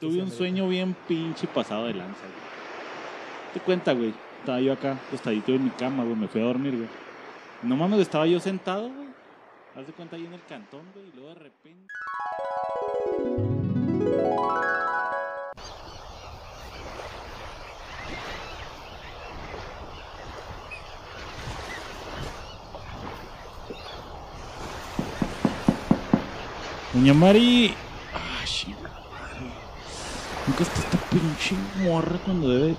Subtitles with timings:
[0.00, 3.52] Tuve un sueño bien pinche pasado de lanza, güey.
[3.52, 4.14] Te cuenta, güey.
[4.38, 6.16] Estaba yo acá, acostadito en mi cama, güey.
[6.16, 6.88] Me fui a dormir, güey.
[7.62, 9.08] No mames, estaba yo sentado, güey.
[9.76, 11.06] Haz de cuenta ahí en el cantón, güey.
[11.06, 11.92] Y luego de repente.
[26.94, 27.74] Doña Mari.
[28.14, 28.74] Ah, sí.
[30.50, 31.54] Nunca está esta pinche
[31.84, 32.74] morra cuando debe.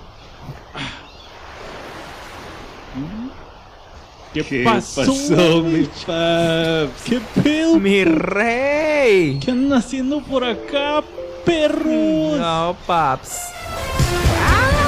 [4.34, 7.02] ¿Qué, ¿Qué pasó, pasó, mi paps?
[7.06, 7.78] ¿Qué pedo?
[7.78, 9.40] ¡Mi rey!
[9.42, 11.02] ¿Qué andan haciendo por acá,
[11.46, 12.38] perros?
[12.38, 13.38] No, paps.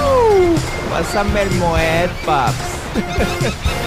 [0.03, 0.55] ¡Au!
[0.91, 2.55] Pásame el moed, paps.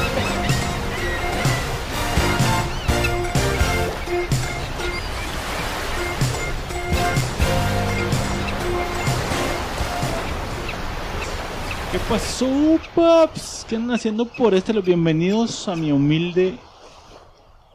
[11.97, 12.47] ¿Qué pasó,
[12.93, 13.65] paps?
[13.67, 14.71] ¿Qué andan haciendo por este?
[14.71, 16.55] Los bienvenidos a mi humilde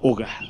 [0.01, 0.45] hogar.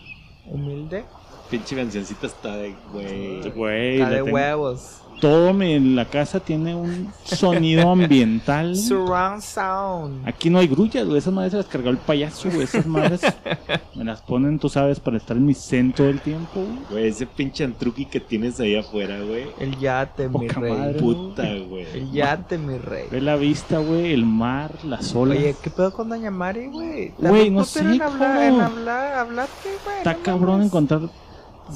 [0.44, 1.06] Humilde.
[1.50, 3.50] Pinche cancioncita está de güey.
[3.52, 5.00] Güey, Está de tengo- huevos.
[5.22, 8.74] Todo mi- en la casa tiene un sonido ambiental.
[8.76, 10.26] Surround sound.
[10.28, 11.18] Aquí no hay grullas, güey.
[11.18, 12.64] Esas madres se las cargó el payaso, güey.
[12.64, 13.20] Esas madres
[13.94, 17.06] me las ponen, tú sabes, para estar en mi centro del tiempo, güey.
[17.06, 19.44] Ese pinche antruqui que tienes ahí afuera, güey.
[19.60, 20.72] El yate, mi Poca rey.
[20.72, 20.98] madre.
[21.00, 21.86] Puta, güey.
[21.94, 23.04] El yate, mi rey.
[23.08, 25.38] Ve la vista, güey, el mar, las olas.
[25.38, 27.12] Oye, ¿qué pedo con Doña Mari, güey?
[27.16, 29.98] Güey, no sé en hablar, en hablar, hablarte, güey.
[29.98, 31.02] Está no cabrón encontrar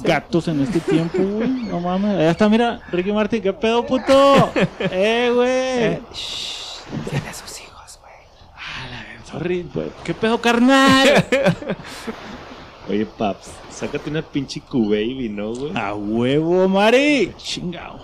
[0.03, 1.47] gatos en este tiempo, güey.
[1.47, 2.15] No mames.
[2.15, 4.51] Allá está, mira, Ricky Martin, ¿qué pedo, puto?
[4.79, 5.99] eh, güey.
[7.09, 9.29] Tiene sus hijos, güey.
[9.31, 9.91] Sorry, güey.
[10.03, 11.25] ¿Qué pedo, carnal?
[12.89, 15.77] Oye, paps, sácate una pinche Q-Baby, ¿no, güey?
[15.77, 17.33] A huevo, Mari.
[17.37, 17.99] Chingao.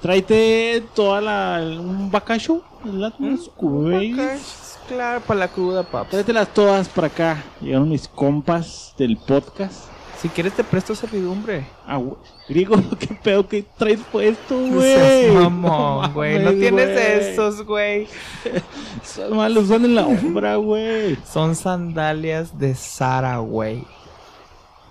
[0.00, 1.60] Tráete toda la.
[1.62, 2.62] un bacacho.
[2.84, 3.12] ¿verdad?
[3.18, 3.48] Unas.
[3.56, 4.40] Ok,
[4.88, 6.10] Claro, para la cruda, paps.
[6.10, 7.44] Tráetelas todas para acá.
[7.60, 9.91] Llegaron mis compas del podcast.
[10.22, 11.66] Si quieres te presto servidumbre.
[11.84, 12.14] Ah, güey.
[12.48, 14.94] Griego, ¿qué pedo que traes puesto, No güey?
[14.94, 16.38] seas mamón, güey.
[16.38, 17.32] No tienes güey.
[17.32, 18.08] esos, güey.
[19.02, 21.18] Esas madres los usan en la obra, güey.
[21.24, 23.84] Son sandalias de Sara, güey.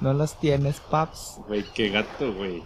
[0.02, 1.38] ¿No las tienes, paps?
[1.48, 2.64] Güey, qué gato, güey.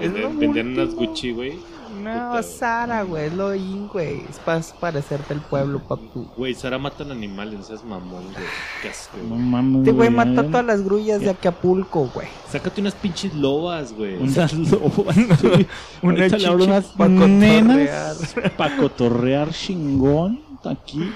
[0.00, 0.94] Es lo Venden- Vendían unas.
[0.94, 1.58] Gucci, güey.
[2.02, 2.42] No, Puta, güey.
[2.42, 3.26] Sara, güey.
[3.26, 4.22] Es lo in, güey.
[4.28, 6.26] Es para parecerte el pueblo, papu.
[6.36, 8.44] Güey, Sara matan animales, no seas mamón, güey.
[8.80, 9.40] Qué asco, No güey.
[9.40, 9.78] mames.
[9.80, 10.10] Este güey
[10.50, 12.28] todas las grullas de Acapulco, güey.
[12.50, 14.16] Sácate unas pinches lobas, güey.
[14.16, 15.14] Unas lobas.
[15.40, 15.66] sí.
[16.00, 20.40] Una unas pa' nenas para cotorrear chingón.
[20.64, 21.12] Aquí.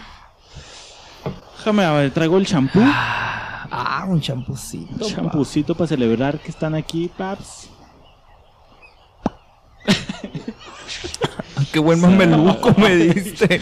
[1.57, 2.81] Déjame, a ver, traigo el champú.
[2.83, 5.05] Ah, un champucito.
[5.07, 7.71] Un champucito para celebrar que están aquí, paps.
[11.73, 13.61] Qué buen mameluco me diste.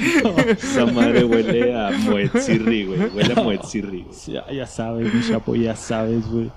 [0.50, 3.00] Esa madre huele a Moetzirri, güey.
[3.09, 4.16] Huele a Moetzirri, güey.
[4.26, 6.50] Ya, ya sabes, mi chapo, ya sabes, güey.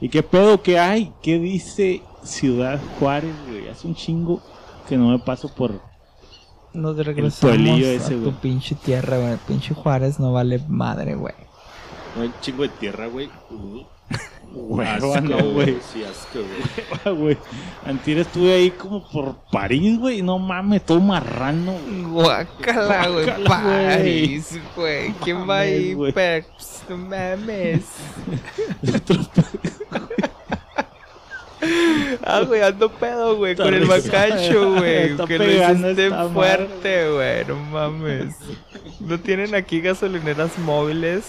[0.00, 1.12] ¿Y qué pedo que hay?
[1.22, 3.68] ¿Qué dice Ciudad Juárez, güey?
[3.68, 4.40] Hace un chingo
[4.88, 5.80] que no me paso por...
[6.72, 8.34] Nos regresamos a ese, tu güey.
[8.40, 9.36] pinche tierra, güey.
[9.46, 11.34] Pinche Juárez no vale madre, güey.
[12.14, 13.28] No hay un chingo de tierra, güey.
[13.50, 13.82] Uh,
[14.54, 15.78] Hueva, no, güey.
[15.92, 16.40] Sí, asco,
[17.04, 17.16] güey.
[17.18, 17.38] Güey.
[17.86, 20.22] Antier estuve ahí como por París, güey.
[20.22, 21.72] No mames, todo marrano.
[21.72, 22.02] güey.
[22.02, 23.44] Guácala, güey.
[23.44, 25.12] París, güey.
[25.22, 25.92] ¿Quién va ahí?
[25.94, 26.12] güey.
[26.12, 27.84] Peps, no mames.
[32.24, 33.96] Ah, güey, ando pedo, güey, con el risa.
[33.96, 35.16] bacacho, güey.
[35.26, 36.10] Que esta madre.
[36.32, 38.36] fuerte, güey, no mames.
[39.00, 41.24] ¿No tienen aquí gasolineras móviles?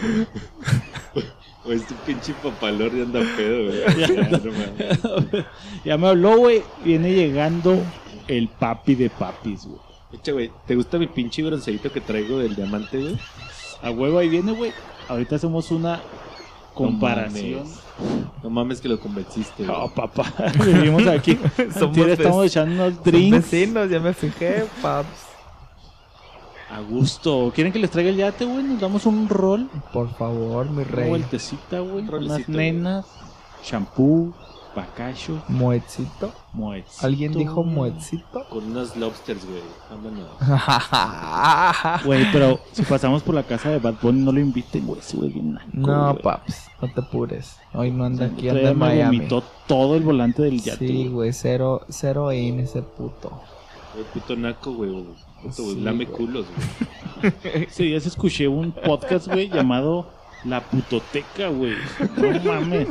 [1.64, 3.80] O este pinche papalor de anda pedo, güey.
[3.98, 5.44] Ya, no
[5.84, 6.62] ya me habló, güey.
[6.84, 7.76] Viene llegando
[8.28, 9.80] el papi de papis, güey.
[10.12, 13.18] Echa, güey, ¿te gusta mi pinche bronceadito que traigo del diamante, güey?
[13.82, 14.72] A huevo ahí viene, güey.
[15.08, 16.00] Ahorita hacemos una
[16.74, 17.64] comparación.
[17.64, 17.80] mames.
[18.42, 19.78] No mames que lo convenciste, güey.
[19.78, 20.32] No, papá.
[20.64, 21.38] Vivimos aquí.
[21.78, 23.50] Somos estamos echando unos Son drinks.
[23.50, 25.29] Vecinos, ya me fijé, paps.
[26.70, 27.50] A gusto.
[27.54, 28.62] ¿Quieren que les traiga el yate, güey?
[28.62, 29.68] Nos damos un rol.
[29.92, 31.08] Por favor, mi Una rey.
[31.08, 32.04] vueltecita, güey.
[32.08, 33.06] Un Unas nenas.
[33.64, 34.32] Shampoo.
[34.76, 35.42] Bacacho.
[35.48, 36.32] Muetcito.
[36.52, 37.04] Moetcito.
[37.04, 38.46] ¿Alguien dijo muetcito?
[38.48, 39.62] Con unos lobsters, güey.
[39.90, 40.28] Vámonos.
[42.04, 45.00] Güey, pero si pasamos por la casa de Bad Bunny, no lo inviten, güey.
[45.00, 46.22] Ese güey bien naco, No, güey.
[46.22, 47.56] paps, no te apures.
[47.74, 49.16] Hoy no anda aquí, anda en me Miami.
[49.18, 50.86] vomitó todo el volante del yate.
[50.86, 51.08] Sí, güey.
[51.08, 53.40] güey, cero, cero in ese puto.
[53.98, 55.04] El puto naco, güey.
[55.42, 55.62] Puto.
[55.62, 56.16] Sí, Lame güey.
[56.16, 56.46] culos,
[57.20, 57.32] güey.
[57.68, 60.10] Ese día se escuché un podcast, güey, llamado
[60.44, 61.74] La Putoteca, güey.
[62.16, 62.88] No mames.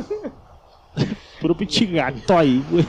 [1.40, 2.84] Puro pinche gato ahí, güey.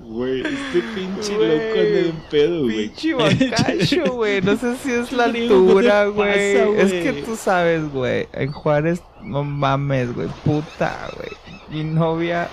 [0.00, 2.88] Güey, este pinche Güey, loco anda en pedo, güey.
[2.88, 4.40] Pinche bacacho, güey.
[4.42, 6.80] No sé si es la Le digo, ¿qué te altura, güey.
[6.80, 8.26] Es que tú sabes, güey.
[8.32, 10.28] En Juárez, no mames, güey.
[10.44, 11.30] Puta, güey.
[11.68, 12.48] Mi novia,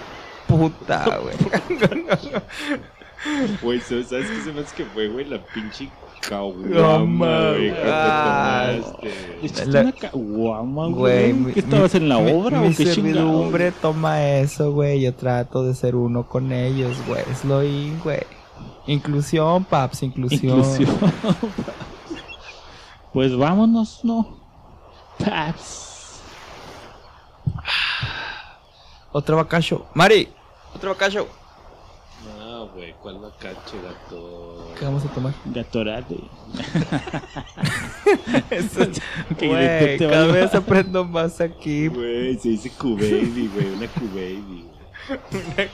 [0.47, 1.35] puta, güey.
[3.61, 5.25] Güey, ¿sabes qué se me hace que fue, güey?
[5.25, 5.89] La pinche
[6.27, 8.67] caguama, güey, cuando ah.
[8.71, 9.39] ¿Le tomaste.
[9.43, 11.33] echaste La- una caguama, Güey, güey?
[11.33, 13.81] mi- ¿Qué estabas mi- en la mi- obra mi o qué servidumbre chingados?
[13.81, 15.01] toma eso, güey.
[15.01, 17.21] Yo trato de ser uno con ellos, güey.
[17.31, 18.21] Es lo in, güey.
[18.87, 20.57] Inclusión, paps, inclusión.
[20.59, 20.89] Inclusión.
[23.13, 24.37] pues vámonos, ¿no?
[25.19, 26.21] Paps.
[29.11, 29.85] Otro bacacho.
[29.93, 30.29] Mari,
[30.75, 31.27] otro bacacho.
[32.77, 34.71] No, güey, ¿cuál bacacho, gato?
[34.77, 35.33] ¿Qué vamos a tomar?
[35.45, 36.15] Gatorade.
[38.51, 38.87] Eso-
[39.37, 41.87] Que Güey, de- te cada vez aprendo más aquí.
[41.87, 44.65] Güey, se dice Q-Baby, güey, una Q-Baby.
[45.07, 45.19] güey.
[45.31, 45.69] Salí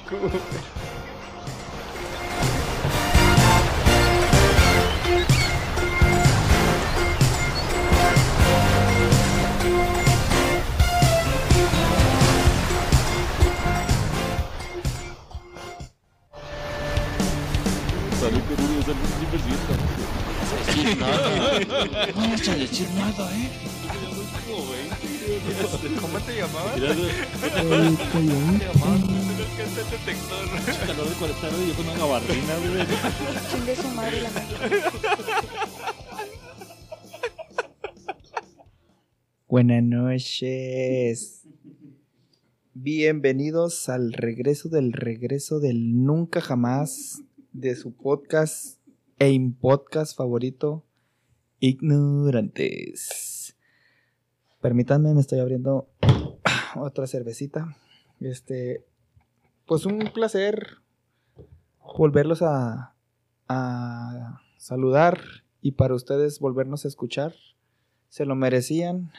[18.83, 19.59] salí sin percibir.
[22.15, 23.50] No vas a decir nada, ¿eh?
[26.01, 26.80] ¿Cómo te llamabas?
[26.80, 26.89] Güey,
[27.95, 29.01] Te llamabas.
[29.56, 30.44] ¿Qué es el detector?
[30.88, 32.71] calor de 40 grados y yo con una gabardina, güey.
[33.51, 34.50] Chingue su madre la madre.
[39.47, 41.47] Buenas noches.
[42.74, 47.21] Bienvenidos al regreso del regreso del nunca jamás
[47.54, 48.80] de su podcast
[49.20, 50.84] e impodcast favorito,
[51.60, 53.56] Ignorantes.
[54.60, 55.88] Permítanme, me estoy abriendo
[56.76, 57.78] otra cervecita.
[58.20, 58.84] Este,
[59.68, 60.80] pues un placer
[61.98, 62.96] volverlos a,
[63.48, 65.22] a saludar
[65.62, 67.36] y para ustedes volvernos a escuchar.
[68.10, 69.12] Se lo merecían.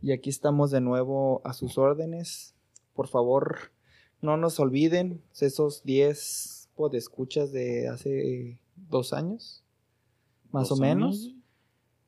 [0.00, 2.56] Y aquí estamos de nuevo a sus órdenes.
[2.94, 3.72] Por favor,
[4.20, 8.58] no nos olviden esos 10 podescuchas de hace
[8.88, 9.62] dos años.
[10.50, 11.34] Más Dos o menos.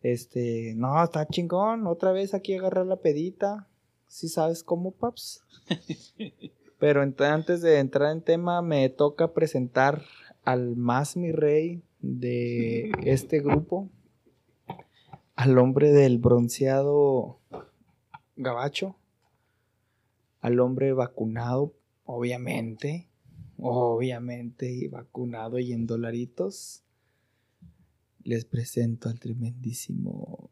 [0.02, 1.86] Este, no, está chingón.
[1.86, 3.68] Otra vez aquí agarrar la pedita.
[4.06, 5.42] ¿Sí sabes cómo, paps?
[6.78, 10.02] Pero antes de entrar en tema, me toca presentar
[10.44, 13.88] al más mi rey de este grupo.
[15.36, 17.38] Al hombre del bronceado
[18.36, 18.96] gabacho.
[20.42, 21.72] Al hombre vacunado,
[22.04, 23.08] obviamente.
[23.58, 26.82] Obviamente, y vacunado y en dolaritos.
[28.22, 30.50] Les presento al tremendísimo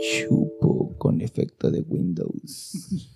[0.00, 3.10] Chupo con efecto de Windows.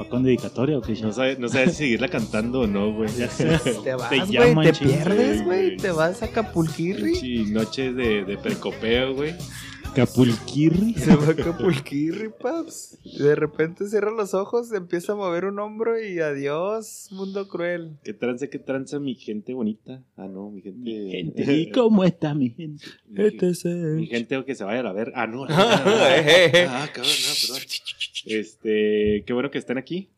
[0.00, 0.94] ¿Va con dedicatoria o qué?
[0.94, 3.10] No sabes no sabes si seguirla cantando o no, güey.
[3.84, 5.76] Te vas, Te pierdes, güey.
[5.76, 7.14] Te vas a Acapulquirri.
[7.16, 9.34] Sí, noches de, de percopeo, güey.
[9.94, 10.94] Capulquirri.
[10.98, 12.98] Se va a Acapulquirri, paps.
[13.18, 17.98] De repente cierra los ojos, empieza a mover un hombro y adiós, mundo cruel.
[18.04, 20.02] ¿Qué tranza, qué tranza mi gente bonita?
[20.16, 20.78] Ah, no, mi gente.
[20.78, 21.52] Mi gente.
[21.52, 22.84] ¿Y cómo está mi gente?
[23.08, 25.12] mi, es el mi gente que se vaya a ver.
[25.14, 25.46] Ah, no.
[25.46, 26.66] no, Ah, eh.
[26.68, 27.68] Ah, cabrón, no, perdón.
[28.26, 30.10] Este, qué bueno que estén aquí.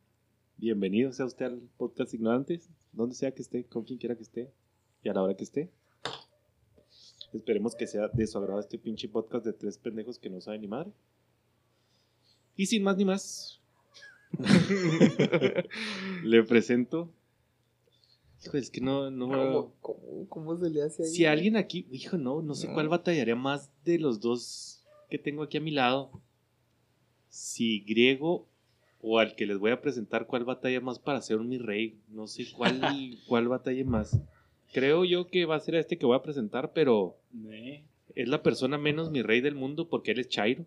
[0.57, 4.51] Bienvenido sea usted al podcast Ignorantes, donde sea que esté, con quien quiera que esté
[5.03, 5.71] y a la hora que esté.
[7.33, 10.61] Esperemos que sea de su agrado este pinche podcast de tres pendejos que no saben
[10.61, 10.93] ni madre.
[12.57, 13.61] Y sin más ni más,
[16.25, 17.11] le presento.
[18.45, 19.29] Hijo, es que no, no.
[19.29, 21.09] ¿Cómo, cómo, cómo se le hace ahí?
[21.09, 22.75] Si alguien aquí, hijo, no, no sé No.
[22.75, 26.11] cuál batallaría más de los dos que tengo aquí a mi lado.
[27.33, 28.47] Si griego
[29.01, 31.99] o al que les voy a presentar, cuál batalla más para ser mi rey.
[32.09, 32.79] No sé cuál,
[33.27, 34.21] cuál batalla más.
[34.71, 37.17] Creo yo que va a ser este que voy a presentar, pero
[38.15, 40.67] es la persona menos mi rey del mundo porque él es Chairo.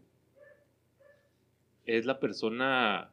[1.85, 3.11] Es la persona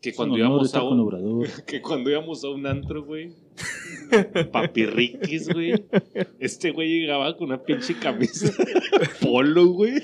[0.00, 3.32] que cuando íbamos a un, que cuando íbamos a un antro, güey.
[4.52, 5.74] Papirriquis, güey.
[6.38, 8.52] Este güey llegaba con una pinche camisa
[9.20, 9.94] polo, güey.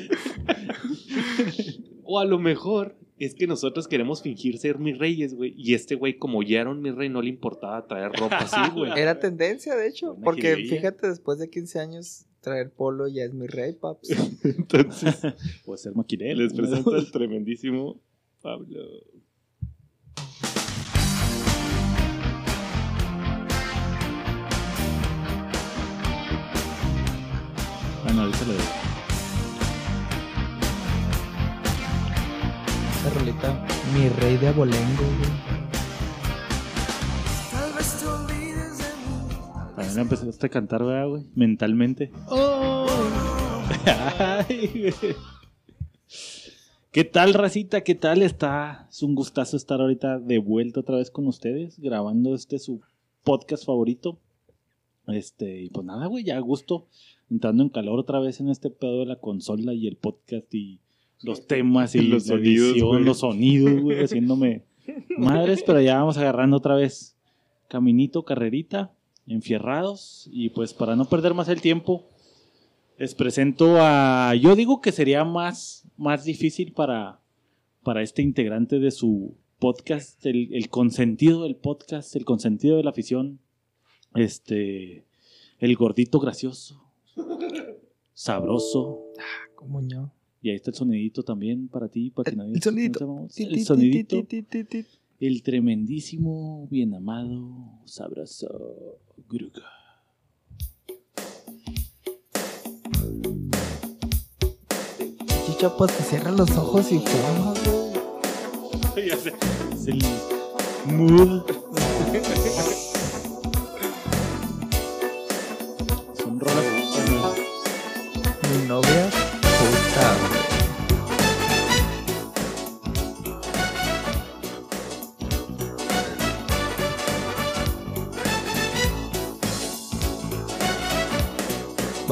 [2.05, 5.55] O a lo mejor es que nosotros queremos fingir ser mis reyes, güey.
[5.57, 8.71] Y este güey, como ya era un mi rey, no le importaba traer ropa así,
[8.75, 8.93] güey.
[8.97, 10.09] Era tendencia, de hecho.
[10.09, 10.77] Buena Porque jiribilla.
[10.77, 14.11] fíjate, después de 15 años traer polo ya es mi rey, paps.
[14.45, 15.23] Entonces,
[15.65, 16.41] Puede ser maquinero.
[16.43, 18.01] les presento al tremendísimo
[18.43, 18.81] Pablo.
[28.25, 28.64] Ahorita lo digo.
[32.99, 35.31] Esa rolita, mi rey de abolengo, güey.
[37.50, 39.75] Tal vez te olvides de mí.
[39.76, 41.26] También empezaste a cantar, ¿verdad, güey?
[41.35, 42.11] Mentalmente.
[44.19, 45.16] Ay, güey.
[46.93, 47.83] ¿Qué tal, racita?
[47.83, 48.87] ¿Qué tal está?
[48.88, 52.81] Es un gustazo estar ahorita de vuelta otra vez con ustedes, grabando este su
[53.25, 54.19] podcast favorito.
[55.09, 56.87] Este, y pues nada, güey, ya a gusto,
[57.31, 60.81] entrando en calor otra vez en este pedo de la consola y el podcast y
[61.23, 64.64] los temas y Los la sonidos, edición, los sonidos, güey, haciéndome
[65.19, 67.16] madres, pero ya vamos agarrando otra vez
[67.69, 68.93] caminito, carrerita,
[69.26, 70.28] enfierrados.
[70.33, 72.09] Y pues para no perder más el tiempo,
[72.99, 74.35] les presento a.
[74.35, 77.21] Yo digo que sería más, más difícil para,
[77.83, 82.90] para este integrante de su podcast, el, el consentido del podcast, el consentido de la
[82.90, 83.40] afición.
[84.14, 85.07] Este.
[85.59, 86.84] El gordito gracioso.
[88.12, 89.06] Sabroso.
[89.54, 90.11] Como yo.
[90.40, 93.28] Y ahí está el sonidito también para ti, para que nadie el sonidito.
[93.37, 94.26] El sonidito.
[95.18, 99.62] El tremendísimo, bien amado, sabroso Gruga.
[105.47, 107.54] Chicha, pues que cierra los ojos y fuma,
[108.92, 109.09] güey.
[109.09, 110.02] Es el
[110.94, 111.42] mood.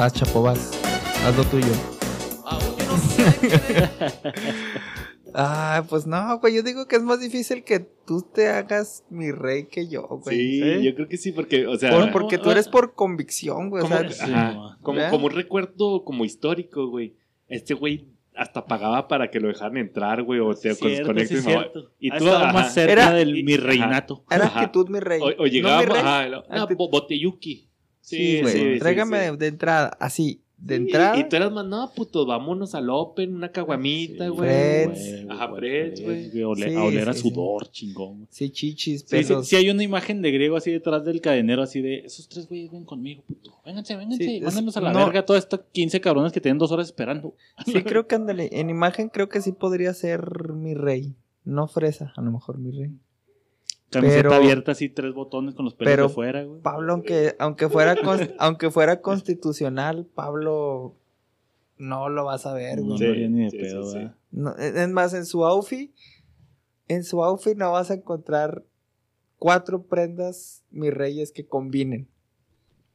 [0.03, 0.73] Vas, chapo, vas.
[1.25, 1.73] Haz lo tuyo.
[5.33, 6.57] Ah, pues no, güey.
[6.57, 10.37] Yo digo que es más difícil que tú te hagas mi rey que yo, güey.
[10.37, 10.83] Sí, ¿Sí?
[10.83, 13.85] yo creo que sí, porque, o sea, Por- porque tú eres por convicción, güey.
[13.85, 14.77] O como, sea, Sí, ajá, no.
[14.83, 15.11] como, ¿Verdad?
[15.13, 17.15] como un recuerdo como histórico, güey.
[17.47, 21.45] Este güey hasta pagaba para que lo dejaran entrar, güey, o te Cierto, conectes sí,
[21.49, 21.93] cierto.
[22.01, 22.53] Y tú, ajá.
[22.53, 24.25] más cerca Era- del mi reinato.
[24.29, 24.63] era Ajá.
[24.63, 25.21] actitud mi rey.
[25.21, 26.29] O, o No, mi rey.
[26.29, 27.69] lo- no, bo- boteyuki.
[28.17, 28.53] Sí, Sí, güey.
[28.53, 29.37] sí, sí, Tráigame sí.
[29.37, 31.19] de entrada, así, de Sí, entrada.
[31.19, 34.49] Y tú eras más, no, puto, vámonos al Open, una caguamita, Sí, güey.
[34.87, 35.27] Freds.
[35.31, 36.43] Ajá, Freds, güey.
[36.43, 37.29] A oler, Sí, a, oler a sí, sí.
[37.31, 38.29] sudor, chingón.
[38.31, 41.81] Sí, chichis, Sí, sí, sí hay una imagen de griego así detrás del cadenero, así
[41.81, 43.51] de esos tres güeyes ven conmigo, puto.
[43.65, 44.99] Vénganse, vénganse, Sí, es- mándenos a la no.
[45.05, 47.35] verga todas estas 15 cabrones que tienen dos horas esperando.
[47.67, 48.49] Sí, creo que ándale.
[48.53, 51.15] En imagen creo que sí podría ser mi rey.
[51.45, 52.91] No fresa, a lo mejor mi rey.
[53.93, 56.61] Camiseta Pero- abierta así, tres botones con los pelos pero de fuera, güey.
[56.63, 57.95] Pablo, aunque, aunque fuera
[58.39, 60.97] aunque fuera constitucional, Pablo
[61.77, 62.99] no lo vas a ver, No, güey.
[62.99, 63.99] Sí, no haría ni de sí, pedo, sí, sí.
[63.99, 64.15] ¿verdad?
[64.31, 65.93] No, es más, en su outfit,
[66.89, 68.65] en su outfit no vas a encontrar
[69.39, 72.09] cuatro prendas, mis reyes, que combinen.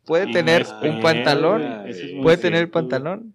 [0.05, 3.33] Puede Y tener un pantalón, es puede tener el pantalón,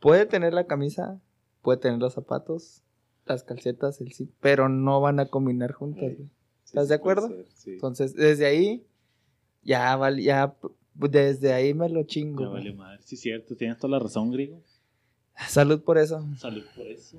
[0.00, 1.18] puede tener la camisa,
[1.62, 2.82] puede tener los zapatos,
[3.26, 6.02] las calcetas, el sí, pero no van a combinar juntas.
[6.16, 6.28] güey.
[6.70, 7.28] ¿Estás de sí acuerdo?
[7.28, 7.70] ser, sí.
[7.72, 8.82] Entonces, desde ahí,
[9.64, 10.54] ya, val- ya,
[10.94, 12.44] desde ahí me lo chingo.
[12.44, 13.00] Ya vale madre.
[13.04, 14.60] Sí, cierto, tienes toda la razón, griego.
[15.48, 16.24] Salud por eso.
[16.38, 17.18] Salud por eso.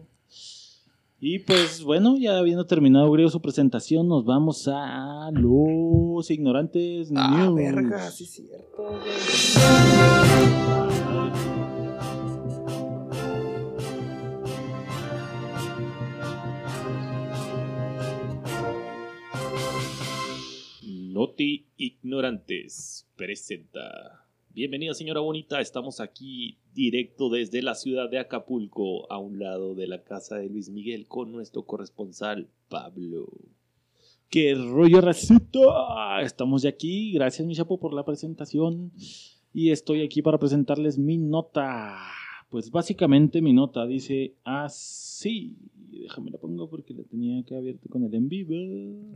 [1.19, 7.35] Y pues bueno, ya habiendo terminado griego su presentación, nos vamos a los ignorantes Ah,
[7.45, 7.55] news.
[7.55, 10.80] verga, sí es cierto, güey.
[21.21, 24.25] Noti Ignorantes presenta.
[24.55, 29.85] Bienvenida señora bonita, estamos aquí directo desde la ciudad de Acapulco, a un lado de
[29.85, 33.27] la casa de Luis Miguel, con nuestro corresponsal Pablo.
[34.31, 36.23] ¡Qué rollo, racita!
[36.23, 37.11] Estamos ya aquí.
[37.13, 38.91] Gracias, mi chapo, por la presentación.
[39.53, 41.99] Y estoy aquí para presentarles mi nota.
[42.49, 45.55] Pues básicamente mi nota dice así.
[45.75, 48.55] Déjame la pongo porque la tenía que abierta con el en vivo.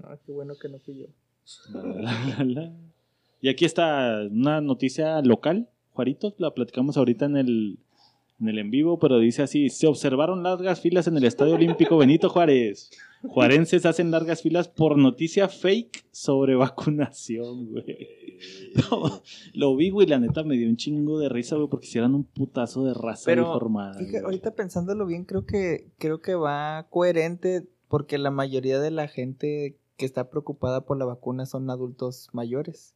[0.03, 1.07] Ah, qué bueno que no fui yo.
[3.41, 7.79] Y aquí está una noticia local, Juaritos, la platicamos ahorita en el,
[8.41, 11.97] en el en vivo, pero dice así, se observaron largas filas en el Estadio Olímpico
[11.97, 12.89] Benito Juárez.
[13.23, 18.35] Juarenses hacen largas filas por noticia fake sobre vacunación, güey.
[18.91, 19.21] No,
[19.53, 22.13] lo vi, güey, la neta me dio un chingo de risa, güey, porque si eran
[22.13, 23.93] un putazo de raza Pero, informada.
[23.97, 29.07] Fíjate, ahorita pensándolo bien, creo que, creo que va coherente porque la mayoría de la
[29.07, 32.95] gente que está preocupada por la vacuna son adultos mayores,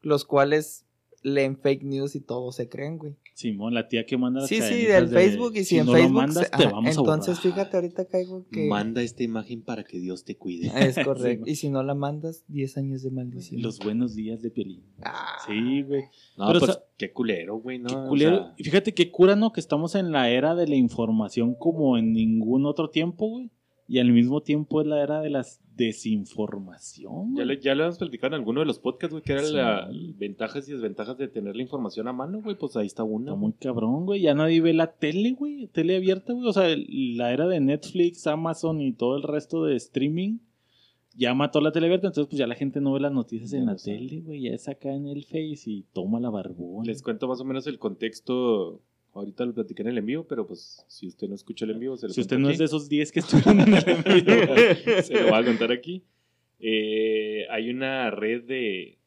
[0.00, 0.84] los cuales
[1.24, 3.14] leen fake news y todos se creen, güey.
[3.34, 5.92] Simón, la tía que manda las Sí, sí, del de, Facebook y si, en no
[5.92, 6.10] Facebook.
[6.12, 8.66] lo mandas, se- te ajá, vamos entonces, a fíjate, ahorita caigo que.
[8.66, 10.72] Manda esta imagen para que Dios te cuide.
[10.74, 11.44] Es correcto.
[11.46, 13.62] Sí, y si no la mandas, 10 años de maldición.
[13.62, 14.82] Los buenos días de Piolín.
[15.04, 16.02] Ah, Sí, güey.
[16.36, 17.88] No, Pero, pues o sea, qué culero, güey, ¿no?
[17.88, 18.36] Qué O culero.
[18.38, 19.52] sea, Y fíjate qué cura, ¿no?
[19.52, 23.48] Que estamos en la era de la información como en ningún otro tiempo, güey.
[23.92, 25.44] Y al mismo tiempo es la era de la
[25.76, 27.36] desinformación.
[27.36, 29.52] ya, le, ya lo hemos platicado en alguno de los podcasts, güey, que eran Sí.
[29.52, 32.56] las ventajas y desventajas de tener la información a mano, güey.
[32.56, 33.32] Pues ahí está una.
[33.32, 34.22] Está muy cabrón, güey.
[34.22, 35.66] Ya nadie ve la tele, güey.
[35.66, 36.46] Tele abierta, güey.
[36.48, 40.38] O sea, la era de Netflix, Amazon y todo el resto de streaming
[41.14, 42.06] ya mató la tele abierta.
[42.06, 44.40] Entonces, pues ya la gente no ve las noticias Ya en la tele, güey.
[44.42, 46.86] Ya es acá en el Face y toma la barbón.
[46.86, 48.80] Les cuento más o menos el contexto.
[49.14, 52.08] Ahorita lo platiqué en el envío, pero pues si usted no escucha el envío, se
[52.08, 52.54] lo Si usted no aquí.
[52.54, 54.22] es de esos 10 que estuvieron en el envío.
[55.02, 56.02] se lo voy a contar aquí.
[56.60, 58.98] Eh, hay una red de,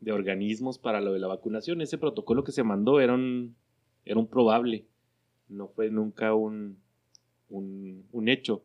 [0.00, 1.80] de organismos para lo de la vacunación.
[1.82, 3.54] Ese protocolo que se mandó era un,
[4.06, 4.86] era un probable.
[5.48, 6.78] No fue nunca un,
[7.50, 8.64] un, un hecho.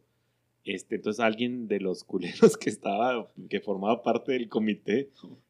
[0.64, 5.10] Este, entonces alguien de los culeros que estaba, que formaba parte del comité,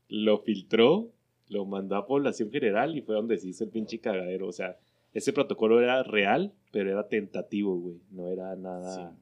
[0.10, 1.12] lo filtró,
[1.50, 4.48] lo mandó a población general y fue donde se hizo el pinche cagadero.
[4.48, 4.78] O sea,
[5.16, 8.02] ese protocolo era real, pero era tentativo, güey.
[8.12, 9.12] No era nada.
[9.12, 9.18] Sí.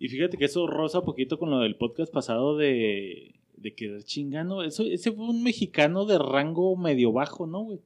[0.00, 4.64] Y fíjate que eso roza poquito con lo del podcast pasado de, de quedar chingando.
[4.64, 7.78] Eso, ese fue un mexicano de rango medio bajo, ¿no, güey?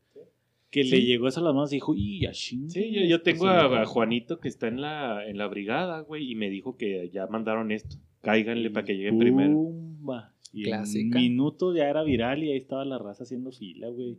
[0.71, 2.71] Que le llegó eso a las manos y dijo, y ya chingue.
[2.71, 6.35] Sí, yo, yo tengo a, Juanito que está en la, en la brigada, güey, y
[6.37, 7.97] me dijo que ya mandaron esto.
[8.23, 9.53] Cáiganle para que lleguen primero.
[9.53, 10.33] Pumba.
[10.55, 11.19] Y Clásica.
[11.19, 14.19] un minuto ya era viral y ahí estaba la raza haciendo fila, güey.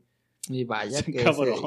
[0.49, 1.19] Y vaya que, se-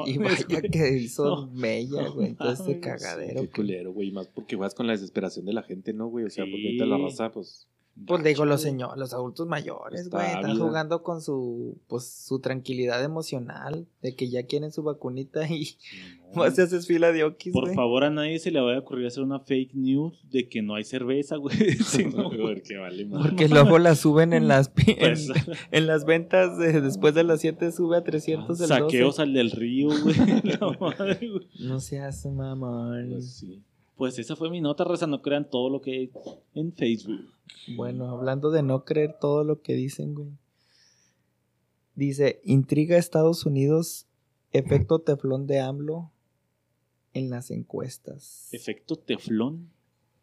[0.07, 0.69] y vaya güey.
[0.71, 2.31] que hizo No, mella, güey.
[2.31, 3.41] no Todo este cagadero.
[3.41, 6.25] Qué culero, güey, más porque juegas con la desesperación de la gente, ¿no, güey?
[6.25, 6.65] O sea, porque Sí.
[6.67, 7.67] ahorita la raza, pues...
[8.07, 12.39] Pues digo, los señores, los adultos mayores, Está güey, están jugando con su, pues, su
[12.39, 15.75] tranquilidad emocional de que ya quieren su vacunita y
[16.35, 16.51] no.
[16.51, 19.23] te haces fila de okis, Por favor, a nadie se le vaya a ocurrir hacer
[19.23, 21.55] una fake news de que no hay cerveza, güey.
[22.15, 23.29] No, porque vale madre.
[23.29, 25.29] Porque luego la suben en las en, Pues,
[25.71, 29.21] en las ventas de- después de las 7 sube a 300 el saqueos 12.
[29.21, 30.15] al del río, güey.
[30.43, 31.47] La madre, güey.
[31.59, 33.09] No seas mamón.
[33.11, 33.61] Pues sí.
[34.01, 35.05] Pues esa fue mi nota, raza.
[35.05, 36.11] No crean todo lo que hay
[36.55, 37.21] en Facebook.
[37.75, 40.29] Bueno, hablando de no creer todo lo que dicen, güey.
[41.93, 44.07] Dice, intriga Estados Unidos,
[44.53, 46.09] efecto teflón de AMLO
[47.13, 48.51] en las encuestas.
[48.51, 49.69] Efecto teflón.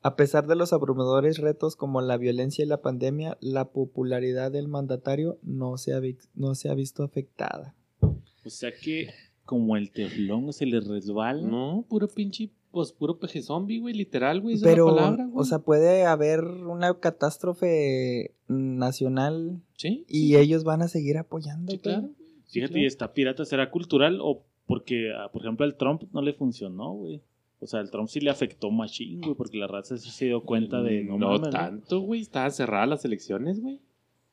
[0.03, 4.67] A pesar de los abrumadores retos como la violencia y la pandemia, la popularidad del
[4.67, 7.77] mandatario no se ha, vi- no se ha visto afectada.
[8.01, 9.11] O sea que
[9.45, 11.47] como el teflón se le resbala.
[11.49, 15.41] No, puro pinche, pues puro peje zombie, güey, literal, güey, Pero, la palabra, güey.
[15.41, 21.71] o sea, puede haber una catástrofe nacional sí, y ellos van a seguir apoyando.
[21.73, 21.95] sí, güey.
[21.97, 22.11] claro.
[22.51, 26.33] Fíjate, y está pirata, ¿será cultural o porque, ah, por ejemplo, al Trump no le
[26.35, 27.21] funcionó, güey?
[27.61, 30.43] O sea, al Trump sí le afectó machín, güey, porque la raza sí se dio
[30.45, 31.05] cuenta de...
[31.05, 31.51] No, No, mames, ¿no?
[31.51, 33.81] tanto, güey, estaban cerradas las elecciones, güey.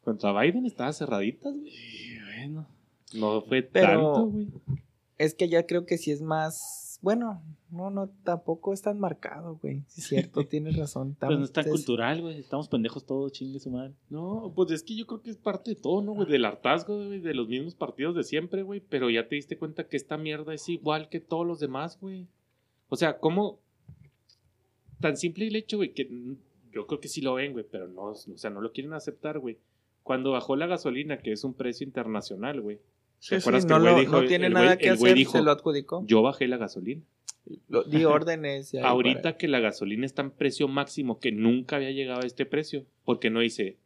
[0.04, 1.72] Contra Biden estaban cerraditas, güey.
[1.72, 2.68] Sí, bueno.
[3.16, 4.48] No fue Pero- tanto, güey.
[5.18, 6.85] Es que ya creo que sí es más.
[7.06, 7.40] Bueno,
[7.70, 9.84] no, no, tampoco es tan marcado, güey.
[9.88, 11.16] Sí, es cierto, tienes razón.
[11.20, 12.40] Pues no es tan Tam- es- cultural, güey.
[12.40, 13.94] Estamos pendejos todos, chingue su madre.
[14.10, 16.28] No, pues es que yo creo que es parte de todo, ¿no, güey?
[16.28, 18.80] Del hartazgo, güey, de los mismos partidos de siempre, güey.
[18.80, 22.26] Pero ya te diste cuenta que esta mierda es igual que todos los demás, güey.
[22.90, 23.60] O sea, ¿cómo?
[25.00, 26.10] Tan simple el hecho, güey, que
[26.72, 29.38] yo creo que sí lo ven, güey, pero no, o sea, no lo quieren aceptar,
[29.40, 29.60] güey.
[30.04, 32.80] Cuando bajó la gasolina, que es un precio internacional, güey.
[33.20, 34.78] Sí, ¿Te sí, acuerdas que no, el güey lo- dijo- no tiene el güey- nada
[34.78, 36.04] que el güey hacer, dijo, se lo adjudicó.
[36.06, 37.02] Yo bajé la gasolina.
[37.68, 38.74] Lo- di órdenes.
[38.74, 42.26] y Ahorita para- que la gasolina está en precio máximo, que nunca había llegado a
[42.26, 43.78] este precio, porque no dice,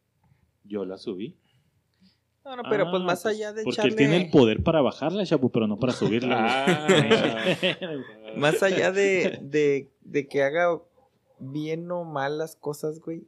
[0.64, 1.36] yo la subí.
[2.46, 3.92] No, no, pero pues Ah, más pues, allá de Porque echarle.
[3.92, 6.86] él tiene el poder para bajarla, chapu, pero no para subirla.
[6.88, 7.10] güey.
[8.38, 10.80] Más allá de, de, de que haga
[11.40, 13.28] bien o mal las cosas, güey.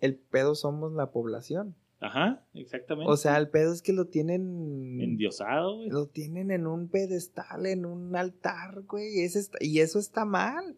[0.00, 1.74] El pedo somos la población.
[2.00, 3.10] Ajá, exactamente.
[3.10, 5.00] O sea, el pedo es que lo tienen.
[5.00, 5.88] Endiosado, güey.
[5.90, 9.20] Lo tienen en un pedestal, en un altar, güey.
[9.22, 10.76] Ese está- y eso está mal.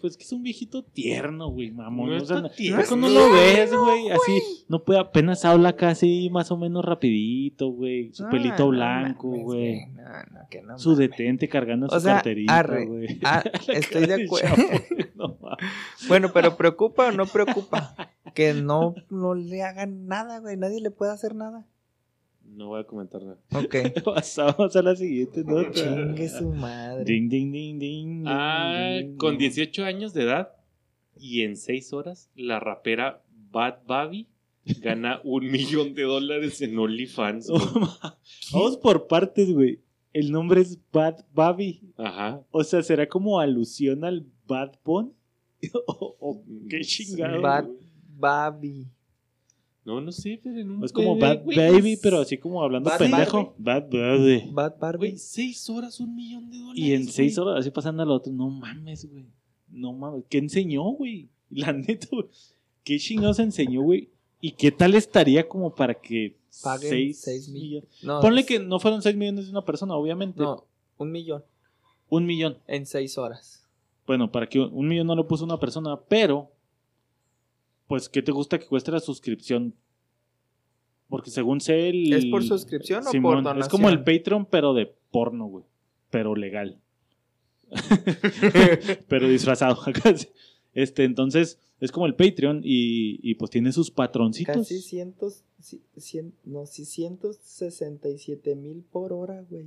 [0.00, 2.08] Pues que es un viejito tierno, güey, mamón.
[2.08, 4.10] No o sea, tierno, ¿cómo no lo ves, güey?
[4.10, 8.10] Así, no puede, apenas habla casi más o menos rapidito, güey.
[8.14, 9.86] Su No, pelito no blanco, güey.
[9.88, 11.10] No, no, que no Su mames.
[11.10, 12.86] detente cargando O su sea, carterita, arre.
[12.86, 13.18] güey.
[13.24, 14.56] Ah, estoy de acuerdo.
[16.08, 17.94] Bueno, pero ¿preocupa o no preocupa?
[18.34, 20.56] Que no, no le hagan nada, güey.
[20.56, 21.66] Nadie le puede hacer nada.
[22.46, 23.38] No voy a comentar nada.
[23.52, 23.76] Ok.
[24.04, 25.72] Pasamos a la siguiente nota.
[25.72, 27.04] Chingue su madre.
[27.04, 28.24] Ding, ding, ding, ding.
[28.26, 29.50] Ah, ding, con ding.
[29.50, 30.50] 18 años de edad
[31.16, 34.28] y en 6 horas, la rapera Bad Baby
[34.80, 37.50] gana un millón de dólares en OnlyFans.
[38.52, 39.80] Vamos por partes, güey.
[40.12, 41.92] el nombre es Bad Baby.
[41.96, 42.42] Ajá.
[42.50, 45.12] O sea, ¿será como alusión al Bad Bunny?
[45.86, 47.40] o, o qué chingado.
[47.40, 48.86] Bad güey.
[49.84, 52.62] No, no sé, pero en un Es como Bad güey, Baby, es- pero así como
[52.62, 53.54] hablando Bad pendejo.
[53.58, 54.44] Bad Baby.
[54.50, 54.98] Bad Barbie.
[55.10, 56.82] Güey, seis horas, un millón de dólares.
[56.82, 57.48] Y en seis güey.
[57.48, 59.26] horas, así pasando al otro, no mames, güey.
[59.68, 60.24] No mames.
[60.30, 61.28] ¿Qué enseñó, güey?
[61.50, 62.26] La neta, güey.
[62.82, 64.08] ¿Qué chingados enseñó, güey?
[64.40, 67.62] ¿Y qué tal estaría como para que Paguen seis, seis mil.
[67.62, 67.88] millones?
[68.02, 70.42] No, Ponle que no fueron seis millones de una persona, obviamente.
[70.42, 70.64] No,
[70.98, 71.42] un millón
[72.08, 72.58] Un millón.
[72.66, 73.66] en seis horas.
[74.06, 76.50] Bueno, para que un millón no lo puso una persona, pero,
[77.86, 79.74] pues, ¿qué te gusta que cueste la suscripción?
[81.08, 82.12] Porque según sé, el...
[82.12, 83.60] ¿Es por suscripción o por donación?
[83.62, 85.64] Es como el Patreon, pero de porno, güey.
[86.10, 86.80] Pero legal.
[89.08, 89.78] pero disfrazado.
[90.74, 94.56] este, entonces, es como el Patreon y, y pues tiene sus patroncitos.
[94.56, 99.66] Casi cientos, ci- cien, no, sí, 167 mil por hora, güey.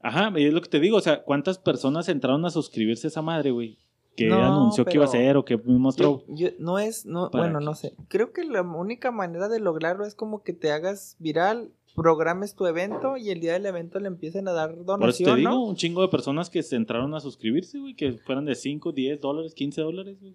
[0.00, 3.08] Ajá, y es lo que te digo, o sea, ¿cuántas personas entraron a suscribirse a
[3.08, 3.78] esa madre, güey?
[4.16, 6.22] Que No, anunció que iba a ser o que mostró.
[6.28, 7.64] Yo- yo- no es, no, ¿Para bueno, qué?
[7.64, 7.94] no sé.
[8.08, 12.66] Creo que la única manera de lograrlo es como que te hagas viral, programes tu
[12.66, 15.50] evento y el día del evento le empiecen a dar Por eso te donación, digo,
[15.50, 15.64] ¿no?
[15.64, 19.20] un chingo de personas que se entraron a suscribirse, güey, que fueran de 5, 10
[19.20, 20.34] dólares, 15 dólares, güey.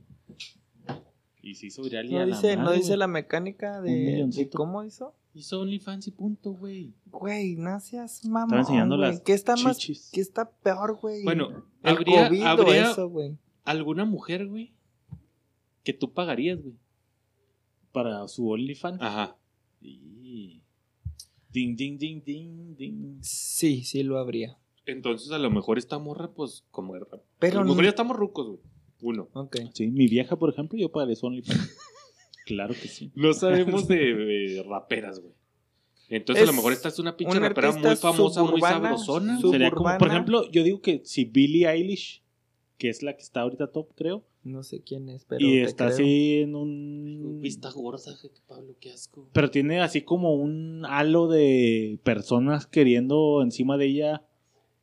[1.42, 4.28] Y se hizo viral y No a la dice, no madre, dice la mecánica de,
[4.28, 5.14] de cómo hizo.
[5.34, 6.94] Hizo OnlyFans y punto, güey.
[7.06, 9.12] Güey, seas mamón, Estaba enseñando güey.
[9.12, 9.78] las ¿Qué está más,
[10.12, 11.24] qué está peor, güey?
[11.24, 13.38] Bueno, el habría, COVID o habría eso, güey.
[13.68, 14.74] Alguna mujer, güey,
[15.84, 16.76] que tú pagarías, güey.
[17.92, 19.02] Para su OnlyFans.
[19.02, 19.38] Ajá.
[19.82, 20.62] Y...
[21.50, 23.18] Ding, ding, ding, ding, ding.
[23.22, 24.58] Sí, sí lo habría.
[24.86, 27.06] Entonces, a lo mejor esta morra, pues, como era.
[27.40, 28.60] Pero a lo mejor no- ya estamos rucos, güey.
[29.02, 29.30] Uno.
[29.34, 29.58] Ok.
[29.74, 31.76] Sí, mi vieja, por ejemplo, yo pagaré su OnlyFans.
[32.46, 33.12] claro que sí.
[33.16, 35.34] No sabemos de, de raperas, güey.
[36.10, 39.40] Entonces, a lo mejor esta es una pinche una rapera muy famosa, muy sabrosona.
[39.42, 42.24] Sería como, por ejemplo, yo digo que si Billie Eilish,
[42.78, 45.64] que es la que está ahorita top, creo, No sé quién es, pero y te
[45.64, 45.96] está creo.
[45.96, 47.42] así en un...
[47.44, 49.28] Está gorda, je- Pablo, qué asco.
[49.34, 54.24] Pero tiene así como un halo de personas queriendo encima de ella.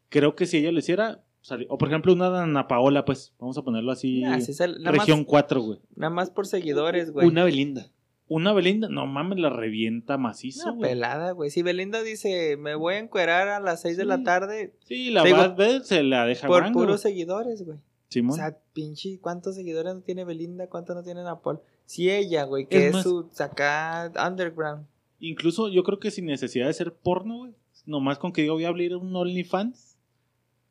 [0.09, 3.57] Creo que si ella lo hiciera, sali- o por ejemplo una Ana Paola, pues, vamos
[3.59, 5.79] a ponerlo así, Nah, sí sale- región más, 4, güey.
[5.97, 7.27] nada más por seguidores, güey.
[7.27, 7.91] Una Belinda.
[8.35, 10.91] Una Belinda, no mames, la revienta macizo, Una güey.
[10.91, 11.51] pelada, güey.
[11.51, 15.23] Si Belinda dice, me voy a encuerar a las 6 de la tarde Sí, la
[15.23, 17.79] digo, Bad Bad se la deja por puros seguidores, güey.
[18.09, 18.33] Simón.
[18.33, 20.69] O sea, pinche, ¿cuántos seguidores no tiene Belinda?
[20.69, 21.61] ¿Cuántos no tiene Napol?
[21.87, 24.87] Si ella, güey, que Es es, más- su acá underground.
[25.21, 27.53] Incluso yo creo que sin necesidad de ser porno, güey.
[27.87, 29.97] Nomás con que diga voy a abrir un OnlyFans,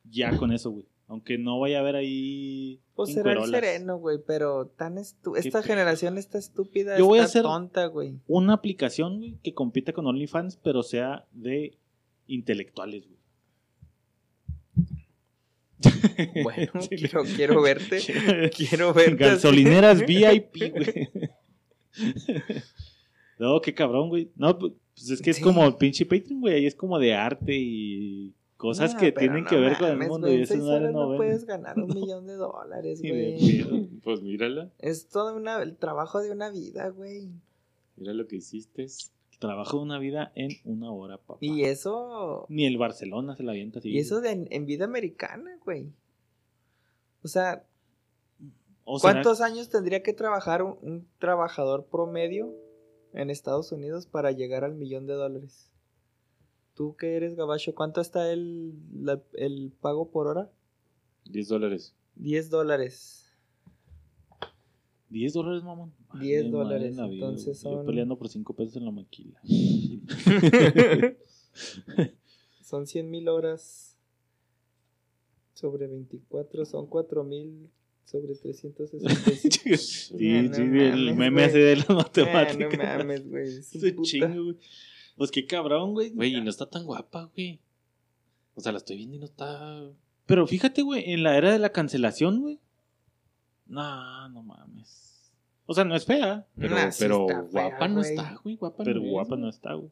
[0.10, 0.86] ya con eso, güey.
[1.08, 2.80] Aunque no vaya a haber ahí.
[2.96, 7.24] Pues será el sereno, güey, pero tan estu- esta generación está estúpida, Yo voy a
[7.24, 8.20] está hacer- tonta, güey.
[8.28, 11.78] Una aplicación, güey, que compita con OnlyFans, pero sea de
[12.28, 13.20] intelectuales, güey.
[16.44, 18.00] Bueno, Sí, quiero, quiero verte.
[18.56, 19.16] Quiero verte.
[19.26, 21.10] Gasolineras VIP, güey.
[23.40, 24.32] No, qué cabrón, güey.
[24.36, 24.74] No, pues
[25.10, 25.44] es que es Sí.
[25.44, 26.56] como el pinche Patreon, güey.
[26.56, 28.34] Ahí es como de arte y
[28.64, 30.32] cosas que tienen no que ver con el mundo.
[30.32, 33.92] Y eso no no puedes ganar un millón de dólares, güey.
[34.04, 34.70] Pues mírala.
[34.80, 37.30] Es todo una, el trabajo de una vida, güey.
[37.96, 38.88] Mira lo que hiciste.
[39.40, 41.38] Trabajo de una vida en una hora, papá.
[41.42, 43.90] Y eso, Ni el Barcelona se la avienta así.
[43.90, 45.92] y eso de en, en vida americana, güey.
[47.24, 47.66] O sea,
[48.86, 52.54] O será- ¿cuántos años tendría que trabajar un, un trabajador promedio
[53.14, 55.73] en Estados Unidos para llegar al millón de dólares?
[56.76, 60.50] Tú que eres gabacho, ¿cuánto está el, la- el pago por hora?
[61.26, 61.94] 10 dólares.
[62.16, 63.20] 10 dólares.
[65.10, 65.94] 10 dólares, mamón.
[66.20, 67.74] 10 Vale, madre dólares, la vida, entonces güey.
[67.76, 69.40] Yo son- peleando por 5 pesos en la maquila.
[72.64, 73.96] Son 100 mil horas
[75.54, 77.70] sobre 24, son 4 mil
[78.06, 79.78] sobre 365.
[79.78, 80.70] sí, Ah, no sí, el
[81.14, 82.70] mames, meme así de la Ah, matemática.
[82.70, 83.48] no mames, güey.
[83.58, 84.58] es un chingo, güey.
[85.16, 86.10] Pues qué cabrón, güey.
[86.10, 87.60] Güey, y no está tan guapa, güey.
[88.56, 89.84] O sea, la estoy viendo y no está.
[90.26, 92.60] Pero fíjate, güey, en la era de la cancelación, güey.
[93.66, 95.32] No, no mames.
[95.66, 98.10] O sea, no es fea, Pero, Nah, sí pero está fea, guapa no güey.
[98.10, 98.56] está, güey.
[98.58, 99.90] Guapa pero no es, guapa no está, güey.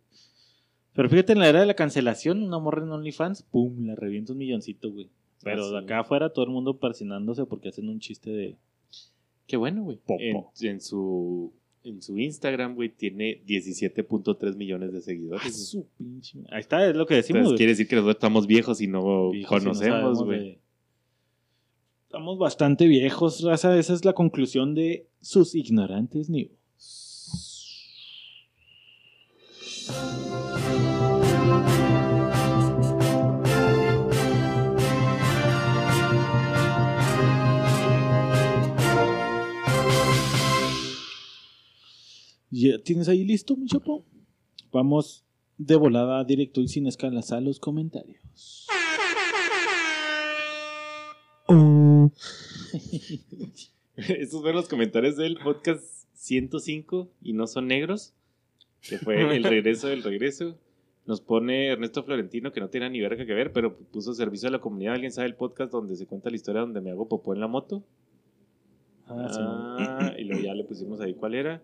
[0.93, 4.33] Pero fíjate, en la era de la cancelación, una morra en OnlyFans, pum, la revienta
[4.33, 5.09] un milloncito, güey.
[5.43, 8.57] Pero de acá afuera todo el mundo persinándose porque hacen un chiste de...
[9.47, 9.97] Qué bueno, güey.
[9.97, 10.51] Popo.
[10.61, 15.69] En, en su, en su Instagram, güey, tiene 17.3 millones de ¡Ah, seguidores.
[15.69, 16.39] su pinche...
[16.49, 19.31] Ahí está, es lo que decimos, Entonces quiere decir que nosotros estamos viejos y no
[19.31, 20.59] Viejos, conocemos, güey.
[22.05, 23.77] Estamos bastante viejos, raza.
[23.77, 26.51] Esa es la conclusión de sus ignorantes news.
[42.51, 44.05] ¿Ya tienes ahí listo, mi chapo?
[44.73, 45.23] Vamos
[45.57, 48.67] de volada directo y sin escalas a los comentarios.
[53.95, 55.83] Estos fueron los comentarios del podcast
[56.13, 58.13] 105 y no son negros,
[58.81, 60.57] que fue el regreso del regreso.
[61.05, 64.51] Nos pone Ernesto Florentino, que no tiene ni verga que ver, pero puso servicio a
[64.51, 64.95] la comunidad.
[64.95, 67.47] ¿Alguien sabe el podcast donde se cuenta la historia donde me hago popó en la
[67.47, 67.83] moto?
[69.07, 71.61] Ah, sí, Ah, y luego ya le pusimos ahí cuál era.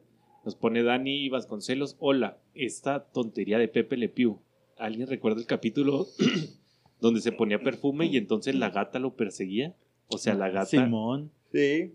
[0.47, 1.97] Nos pone Dani Vasconcelos.
[1.99, 4.39] Hola, esta tontería de Pepe Le Pew.
[4.77, 6.07] ¿Alguien recuerda el capítulo
[7.01, 9.75] donde se ponía perfume y entonces la gata lo perseguía?
[10.07, 10.67] O sea, la gata.
[10.67, 11.31] Simón.
[11.51, 11.91] Sí.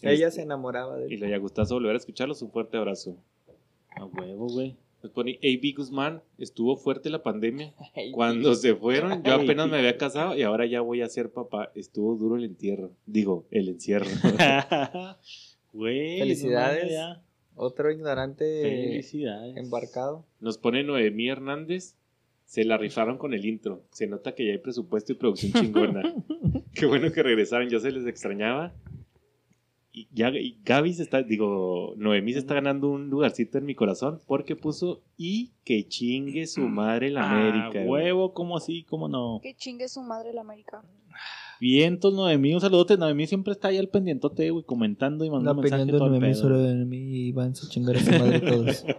[0.00, 1.20] Ella se enamoraba de Y él.
[1.20, 2.40] le haya gustado volver a escucharlos.
[2.40, 3.18] Un fuerte abrazo.
[3.90, 4.76] A huevo, güey.
[5.02, 6.22] Nos pone AB Guzmán.
[6.38, 7.74] Estuvo fuerte la pandemia.
[8.12, 11.70] Cuando se fueron, yo apenas me había casado y ahora ya voy a ser papá.
[11.74, 12.92] Estuvo duro el entierro.
[13.04, 14.06] Digo, el encierro.
[15.74, 16.18] Güey.
[16.18, 16.90] Felicidades.
[16.90, 17.22] ya.
[17.62, 19.54] Otro ignorante Felicidades.
[19.54, 20.24] embarcado.
[20.40, 21.94] Nos pone Noemí Hernández.
[22.46, 23.84] Se la rifaron con el intro.
[23.90, 26.02] Se nota que ya hay presupuesto y producción chingona.
[26.74, 27.68] Qué bueno que regresaron.
[27.68, 28.72] Ya se les extrañaba.
[29.92, 33.74] Y, ya, y Gaby se está, digo, Noemí se está ganando un lugarcito en mi
[33.74, 37.80] corazón porque puso y que chingue su madre la América.
[37.80, 38.04] Ah, güey.
[38.04, 38.84] huevo, ¿cómo así?
[38.84, 39.38] ¿Cómo no?
[39.42, 40.82] Que chingue su madre la América.
[41.60, 42.96] Vientos, Noemí, un saludote.
[42.96, 46.34] Noemí siempre está ahí al pendientote, güey, comentando y mandando mensaje opinión de todo Noemí
[46.34, 48.84] solo de mí y van a chingar a su madre todos.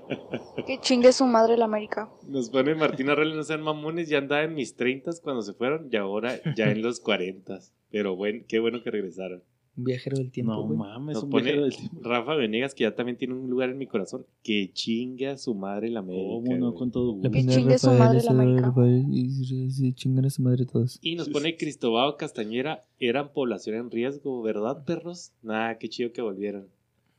[0.67, 2.09] Que chingue su madre la América.
[2.27, 5.89] Nos pone Martina Arreola, no sean mamones, ya andaba en mis 30 cuando se fueron
[5.91, 7.59] y ahora ya en los 40.
[7.89, 9.41] Pero bueno, qué bueno que regresaron.
[9.77, 12.01] Un viajero del tiempo, No mames, Nos un pone viajero del tiempo.
[12.03, 15.55] Rafa Venegas, que ya también tiene un lugar en mi corazón, que chingue a su
[15.55, 16.27] madre la América.
[16.27, 16.73] ¿Cómo no?
[16.73, 17.31] Con todo La gusto.
[17.31, 19.93] Que chingue su Rafael madre la América.
[19.95, 20.99] Chingan a su madre todos.
[21.01, 25.31] Y nos pone Cristobao Castañera, eran población en riesgo, ¿verdad, perros?
[25.41, 26.67] Nah, qué chido que volvieron.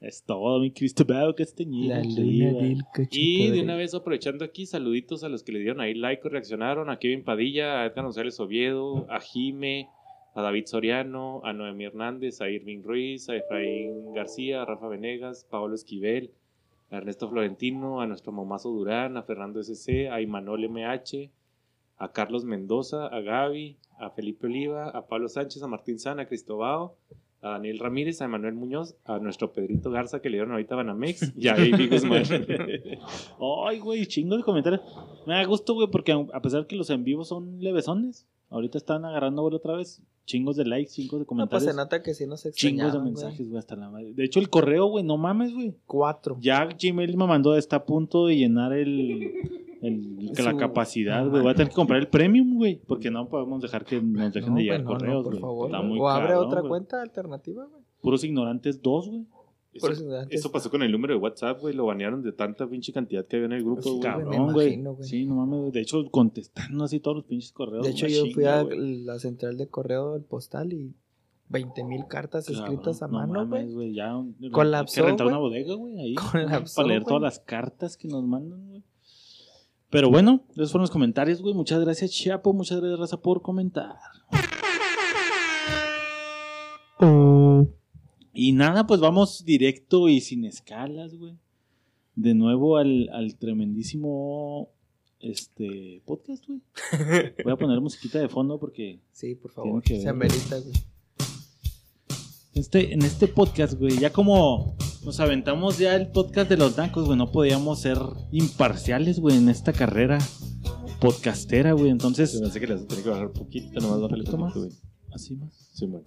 [0.02, 1.98] Es todo, mi Cristobal Castañeda.
[1.98, 2.62] La luna arriba.
[2.62, 3.16] del cachito.
[3.16, 6.28] Y de una vez aprovechando aquí, saluditos a los que le dieron ahí like o
[6.28, 9.88] reaccionaron, a Kevin Padilla, a Edgar González Oviedo, a Jime,
[10.34, 15.46] a David Soriano, a Noemí Hernández, a Irving Ruiz, a Efraín García, a Rafa Venegas,
[15.48, 16.32] Pablo Esquivel,
[16.90, 21.30] a Ernesto Florentino, a nuestro Momazo Durán, a Fernando SC, a Imanol MH,
[21.98, 26.26] a Carlos Mendoza, a Gaby, a Felipe Oliva, a Pablo Sánchez, a Martín Sana, a
[26.26, 26.96] Cristobao,
[27.42, 30.78] a Daniel Ramírez, a Emanuel Muñoz, a nuestro Pedrito Garza que le dieron ahorita a
[30.78, 32.22] Banamex y a Baby Guzmán.
[33.66, 34.80] Ay, güey, chingo de comentarios.
[35.26, 39.04] Me da gusto, güey, porque a pesar que los en vivo son levesones, ahorita están
[39.04, 42.14] agarrando güey, otra vez chingos de likes, chingos de No, pues comentarios, se nota que
[42.14, 44.12] sí nos chingos de mensajes, güey, hasta la madre.
[44.14, 45.74] De hecho, el correo, güey, no mames, güey.
[45.86, 46.36] Cuatro.
[46.40, 49.32] Ya Gmail me mandó, está a punto de llenar el,
[49.82, 51.42] el- la capacidad, no güey.
[51.42, 54.50] Voy a tener que comprar el premium, güey, porque no podemos dejar que nos dejen
[54.50, 56.00] No, de llegar güey, no, no, correos, por güey.
[56.00, 57.82] o abre otra cuenta alternativa, güey.
[58.00, 59.26] Puros ignorantes dos, güey.
[59.72, 61.74] Eso, Por eso antes- eso pasó con el número de WhatsApp, güey.
[61.74, 64.00] Lo banearon de tanta pinche cantidad que había en el grupo, güey.
[64.00, 64.52] cabrón.
[64.52, 64.82] güey.
[65.00, 65.72] Sí, no mames, güey.
[65.72, 67.84] De hecho, contestando así todos los pinches correos.
[67.84, 70.94] De hecho, yo fui a la central de correo del postal y
[71.48, 73.94] 20 mil cartas Cabrón, escritas a no mano, mames, güey.
[73.94, 74.12] Ya
[74.52, 75.34] Colapsó, hay que rentar güey.
[75.36, 76.14] una bodega, güey, ahí.
[76.14, 78.82] Colapsó, Para leer todas las cartas que nos mandan, güey.
[79.90, 81.54] Pero bueno, esos fueron los comentarios, güey.
[81.54, 82.52] Muchas gracias, Chapo.
[82.54, 83.96] Muchas gracias, Raza, por comentar.
[88.32, 91.34] Y nada, pues vamos directo y sin escalas, güey.
[92.14, 94.68] De nuevo al, al tremendísimo
[95.20, 96.60] este podcast, güey.
[97.44, 99.82] Voy a poner musiquita de fondo porque Sí, por favor.
[99.82, 100.14] que ver, Se güey.
[100.28, 100.74] amerita, güey.
[102.54, 107.06] este, en este podcast, güey, ya como nos aventamos ya el podcast de los Dancos,
[107.06, 107.98] güey, no podíamos ser
[108.30, 110.18] imparciales, güey, en esta carrera
[111.00, 111.86] podcastera, güey.
[111.86, 114.24] Se Entonces, me hace que le vas a tener que bajar un poquito, nomás bajarle
[114.24, 114.54] ¿Poquito poquito, más?
[114.56, 114.70] güey.
[115.14, 115.70] así más.
[115.74, 116.06] Sí, bueno.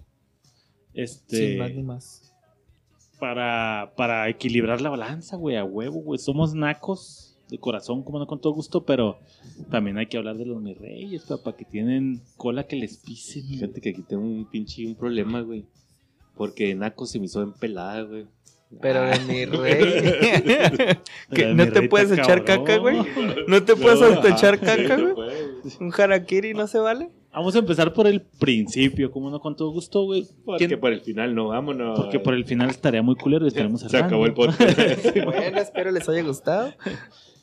[0.96, 2.34] Este, Sin más ni más.
[3.20, 6.18] para, para equilibrar la balanza, güey, a huevo, güey.
[6.18, 9.18] Somos nacos de corazón, como no con todo gusto, pero
[9.70, 13.46] también hay que hablar de los mis reyes, papá, que tienen cola que les pisen.
[13.46, 15.64] Fíjate que aquí tengo un pinche un problema, güey.
[16.34, 18.26] Porque Naco se me hizo en pelada, güey.
[18.80, 19.10] Pero Ah.
[19.16, 19.78] de mi rey.
[21.32, 22.64] ¿Que de ¿No mi te rey puedes echar cabrón.
[22.66, 22.96] caca, güey?
[23.46, 24.20] ¿No te puedes ajá,
[24.58, 25.16] caca, güey.
[25.80, 27.10] ¿Un harakiri no se vale?
[27.36, 30.26] Vamos a empezar por el principio, como no con todo gusto, güey.
[30.44, 32.00] Porque ¿Quién- por el final no, vámonos.
[32.00, 35.14] Porque por el final estaría muy culero y estaremos Se acabó el podcast.
[35.22, 36.72] Bueno, espero les haya gustado.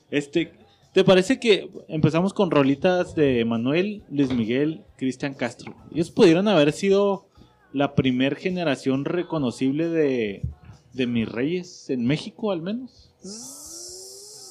[0.10, 0.52] Este,
[0.94, 5.76] ¿te parece que empezamos con rolitas de Manuel, Luis Miguel, Cristian Castro?
[5.94, 7.28] Ellos pudieron haber sido
[7.72, 10.42] la primer generación reconocible de,
[10.94, 13.12] de mis reyes en México, al menos.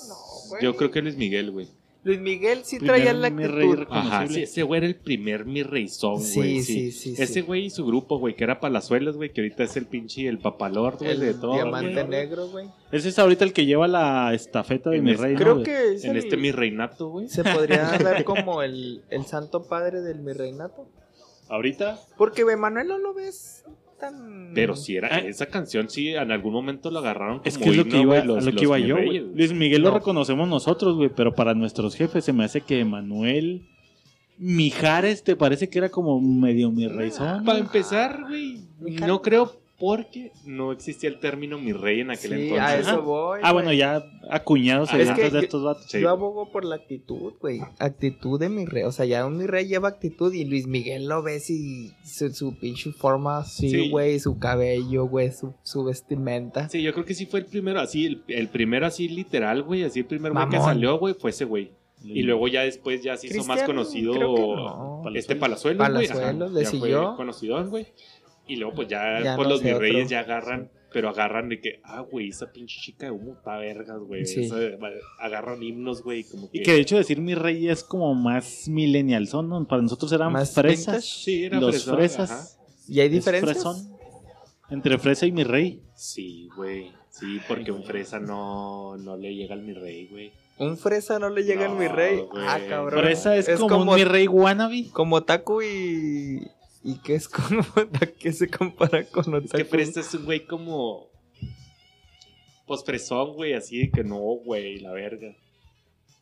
[0.09, 0.15] No,
[0.51, 0.63] güey.
[0.63, 1.67] Yo creo que Luis Miguel, güey.
[2.05, 3.87] Luis Miguel sí Primer traía la mi rey actitud.
[3.91, 6.61] Ajá, sí, ese güey era el primer mi reyzón, güey.
[6.61, 7.23] Sí, sí, sí, sí.
[7.23, 10.27] Ese güey y su grupo, güey, que era Palazuelos, güey, que ahorita es el pinche,
[10.27, 11.55] el papalord, güey, de todo.
[11.55, 12.09] diamante güey.
[12.09, 12.67] negro, güey.
[12.91, 15.55] Ese es ahorita el que lleva la estafeta de En mi este- rey, ¿no, Creo
[15.55, 15.65] güey?
[15.65, 17.29] que es En el- este mi reinato, güey.
[17.29, 20.89] se podría ver como el, el santo padre del mi reinato.
[21.49, 23.65] Ahorita, Porque Manuel no lo ves
[24.03, 24.51] tan.
[24.55, 25.19] Pero si era, Ah.
[25.21, 28.17] esa canción sí, en algún momento lo agarraron como es que es lo que iba,
[28.17, 29.19] güey, los- a lo que los iba mi yo, güey.
[29.35, 29.99] Luis Miguel lo No.
[29.99, 33.67] reconocemos nosotros, güey, pero para nuestros jefes se me hace que Manuel
[34.39, 37.45] Mijares te parece que era como medio mi reyzón.
[37.45, 38.61] Para empezar, güey,
[39.07, 39.53] no creo
[39.85, 42.61] porque no existía el término mi rey en aquel Sí, entonces.
[42.65, 43.41] a eso voy.
[43.43, 45.87] Ah, bueno, ya acuñados Ah, en es que de estos vatos.
[45.89, 46.01] Sí.
[46.01, 47.59] Yo abogo por la actitud, güey.
[47.81, 48.85] Actitud de mi rey.
[48.85, 52.33] O sea, ya un mi rey lleva actitud y Luis Miguel lo ves y su,
[52.33, 53.91] su pinche forma así, Sí.
[53.91, 54.21] güey.
[54.21, 55.33] Su cabello, güey.
[55.33, 56.69] Su, su vestimenta.
[56.69, 59.83] Sí, yo creo que sí fue el primero, así, el, el primero así literal, güey,
[59.83, 61.73] así el primer güey que salió, güey, fue ese güey.
[62.05, 65.03] Y luego ya después ya se hizo más conocido no.
[65.15, 67.15] este Palazuelos, Palazuelos, le ya fue siguió.
[67.17, 67.87] conocido, güey.
[68.53, 69.87] Y luego pues ya, Ya pues no los sé, mis otro.
[69.87, 73.57] reyes ya agarran, pero agarran de que, ah, güey, esa pinche chica de humo está
[73.57, 74.27] vergas, güey.
[74.27, 74.51] Sí.
[75.19, 76.59] Agarran himnos, güey, como que...
[76.59, 79.67] Y que de hecho decir mi rey es como más millennial son, ¿no?
[79.67, 80.87] Para nosotros eran Más fresas.
[80.87, 81.07] vintage.
[81.07, 82.31] Sí, era los fresón, fresas.
[82.31, 82.65] ajá.
[82.89, 83.53] ¿Y hay diferencias?
[83.63, 83.93] fresón.
[84.71, 85.83] Entre fresa y mi rey.
[85.95, 86.91] Sí, güey.
[87.11, 90.33] Sí, porque un fresa no, no le llega al mi rey, güey.
[90.59, 92.21] Un fresa no le llega al mi No, rey.
[92.21, 92.45] güey.
[92.47, 93.01] Ah, cabrón.
[93.03, 94.87] Fresa es, como, un mi rey wannabe.
[94.93, 96.41] Como Taku y.
[96.85, 97.63] ¿Y qué es como
[98.19, 99.71] qué se compara con Es que Otaku?
[99.71, 101.11] fresa es un güey como...
[102.67, 105.37] Pues fresón, güey, así de que no, güey, la verga.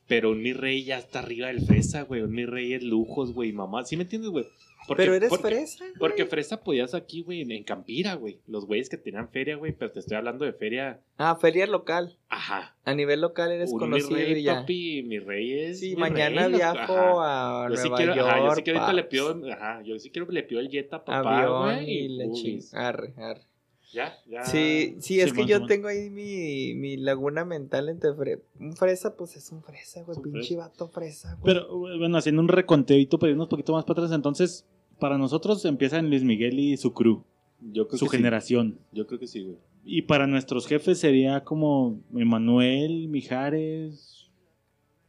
[0.09, 2.23] Pero un mi rey ya está arriba del fresa, güey.
[2.23, 3.85] Un mi rey es lujos, güey, mamá.
[3.85, 4.47] ¿Sí me entiendes, güey?
[4.87, 5.85] Porque- Pero eres porque- fresa.
[5.85, 5.99] güey.
[5.99, 8.41] Porque fresa podías aquí, güey, en, Campira, güey.
[8.47, 11.01] Los güeyes que tenían feria, güey, pero te estoy hablando de feria.
[11.17, 12.17] Ah, feria local.
[12.29, 12.77] Ajá.
[12.85, 14.61] A nivel local eres conocido mi rey, y ya.
[14.61, 15.81] papi, mi rey es.
[15.81, 18.29] Sí, mi mañana rey, viajo a Yo sí Nueva quiero, York.
[18.29, 20.93] ajá, yo sí que ahorita le pido, ajá, yo sí quiero le pido el jet
[20.93, 21.91] a papá, avión güey.
[21.91, 22.61] y le ching.
[22.73, 23.43] Arre, arre.
[23.93, 24.45] Ya, ya.
[24.45, 29.17] Sí, sí, es que yo tengo ahí mi, mi laguna mental entre fre- un fresa,
[29.17, 30.69] pues es un fresa, güey, pinche fresa.
[30.69, 31.55] vato fresa, güey.
[31.55, 34.65] Pero bueno, haciendo un reconteito, pero irnos un poquito más para atrás, entonces,
[35.01, 37.25] para nosotros empieza en Luis Miguel y su crew,
[37.73, 38.17] Yo creo su que sí.
[38.19, 38.79] generación.
[38.93, 39.57] Yo creo que sí, güey.
[39.85, 44.29] Y para nuestros jefes sería como Emanuel, Mijares.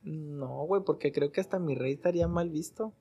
[0.03, 2.93] No, güey, porque creo que hasta mi rey estaría mal visto.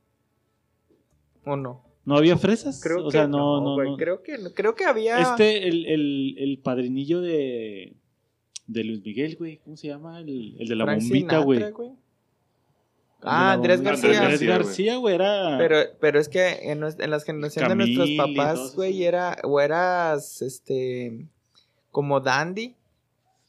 [1.47, 1.83] ¿O no?
[2.05, 2.81] ¿No había fresas?
[2.83, 3.97] Creo o que sea, no, no, güey, no.
[3.97, 7.95] Creo que creo que había Este, el, el, el padrinillo de,
[8.67, 10.21] de Luis Miguel, güey, ¿cómo se llama?
[10.21, 11.93] El, el de la Frank bombita, Sinatra, güey.
[13.23, 13.83] Ah, Andrés.
[13.83, 14.23] García.
[14.23, 15.59] Andrés García, güey, era...
[15.59, 21.27] Pero, pero es que en, las generaciones de nuestros papás, güey, era, o eras, este,
[21.91, 22.77] como dandy,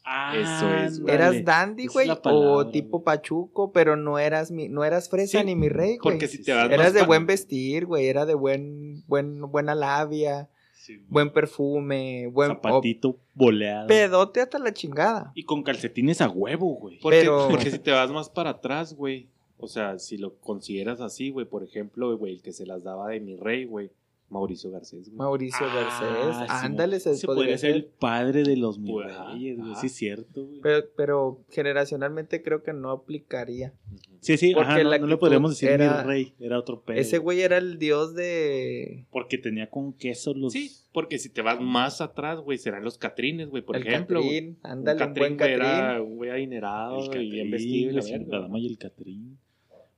[0.04, 1.14] Ah, Eso es, güey.
[1.14, 5.56] eras dandy, güey, o tipo pachuco, pero no eras mi, no eras fresa Sí, ni
[5.56, 6.00] mi rey, güey.
[6.16, 9.76] Porque si te vas Eras más de buen vestir, güey, era de buen, buen, buena
[9.76, 13.86] labia, Sí, buen perfume, buen Zapatito boleado.
[13.88, 15.32] pedote hasta la chingada.
[15.36, 16.98] Y con calcetines a huevo, güey.
[17.00, 19.28] Porque, Pero- porque si te vas más para atrás, güey.
[19.60, 21.46] O sea, si lo consideras así, güey.
[21.46, 23.92] Por ejemplo, güey, el que se las daba de mi rey, güey.
[24.32, 25.18] Mauricio Garcés, güey.
[25.18, 29.08] Mauricio Ah, Garcés, sí, ándale, se, Se podría podría ser el padre de los Pues,
[29.08, 29.58] mis ajá, reyes.
[29.80, 30.62] Sí, es cierto, güey.
[30.62, 33.74] Pero, pero generacionalmente creo que no aplicaría.
[34.22, 36.98] Sí, sí, porque ajá, no, no le podríamos decir era- mi rey, era otro pedo.
[36.98, 39.06] Ese güey era el dios de...
[39.12, 40.54] Porque tenía con queso los...
[40.54, 44.22] Sí, porque si te vas más atrás, güey, serán los Catrines, güey, por el ejemplo.
[44.22, 45.68] Catrín, ándale, un, Catrín, buen güey, Catrín.
[45.68, 47.92] era un güey adinerado el y Catrín, bien vestido.
[47.92, 48.42] y la sí, verga, la güey.
[48.48, 49.40] dama y el Catrín.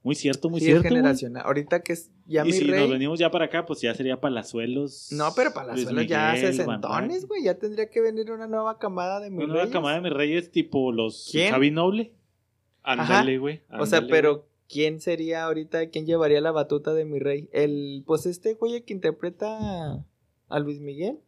[0.03, 0.83] Muy cierto, muy sí, cierto.
[0.83, 1.43] es generacional.
[1.45, 2.81] Ahorita que es ya y mi si rey...
[2.81, 5.07] nos venimos ya para acá, pues ya sería Palazuelos.
[5.11, 7.27] No, pero Palazuelos ya Miguel, centones, Rankin.
[7.27, 7.43] güey.
[7.43, 9.73] Ya tendría que venir una nueva camada de mi Una nueva reyes.
[9.73, 11.51] camada de mis reyes tipo los ¿Quién?
[11.51, 12.11] Javi Noble.
[12.83, 13.61] Ándale, güey.
[13.79, 17.47] O sea, pero ¿quién sería ahorita, quién llevaría la batuta de mi rey?
[17.53, 20.03] El, pues este güey que interpreta
[20.49, 21.19] a Luis Miguel.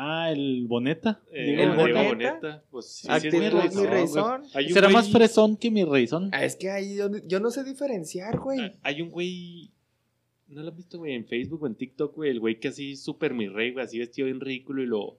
[0.00, 1.20] Ah, el Boneta.
[1.32, 2.02] Eh, el Boneta.
[2.04, 4.02] Boneta, Pues sí, sí, Actitud, es mi güey.
[4.02, 4.08] un
[4.72, 6.30] Será güey- más fresón que mi reyzón.
[6.32, 8.60] Ah, es que ahí yo, yo no sé diferenciar, güey.
[8.60, 9.72] Ah, Hay un güey.
[10.46, 11.14] ¿No lo has visto, güey?
[11.14, 12.30] En Facebook o en TikTok, güey.
[12.30, 13.84] El güey que así súper mi rey, güey.
[13.84, 15.18] Así vestido bien ridículo y lo.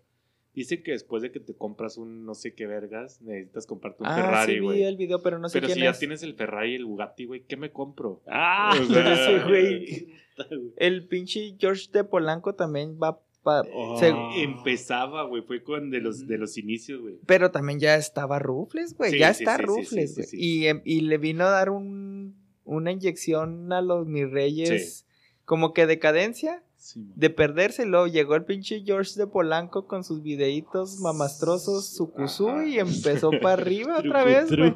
[0.55, 4.09] Dice que después de que te compras un no sé qué vergas, necesitas comprarte un
[4.09, 4.83] ah, Ferrari, sí vi güey.
[4.83, 5.99] el video, pero no sé Pero quién si ya es.
[5.99, 8.21] tienes el Ferrari y el Bugatti, güey, ¿qué me compro?
[8.27, 10.07] Ah, O sea, ese güey.
[10.77, 13.97] El pinche George de Polanco también va pa- Oh.
[13.99, 14.13] se-
[14.43, 15.41] Empezaba, güey.
[15.43, 17.15] Fue con de los, de los inicios, güey.
[17.25, 19.11] pero también ya estaba Rufles, güey.
[19.11, 20.07] Sí, ya sí, está sí, Rufles, sí, güey.
[20.07, 20.37] sí, sí.
[20.39, 22.35] Y, em- y le vino a dar un,
[22.65, 25.05] una inyección a los mis reyes.
[25.45, 26.61] Como que decadencia
[26.95, 28.05] de perdérselo.
[28.07, 33.53] Llegó el pinche George de Polanco con sus videitos mamastrosos, su cusú, y empezó para
[33.61, 34.73] arriba otra vez, güey.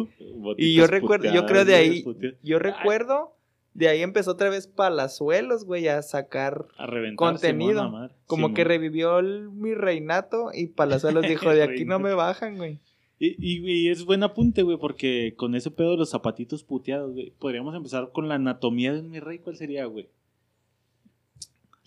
[0.57, 2.03] Y yo recuerdo, yo creo de ahí,
[2.41, 3.35] yo recuerdo,
[3.73, 7.15] de ahí empezó otra vez Palazuelos, güey, a sacar, A reventar.
[7.17, 7.83] Contenido.
[7.85, 8.53] Simón, como Simón.
[8.53, 12.79] que revivió el- mi reinato y Palazuelos dijo, de aquí no me bajan, güey.
[13.19, 17.13] Y, y, y es buen apunte, güey, porque con ese pedo de los zapatitos puteados,
[17.13, 19.39] güey, podríamos empezar con la anatomía de un mi rey.
[19.39, 20.09] ¿Cuál sería, güey?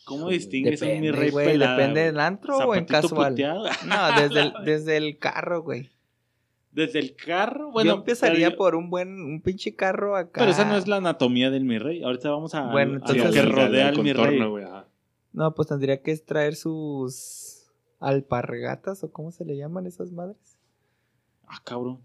[0.05, 3.09] ¿Cómo distingues a un mi Depende, rey güey, pelada, depende del antro o en ¿Zapatito
[3.09, 3.33] casual.
[3.33, 3.65] puteado?
[3.87, 5.91] No, desde el, desde el carro, güey.
[6.77, 7.91] Desde el carro, bueno.
[7.93, 10.41] Yo empezaría pero- por un buen, un pinche carro acá.
[10.41, 12.03] Pero esa no es la anatomía del mi rey.
[12.03, 12.71] Ahorita vamos a.
[12.71, 14.39] Bueno, a lo que rodea al mi rey.
[15.33, 20.59] No, pues tendría que traer sus alpargatas o cómo se le llaman esas madres.
[21.47, 21.99] Ah, cabrón.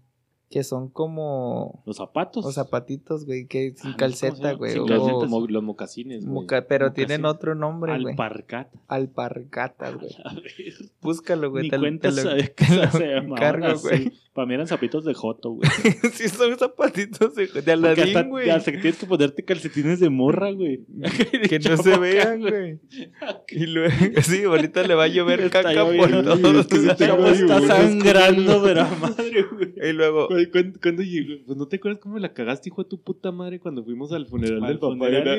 [0.52, 2.44] Que son como Los zapatos.
[2.44, 4.72] los zapatitos, güey, que sin Ah, se calceta, güey.
[4.72, 5.30] Sin o- Los, calcetas.
[5.30, 6.34] mo- los mocasines, güey.
[6.34, 7.08] moca- pero mocasines.
[7.08, 8.12] tienen otro nombre, güey.
[8.12, 8.78] Alpargata.
[8.86, 10.10] Alpargatas, güey.
[11.00, 11.64] Búscalo, güey.
[11.64, 13.82] Ni te cuenta te lo- sabía que te lo se llamaban así.
[13.88, 14.12] güey.
[14.34, 15.68] Para mí eran zapitos de Joto, güey.
[16.14, 18.48] sí, son zapatitos de, de Aladín, güey.
[18.50, 20.80] hasta que tienes que ponerte calcetines de morra, güey.
[21.48, 22.78] Que no se vean, güey.
[23.48, 26.66] Y luego, sí, ahorita le va a llover caca por todos.
[26.72, 29.74] Está sangrando, pero madre, güey.
[29.90, 31.34] Y luego, Güey, ¿cuándo, cuándo llegó?
[31.46, 34.26] Pues no te acuerdas cómo la cagaste, hijo de tu puta madre, cuando fuimos al
[34.26, 34.94] funeral Al del papá.
[34.96, 35.38] funeral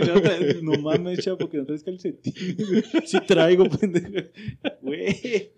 [0.64, 2.86] no, no mames, chavo, porque no traes calcetines.
[3.06, 4.08] Sí traigo, pendejo.
[4.82, 5.51] Güey.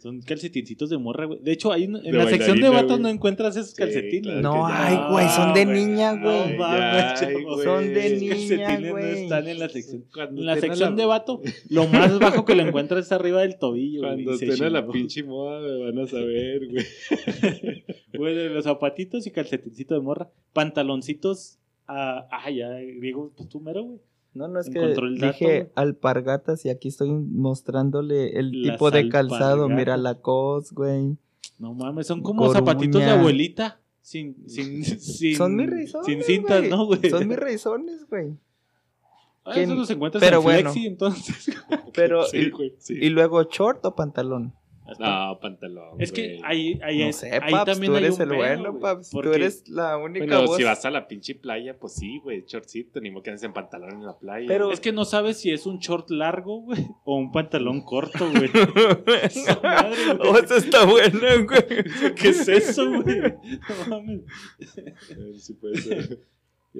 [0.00, 1.40] Son calcetincitos de morra, güey.
[1.42, 3.02] De hecho, hay un- en De la sección de vatos güey.
[3.02, 4.22] no encuentras esos Sí, calcetines.
[4.22, 4.86] claro No ya.
[4.86, 5.84] hay, güey, son de güey.
[5.86, 6.52] niña, güey.
[6.52, 7.54] No mames, Ay, chavo.
[7.54, 7.64] güey.
[7.64, 9.22] Son de niña, calcetines no güey.
[9.22, 10.04] están en la sección.
[10.12, 13.58] Cuando En la sección de vato, lo más bajo que lo encuentras es arriba del
[13.58, 14.00] tobillo.
[14.00, 16.84] güey, Cuando estén a la pinche moda me van a saber, güey.
[18.18, 20.30] Güey, de los zapatitos y calcetincito de morra.
[20.52, 21.58] Pantaloncitos.
[21.86, 24.00] ah, ah, ya, griego, pues tú mero, güey.
[24.34, 28.90] No, no es que el dato, dije alpargatas y aquí estoy mostrándole el Las tipo
[28.90, 29.64] de calzado.
[29.64, 29.76] alpargatas.
[29.76, 31.16] Mira la cos, güey.
[31.58, 32.58] No mames, son como Coruña.
[32.58, 33.80] zapatitos de abuelita.
[34.00, 36.68] Sin, sin, sin, Son mis rizones, Sin cintas.
[36.68, 37.10] ¿no, güey?
[37.10, 38.36] Son mis razones, güey.
[39.44, 40.70] Ah, eso los encuentras pero en bueno.
[40.72, 41.56] Flexi, entonces.
[41.94, 42.94] Pero, Sí, y, güey, sí.
[43.00, 44.52] y luego short o pantalón.
[44.98, 46.00] No, pantalón.
[46.00, 46.40] es que güey.
[46.44, 49.10] ahí, ahí, no es- sé, ahí Paps, también tú hay eres un el bueno, Paps.
[49.10, 50.56] Tú eres la única Bueno, voz.
[50.56, 53.52] si vas a la pinche playa, pues sí, güey, shortcito, ni modo que andes en
[53.52, 54.46] pantalón en la playa.
[54.48, 58.26] Pero- Es que no sabes si es un short largo, güey, o un pantalón corto,
[58.30, 58.50] güey.
[59.62, 60.28] Madre, güey.
[60.30, 62.14] oh, eso está bueno, güey.
[62.14, 63.20] ¿Qué es eso, güey?
[63.20, 64.20] No mames.
[64.76, 64.94] Eh,
[65.38, 66.20] sí puede ser.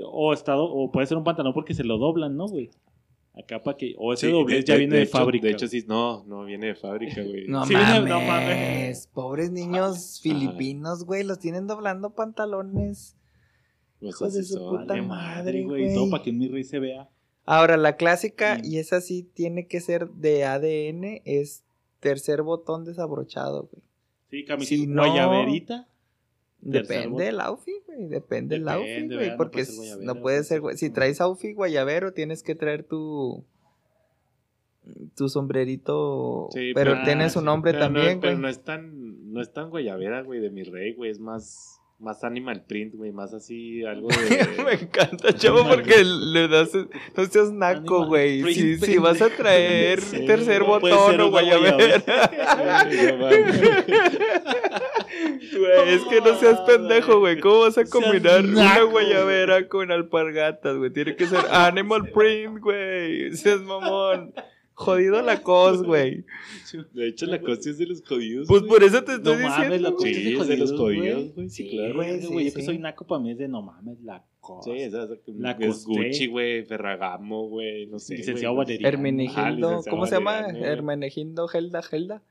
[0.05, 2.71] O, estado, o puede ser un pantalón porque se lo doblan, ¿no, güey?
[3.39, 3.95] Acá para que.
[3.99, 5.47] O ese Sí, doblez ya viene de, hecho- fábrica.
[5.47, 7.47] De hecho, sí, no, no viene de fábrica, güey.
[7.47, 8.09] No Sí, mames.
[8.11, 9.07] no mames.
[9.15, 11.23] Pobres niños filipinos, güey.
[11.25, 13.17] Los tienen doblando pantalones.
[14.01, 14.71] Pues hijos de su son.
[14.81, 15.95] puta Vale madre, güey.
[15.95, 17.09] Todo para que mi rey se vea.
[17.45, 18.65] Ahora, la clásica, Mm.
[18.65, 21.65] y esa sí tiene que ser de ADN, es
[22.01, 23.83] tercer botón desabrochado, güey.
[24.31, 25.89] Sí, camiseta Si no- guayaberita.
[26.61, 28.09] Depende del outfit, güey.
[28.09, 29.37] Depende del outfit, güey.
[29.37, 29.65] Porque
[30.01, 30.77] no puede ser, güey.
[30.77, 33.45] Si traes outfit guayabero, tienes que traer tu.
[35.17, 36.49] Tu sombrerito.
[36.53, 38.43] Sí, pero pero- tiene su nombre Pero no- también, Pero güey.
[38.43, 41.11] no es tan, no es tan guayabera, güey, de mi rey, güey.
[41.11, 43.13] Es más, más animal print, güey.
[43.13, 44.09] Más así, algo
[44.65, 44.85] Me de...
[44.85, 46.71] encanta, chavo, porque le das.
[46.75, 48.43] No seas naco, güey.
[48.55, 52.03] Si, si vas a traer Sí, tercer no botón o guayabera.
[55.25, 55.59] Mames.
[55.59, 57.39] Güey, es que no seas pendejo, güey.
[57.41, 60.93] ¿Cómo vas a combinar una guayabera con alpargatas, güey?
[60.93, 63.33] Tiene que ser animal print, güey.
[63.37, 64.33] Seas mamón.
[64.75, 66.25] Jodido la cos, güey.
[66.93, 68.47] De hecho, la cosa es de los jodidos.
[68.47, 69.95] Pues por eso te estoy No mames, diciendo.
[69.97, 71.49] cosa Sí, es de los jodidos, güey.
[71.51, 71.95] Sí, Sí, claro.
[71.97, 72.21] güey.
[72.21, 74.71] Yo sí, que soy naco para mí es de no mames, la cosa.
[74.71, 75.91] Sí, esa, esa, La es costé.
[75.93, 78.19] Gucci, güey, Ferragamo, güey, no sé.
[78.19, 78.55] Licenciado.
[78.55, 79.81] Valeriano.
[79.81, 80.47] Ah, ¿cómo se llama?
[80.49, 82.23] Hermenegildo, Gelda, Gelda.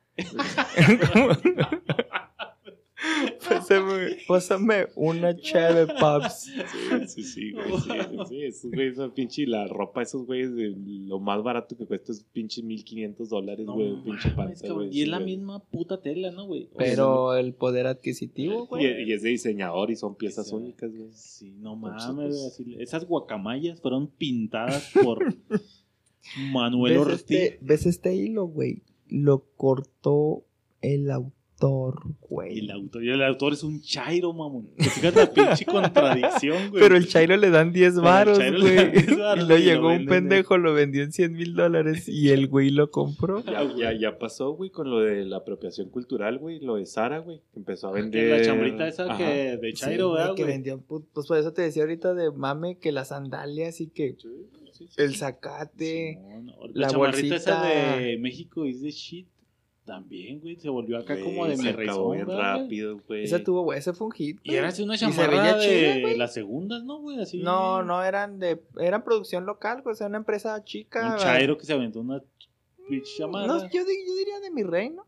[3.47, 6.45] Pásame, pásame una cheve, paps.
[6.45, 7.65] Sí, sí, sí, güey.
[7.79, 7.91] Sí,
[8.27, 10.73] sí, esos güeyes, esa pinche, la ropa, esos güeyes, de
[11.05, 14.89] lo más barato que cuesta es pinche 1500 dólares, No güey, pinche panza, güey.
[14.91, 15.35] Y es la güey.
[15.37, 16.63] misma puta tela, ¿no, güey?
[16.73, 19.07] O sea, Pero el poder adquisitivo, güey.
[19.07, 20.55] y es de diseñador y son piezas Sí.
[20.55, 21.09] únicas, güey.
[21.13, 25.19] Sí, no mames, así- esas guacamayas fueron pintadas por
[26.51, 27.19] Manuel ¿Ves Ortiz.
[27.19, 28.81] este, ¿Ves este hilo, güey?
[29.07, 30.43] Lo cortó
[30.81, 32.59] el autor, güey.
[32.59, 34.67] El autor, el autor es un chairo, mamón.
[34.77, 36.81] Te fijas la pinche contradicción, güey.
[36.83, 38.75] Pero el Chairo le dan 10 Pero al varos, güey.
[38.75, 42.29] dan 10 varos, Y lo llegó un pendejo, lo vendió en 100 mil dólares y
[42.29, 43.43] el güey lo compró.
[43.43, 47.19] Ya, ya, ya pasó, güey, con lo de la apropiación cultural, güey, lo de Sara,
[47.19, 48.39] güey, que empezó a Que vender...
[48.39, 49.17] la chambrita esa Ajá.
[49.17, 52.13] que de Sí, chairo, güey, ¿verdad, que vendió, pu- pues por eso te decía ahorita
[52.13, 54.27] de mame que las sandalias y que Sí,
[54.73, 55.01] sí, sí.
[55.01, 56.19] el zacate.
[56.21, 59.27] Simón, la chamarrita esa de México is the shit.
[59.87, 62.37] También, güey, se volvió acá Güey, como de se mi acabó bien güey.
[62.37, 63.23] rápido, güey.
[63.23, 64.39] Ese tuvo, ese fue un hit.
[64.43, 66.17] Y era así una Y se chamarra chida, de güey.
[66.17, 67.19] las segundas, ¿no, güey?
[67.21, 67.41] Así.
[67.41, 71.13] No, no eran de, eran producción local, güey, o sea, una empresa chica.
[71.13, 72.21] Un chairo que se aventó una
[72.89, 73.47] pinche chamarra.
[73.47, 75.07] No, yo, yo diría de mi rey, ¿no?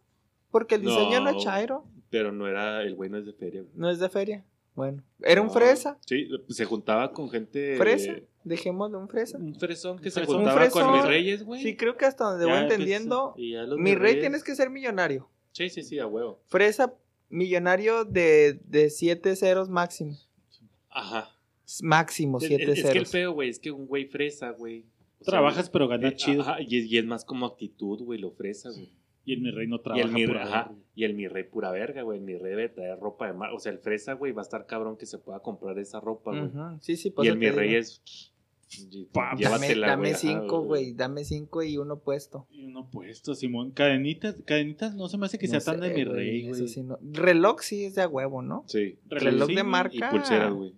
[0.50, 1.38] Porque el diseño no, No.
[1.38, 3.74] es chairo, Pero no era, el güey no es de feria, güey.
[3.76, 4.46] no es de feria.
[4.76, 5.98] Bueno, era un fresa.
[6.06, 7.76] Sí, se juntaba con gente.
[7.78, 8.14] Fresa,
[8.50, 9.38] dejémosle un fresa.
[9.38, 10.38] Un fresón que se fresón.
[10.38, 11.62] juntaba Un con mis reyes, güey.
[11.64, 14.70] Sí, creo que hasta donde Ya, voy entendiendo, Y mi rey reyes- tienes que ser
[14.70, 15.30] millonario.
[15.52, 16.42] Sí, sí, sí, a huevo.
[16.48, 16.94] Fresa,
[17.30, 20.18] millonario de, de siete ceros máximo.
[20.90, 21.30] Ajá.
[21.82, 23.12] Máximo Es, siete es- es que el ceros.
[23.12, 24.86] feo, güey, es que un güey fresa, güey.
[25.20, 26.42] O sea, Trabajas, pero ganas eh, chido.
[26.42, 28.92] ajá, y, es, y es más como actitud, güey, lo fresa, güey.
[29.26, 30.06] Y el mi rey no Y trabaja.
[30.08, 30.84] el, mi, pura ajá, verga.
[30.96, 32.18] y el mi rey pura verga, güey.
[32.18, 33.52] El mi rey debe traer ropa de mar.
[33.54, 36.32] O sea, el fresa, güey, va a estar cabrón que se pueda comprar esa ropa,
[36.32, 36.50] güey.
[36.82, 37.80] Sí, sí, por Y el mi rey digo.
[37.82, 38.02] es.
[39.12, 40.94] Pa, Dame, dame cinco, güey.
[40.94, 42.46] Dame cinco y uno puesto.
[42.52, 43.72] Y uno puesto, Simón.
[43.72, 46.68] Cadenitas, cadenitas no se me hace que sea No tan de mi rey, güey.
[46.68, 48.64] sí no- Reloj sí es de a huevo, ¿no?
[48.68, 49.00] Sí.
[49.08, 49.96] Reloj sí, de marca.
[49.96, 50.74] Y pulseras, güey.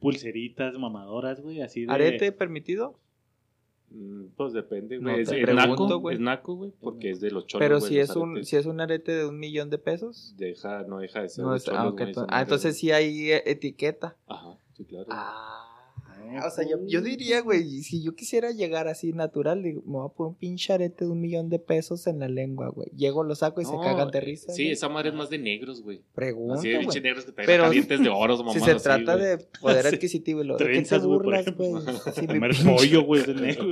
[0.00, 1.92] Pulseritas mamadoras, güey, así de...
[1.92, 2.98] ¿Arete permitido?
[3.90, 5.22] Mm, Pues depende, No, güey.
[5.22, 6.14] es, te es pregunto, naco, güey.
[6.16, 7.64] es naco, güey, porque es de los cholos.
[7.64, 10.34] Pero si es un si es un arete de un millón de pesos.
[10.36, 13.42] Deja, no deja de ser No de es- cholos, ah, ah, entonces sí hay eh,
[13.46, 14.16] etiqueta.
[14.26, 15.06] Ajá, sí, claro.
[15.10, 15.63] Ah,
[16.46, 20.06] o sea, yo, yo diría, güey, si yo quisiera llegar así natural, digo, me voy
[20.06, 22.88] a poner un pinche arete de un millón de pesos en la lengua, güey.
[22.96, 24.52] Llego, lo saco y se cagan de risa.
[24.52, 24.72] Sí, güey.
[24.72, 26.02] esa madre es más de negros, güey.
[26.14, 27.10] Pregunta, Así de pinche güey.
[27.10, 28.52] negros que traen Pero acá dientes de oro, mamá.
[28.52, 31.72] Si se trata de poder adquisitivo y lo de te burlas, güey.
[32.26, 33.66] Comer pollo, güey, de negro.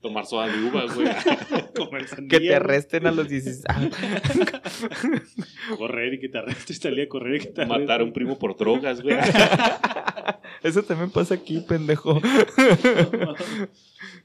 [0.00, 1.06] Tomar soda de uva, güey.
[1.76, 2.54] Comer sandía, Que te güey.
[2.54, 3.64] arresten a los 16.
[3.68, 3.88] Ah,
[5.78, 8.12] Correr y que te arrestes, salir a correr y que te Matar a un arresten.
[8.14, 9.16] primo por drogas, güey.
[10.62, 12.20] Eso también pasa aquí, pendejo.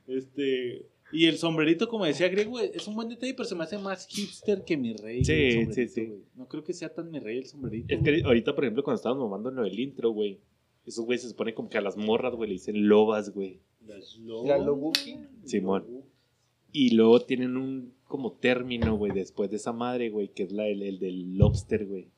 [0.08, 0.86] este...
[1.12, 4.06] Y el sombrerito, como decía Griego, es un buen detalle, pero se me hace más
[4.08, 5.24] hipster que mi rey.
[5.24, 6.06] Sí, el sí, sí.
[6.08, 6.20] güey.
[6.36, 7.94] No creo que sea tan mi rey el sombrerito.
[7.94, 8.22] Es güey.
[8.22, 10.40] que ahorita, por ejemplo, cuando estábamos mamando en del intro, güey.
[10.86, 13.60] Esos güeyes se supone como que a las morras, güey, le dicen lobas, güey.
[13.88, 15.18] Las La Lobuki.
[15.44, 15.86] Simón.
[16.72, 20.68] Y luego tienen un como término, güey, después de esa madre, güey, que es la
[20.68, 22.10] el, el del lobster, güey.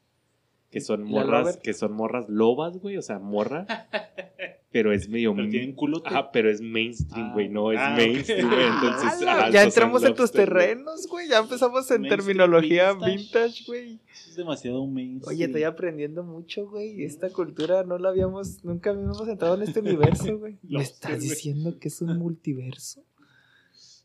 [0.71, 3.65] Que son ¿La morras, que son morras lobas, güey, o sea, morra.
[4.71, 6.01] pero es medio Pero tienen culo.
[6.05, 8.65] Ajá, pero es mainstream, Ah, güey, no es ah, mainstream, güey.
[8.67, 11.29] Entonces, Ah, ajá, ya entramos en tus terrenos, güey.
[11.29, 13.63] Ya empezamos en Mainstream terminología vintage.
[13.65, 13.99] güey.
[14.27, 15.35] Es demasiado mainstream.
[15.35, 17.03] Oye, estoy aprendiendo mucho, güey.
[17.03, 20.57] Esta cultura no la habíamos, nunca habíamos entrado en este universo, güey.
[20.63, 23.03] ¿Me estás diciendo que es un multiverso?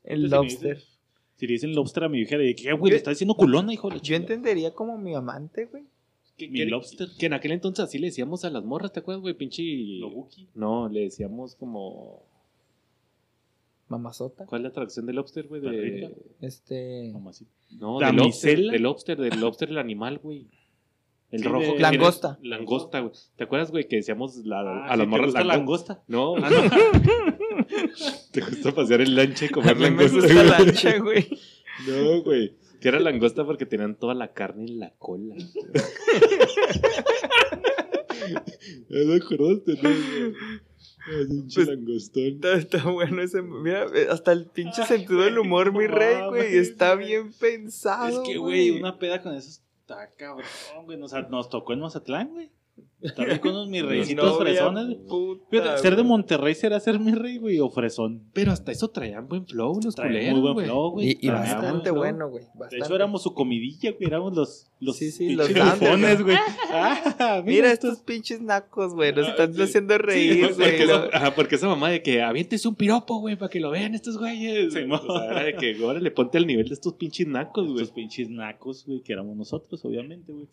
[0.05, 0.77] El Entonces, si me lobster.
[0.77, 0.89] dicen-
[1.37, 2.93] Si le dicen lobster a mi hija, le digo, ¿qué, güey?
[2.93, 5.83] Le está diciendo culona, hijo de Yo entendería como mi amante, güey.
[6.37, 7.09] Que, Mi que- lobster.
[7.19, 9.35] que en aquel entonces así le decíamos a las morras, ¿te acuerdas, güey?
[9.35, 9.63] Pinche.
[9.65, 10.49] Lobuki.
[10.55, 12.23] No, le decíamos como.
[13.89, 14.47] Mamazota.
[14.47, 15.61] ¿Cuál es la traducción del lobster, güey?
[15.61, 16.15] De...
[16.41, 17.11] Este.
[17.13, 17.51] Mamacita.
[17.79, 20.47] No, del lobster, del lobster, del lobster, el animal, güey.
[21.31, 21.59] El Sí, rojo.
[21.61, 22.39] de- que tiene- Langosta.
[22.43, 23.13] Langosta, güey.
[23.37, 26.03] ¿Te acuerdas, güey, que decíamos la- Ah, a las ¿te morras lango- langosta?
[26.09, 26.35] No,
[28.33, 30.15] ¿Te gusta pasear el lanche y A comer mí me langosta?
[30.17, 30.49] gusta güey?
[30.67, 31.29] lancha, güey.
[31.89, 32.55] No, güey.
[32.83, 35.37] Que era langosta porque tenían toda la carne en la cola.
[38.89, 39.89] ¿Ya te acordaste, no?
[39.89, 40.35] güey?
[41.21, 42.23] Es un Pues, langostón.
[42.25, 43.43] Está, está bueno ese.
[43.43, 46.57] Mira, hasta el pinche sentido del humor, mi No rey, güey.
[46.59, 48.23] Está bien pensado.
[48.23, 50.47] Es que, güey, una peda con eso está cabrón,
[50.85, 50.99] güey.
[50.99, 52.51] Nos, nos tocó en Mazatlán, güey.
[53.19, 54.97] Ahí con unos mis reycitos fresones,
[55.81, 56.03] ser de.
[56.05, 58.23] Monterrey será ser mi rey, güey, o fresón.
[58.33, 61.19] Pero hasta eso traían buen flow los culeros, muy buen flow, güey.
[61.21, 61.97] Y, bastante flow.
[61.97, 62.45] bueno, güey.
[62.71, 64.07] De hecho, éramos su comidilla, güey.
[64.07, 66.37] Éramos los, los Sí, sí, pinches los güey.
[66.75, 69.13] Ah, Mira estos pinches nacos, güey.
[69.13, 69.63] Nos Ah, están sí.
[69.63, 70.79] haciendo reír, Sí, güey.
[70.79, 74.17] porque, porque esa mamá de que avientes un piropo, güey, para que lo vean estos
[74.17, 74.73] güeyes.
[74.73, 74.99] Sí, o mo.
[74.99, 77.83] sea, era de que ahora le ponte al nivel de estos pinches nacos, güey.
[77.83, 80.47] Estos pinches nacos, güey, que éramos nosotros, obviamente, güey.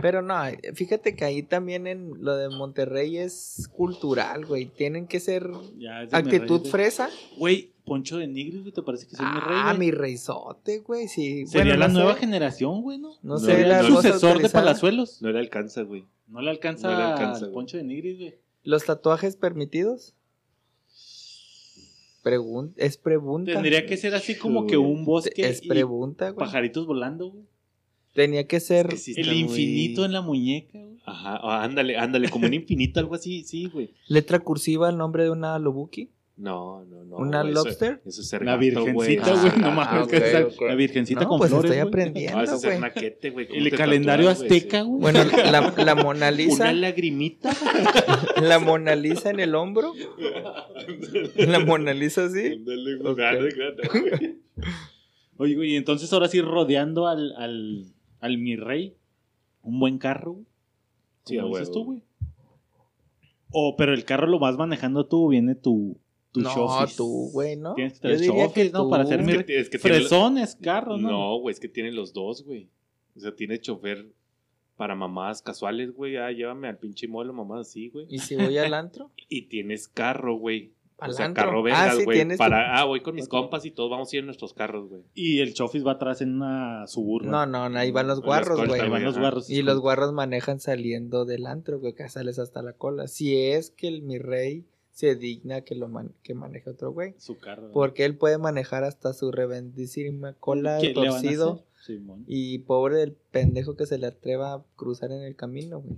[0.00, 0.34] Pero no,
[0.74, 4.66] fíjate que ahí también en lo de Monterrey es cultural, güey.
[4.66, 5.48] Tienen que ser
[5.78, 7.10] Ya rey, actitud fresa.
[7.36, 11.08] Güey, Poncho de Nigris, güey, ¿te parece que soy mi rey, Ah, mi reizote, güey.
[11.08, 11.46] Sí.
[11.46, 12.20] Sería Bueno, la no nueva sé.
[12.20, 13.10] generación, güey, ¿no?
[13.22, 14.48] No No, sé, la voz sucesor de.
[14.48, 15.20] Palazuelos.
[15.22, 16.04] No le alcanza, güey.
[16.28, 17.52] No le alcanza, No le alcanza, al.
[17.52, 18.34] Poncho de Nigris, güey.
[18.62, 20.14] ¿Los tatuajes permitidos?
[22.22, 23.52] Pregun es pregunta.
[23.52, 26.46] Tendría que ser así como que un bosque Es y pregunta, güey.
[26.46, 27.44] pajaritos volando, güey.
[28.14, 28.86] Tenía que ser.
[28.92, 30.89] Es que sí El muy- infinito en la muñeca, güey.
[31.04, 33.90] Ajá, ah, ándale, ándale, como un infinito, algo así, sí, güey.
[34.08, 36.10] letra cursiva el nombre de una Lobuki.
[36.36, 37.16] No, no, no.
[37.16, 38.00] ¿Una eso- lobster?
[38.06, 39.52] Eso es ser La virgencita, Ah, güey.
[39.60, 40.10] no mames.
[40.58, 41.88] La virgencita No, con pues flores, estoy güey.
[41.88, 42.38] aprendiendo.
[42.38, 42.80] Ah, eso es ser güey.
[42.80, 43.46] naquete, güey.
[43.48, 45.00] ¿Cómo El calendario azteca, güey.
[45.02, 45.18] Bueno,
[45.52, 46.30] la, la Mona.
[46.30, 46.64] Lisa.
[46.64, 47.50] Una lagrimita.
[48.40, 49.92] La Mona Lisa en el hombro.
[51.36, 52.64] La Mona Lisa así.
[55.36, 57.84] Oye, güey, y entonces ahora sí rodeando al, al,
[58.20, 58.94] al mi rey,
[59.62, 60.46] un buen carro, güey.
[61.24, 62.02] Sí, como a dices tú, güey.
[63.52, 65.98] O, pero el carro lo vas manejando tú, viene tu,
[66.32, 66.96] tu no, chofis.
[66.96, 67.74] tú, güey, ¿no?
[67.74, 68.88] Tienes que Yo tener diría chofis, que ¿no?
[68.88, 71.10] Para hacer Es que, es que tiene- fresón es carro, ¿no?
[71.10, 72.68] No, güey, es que tiene los dos, güey.
[73.16, 74.06] O sea, tiene chofer
[74.76, 76.16] para mamadas casuales, güey.
[76.16, 78.06] Ah, llévame al pinche molo, mamás así, güey.
[78.08, 79.10] ¿Y si voy al antro?
[79.28, 80.72] Y tienes carro, güey.
[81.00, 81.44] O ¿Al sea, antro?
[81.44, 82.18] carro Ah, vergas, sí, güey.
[82.18, 84.52] tienes tu- para, ah, voy con mis compas y todos vamos a ir en nuestros
[84.54, 85.02] carros, güey.
[85.14, 87.30] Y el chofis va atrás en una suburban.
[87.30, 88.80] No, no, no, ahí van los guarros, güey.
[88.80, 89.48] Ahí van los guarros.
[89.50, 93.08] Y los guarros manejan saliendo del antro, güey, que sales hasta la cola.
[93.08, 97.14] Si es que el mi rey se digna que lo man- que maneje otro güey.
[97.18, 97.70] Su carro.
[97.72, 101.52] Porque él puede manejar hasta su revendísima cola ¿Qué le van a torcido.
[101.52, 101.64] hacer?
[101.86, 102.24] Simón.
[102.26, 105.96] Y pobre del pendejo que se le atreva a cruzar en el camino, güey.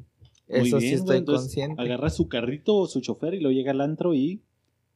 [0.49, 1.83] Muy Eso bien, sí güey, estoy entonces, consciente.
[1.83, 4.43] Agarra su carrito o su chofer y luego llega al antro y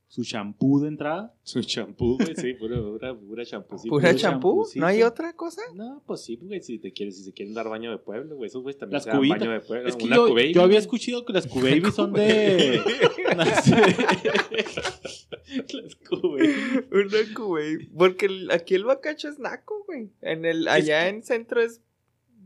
[0.09, 1.35] su shampoo de entrada.
[1.43, 3.91] Su champú, güey, sí, pura, pura, pura champucito.
[3.91, 4.67] ¿Pura puro champú?
[4.77, 5.61] ¿No hay otra cosa?
[5.75, 8.49] No, pues sí, güey, si te quieres, si se quieren dar baño de pueblo, güey,
[8.49, 9.89] esos güeyes también Las se dan baño de pueblo.
[9.89, 10.79] Es que Una yo, Q-Baby, yo había güey.
[10.83, 12.81] escuchado que las Q-Baby son de...
[13.37, 13.71] las
[16.09, 16.87] Q-Baby.
[16.93, 17.87] Una güey.
[17.89, 20.11] Porque el- aquí el bacacho es naco, güey.
[20.21, 21.81] En el, allá en centro es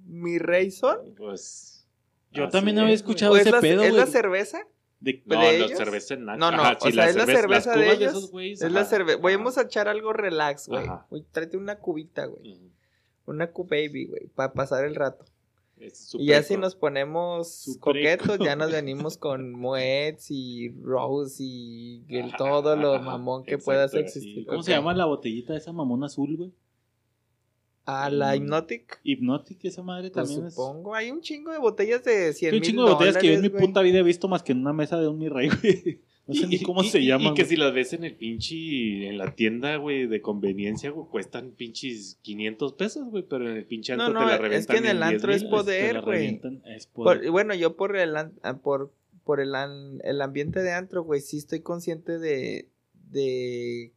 [0.06, 1.14] mi rey son.
[1.16, 1.86] Pues.
[2.32, 2.94] Yo así también es, había güey.
[2.94, 4.12] escuchado ¿O es ese la, pedo, ¿Es la güey.
[4.12, 4.66] cerveza?
[5.01, 5.78] De- No, de la ellos?
[5.78, 8.30] cerveza en No, no, Ajá, o sí, sea, la es la cerveza- de ellos, esos
[8.30, 9.18] güeyes, Es la cerveza.
[9.22, 10.86] Vamos a echar algo relax, güey.
[11.11, 12.61] Uy, Tráete una cubita, güey.
[13.26, 14.26] Una Q-Baby, güey.
[14.34, 15.24] Para pasar el rato.
[16.18, 22.36] Y ya si nos ponemos coquetos, ya nos venimos con Moets y Rose y el-
[22.36, 24.44] todo lo mamón que puedas existir.
[24.46, 26.53] ¿Cómo se llama la botellita de esa mamona azul, güey?
[27.87, 29.01] Ah, la Hypnotic.
[29.03, 30.55] Hypnotic, esa madre Pues también es...
[30.55, 30.95] supongo.
[30.95, 33.33] Hay un chingo de botellas de 100 Hay un mil chingo de botellas que yo
[33.35, 35.49] en mi puta vida he visto más que en una mesa de un mi rey,
[35.49, 36.01] güey.
[36.26, 37.31] No sé Y- ni cómo y- se y- llama.
[37.31, 41.09] Y que si las ves en el pinche, en la tienda, güey, de conveniencia, güey,
[41.09, 44.41] cuestan pinches 500 pesos, güey, pero en el pinche No, antro no, te la es
[44.41, 45.51] reventan que en el antro es 10,000.
[45.51, 46.41] poder, güey.
[46.66, 47.31] Es Por- poder.
[47.33, 48.31] bueno, yo por el ah,
[48.62, 48.93] por,
[49.24, 52.68] por el, an- el ambiente de antro, güey, sí estoy consciente de,
[53.11, 53.93] de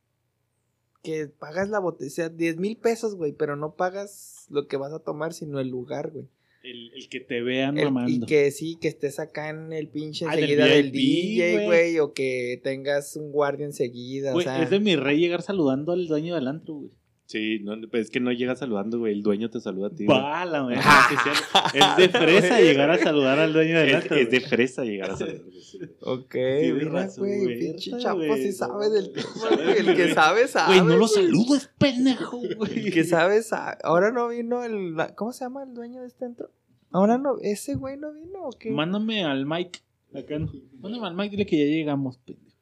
[1.03, 4.77] que pagas la botella, o sea, 10 mil pesos, güey, pero no pagas lo que
[4.77, 6.25] vas a tomar, sino el lugar, güey.
[6.63, 8.09] El, el que te vean El- mamando.
[8.09, 10.93] y que sí, que estés acá en el pinche Ah, del enseguida del VIP,
[11.35, 11.65] DJ, güey.
[11.65, 14.63] güey, o que tengas un guardia enseguida, Güey, o sea.
[14.63, 16.91] es de mi rey llegar saludando al dueño del antro, güey.
[17.25, 20.05] Sí, no, pues es que no llegas saludando, güey, el dueño te saluda a ti.
[20.05, 20.75] Bala, güey.
[21.71, 24.17] Sí, Es de fresa llegar a saludar al dueño del Es, antro.
[24.17, 25.41] es de fresa llegar a saludar.
[26.01, 29.77] Ok, mira, güey, pinche chapo sí no sabe del tema, güey.
[29.79, 30.75] El que sabe, sabe.
[30.79, 32.79] Güey, no lo saludo, es pendejo, güey.
[32.87, 33.77] El que sabe, sabe.
[33.83, 34.95] Ahora no vino el.
[35.15, 36.51] ¿Cómo se llama el dueño de este antro?
[36.91, 37.37] Ahora no.
[37.41, 38.69] ¿Ese güey no vino o qué?
[38.69, 39.79] Mándame al Mike.
[40.13, 40.37] Acá.
[40.37, 40.51] no.
[40.79, 42.55] Mándame al Mike, dile que ya llegamos, pendejo.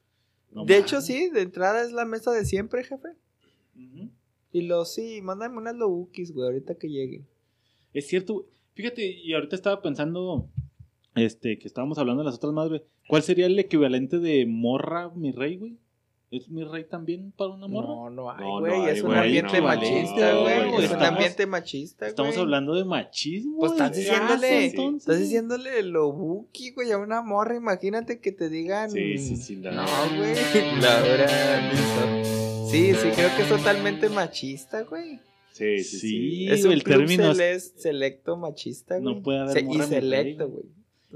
[0.52, 3.10] No de hecho, sí, de entrada es la mesa de siempre, jefe.
[3.76, 4.10] Ujú.
[4.52, 7.26] Y lo sí, mándame unas lobukis, güey, ahorita que lleguen.
[7.94, 8.46] Es cierto, güey.
[8.74, 10.50] Fíjate, y ahorita estaba pensando,
[11.16, 15.32] este, que estábamos hablando de las otras madres, ¿cuál sería el equivalente de morra, mi
[15.32, 15.78] rey, güey?
[16.32, 17.88] ¿Es mi rey también para una morra?
[17.90, 18.90] No, no hay, No, no güey.
[18.90, 20.60] es un ambiente no, machista, güey.
[20.60, 22.10] es un estamos- ambiente machista, güey.
[22.10, 23.58] Estamos hablando de machismo.
[23.60, 25.02] Pues estás diciéndole, entonces.
[25.02, 27.58] estás diciéndole lobuki, güey, a una morra.
[27.58, 28.90] Imagínate que te digan.
[28.92, 29.84] Sí, sí, sí, la- No,
[30.18, 30.34] güey.
[30.82, 32.61] Laura Milton.
[32.72, 35.20] Sí, sí, creo que es totalmente machista, güey.
[35.52, 36.48] Sí, sí, sí.
[36.50, 39.16] Es un el club término es- selecto machista, güey.
[39.16, 40.64] No puede haber Se- morra Y selecto, güey.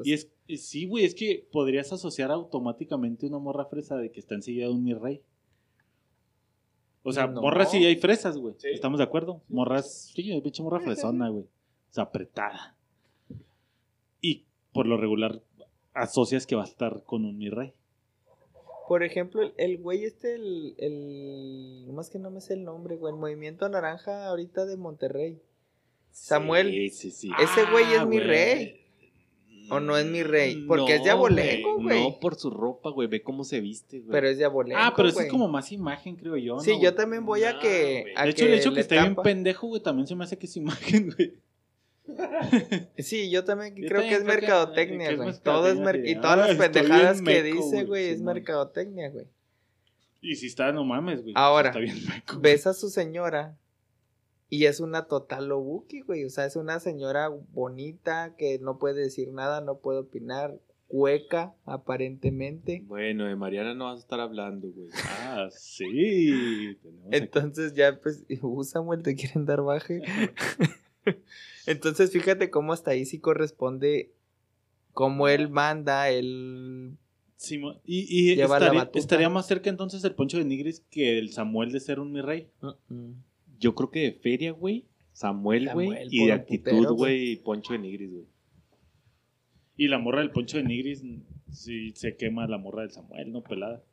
[0.03, 0.27] Y es,
[0.57, 4.71] sí, güey, es que podrías asociar automáticamente una morra fresa de que está enseguida de
[4.73, 5.21] un mi rey.
[7.03, 7.41] O sea, No.
[7.41, 8.55] morras sí hay fresas, güey.
[8.57, 8.67] Sí.
[8.73, 9.41] ¿Estamos de acuerdo?
[9.47, 11.43] Morras, sí, pinche morra fresona, güey.
[11.45, 12.75] O sea, apretada.
[14.21, 14.43] Y
[14.73, 15.41] por lo regular
[15.93, 17.73] asocias que va a estar con un mi rey.
[18.87, 21.87] Por ejemplo, el, el güey este, el, el...
[21.93, 23.13] Más que no me sé el nombre, güey.
[23.13, 25.41] El Movimiento Naranja ahorita de Monterrey.
[26.11, 26.69] Samuel.
[26.71, 27.31] Sí, sí, sí.
[27.41, 28.81] Ese güey es Ah, mi rey.
[29.69, 30.63] ¿O no es mi rey?
[30.67, 32.03] Porque es de abolengo, güey.
[32.03, 33.07] No, por su ropa, güey.
[33.07, 34.11] Ve cómo se viste, güey.
[34.11, 36.59] Pero es de abolengo, Ah, pero eso es como más imagen, creo yo.
[36.59, 38.13] Sí, ¿no, yo también voy a No, que...
[38.15, 40.45] a De hecho, el hecho que esté bien pendejo, güey, también se me hace que
[40.45, 41.33] es imagen, güey.
[42.97, 45.33] Sí, yo también Yo creo también que es creo mercadotecnia, güey.
[45.43, 46.21] Todo es mer- mercadotecnia, y sí.
[46.21, 49.27] todas Ah, las pendejadas que meco, dice, güey, es mercadotecnia, güey.
[50.21, 51.33] Y si está, no mames, güey.
[51.37, 52.39] Ahora, Está bien meco.
[52.39, 53.57] Ves a su señora
[54.49, 56.25] y es una total lobuki, güey.
[56.25, 61.53] O sea, es una señora bonita que no puede decir nada, no puede opinar, hueca,
[61.65, 62.83] aparentemente.
[62.85, 64.87] Bueno, de Mariana no vas a estar hablando, güey.
[65.19, 66.77] Ah, sí.
[67.11, 70.01] Entonces ya, pues, uh, Samuel, te quieren dar baje.
[71.65, 74.11] Entonces, fíjate cómo hasta ahí sí corresponde
[74.93, 76.97] como él manda, él...
[77.37, 77.79] Simón.
[77.83, 81.71] y y Lleva estaría, estaría más cerca entonces el Poncho de Nigris que el Samuel
[81.73, 82.47] de ser un mi rey.
[82.87, 83.11] Mm,
[83.59, 84.85] Yo creo que de feria, güey.
[85.11, 85.89] Samuel, güey.
[86.09, 87.35] Y de actitud, güey.
[87.37, 88.25] Poncho de Nigris, güey.
[89.77, 91.03] Y la morra del poncho de Nigris,
[91.51, 93.43] si se quema la morra del Samuel, ¿no?
[93.43, 93.83] Pelada.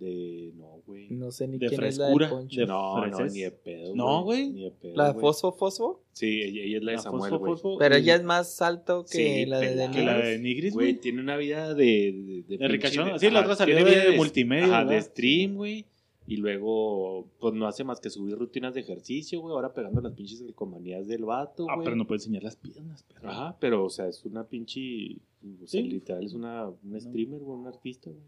[0.00, 0.52] De.
[0.56, 1.08] No, güey.
[1.10, 2.60] No sé ni De quién frescura, es la del poncho.
[2.60, 3.94] de- No, no, ni de pedo.
[3.94, 4.48] No, güey.
[4.50, 4.96] Ni de pedo.
[4.96, 5.20] ¿La de.
[5.20, 6.02] Fosfo Fosfo?
[6.12, 7.78] Sí, ella, ella es la de La Samuel, fosfo, güey.
[7.78, 9.90] Pero ella es más alto que Sí, la de pelada.
[9.92, 12.44] que la de Nigris, Güey, tiene una vida de.
[12.48, 13.18] De, De ricachón.
[13.20, 15.84] Sí, la otra salió de vida multimedia, Ajá, de stream, güey.
[16.26, 19.52] Y luego, pues no hace más que subir rutinas de ejercicio, güey.
[19.52, 21.84] Ahora pegando las pinches calcomanías del vato, Ah, güey.
[21.84, 23.28] pero no puede enseñar las piernas, perro.
[23.30, 25.16] Ajá, pero, o sea, es una pinche.
[25.62, 25.88] O sea, Sí.
[25.88, 28.22] literal, es una, una streamer, güey, un artista, güey.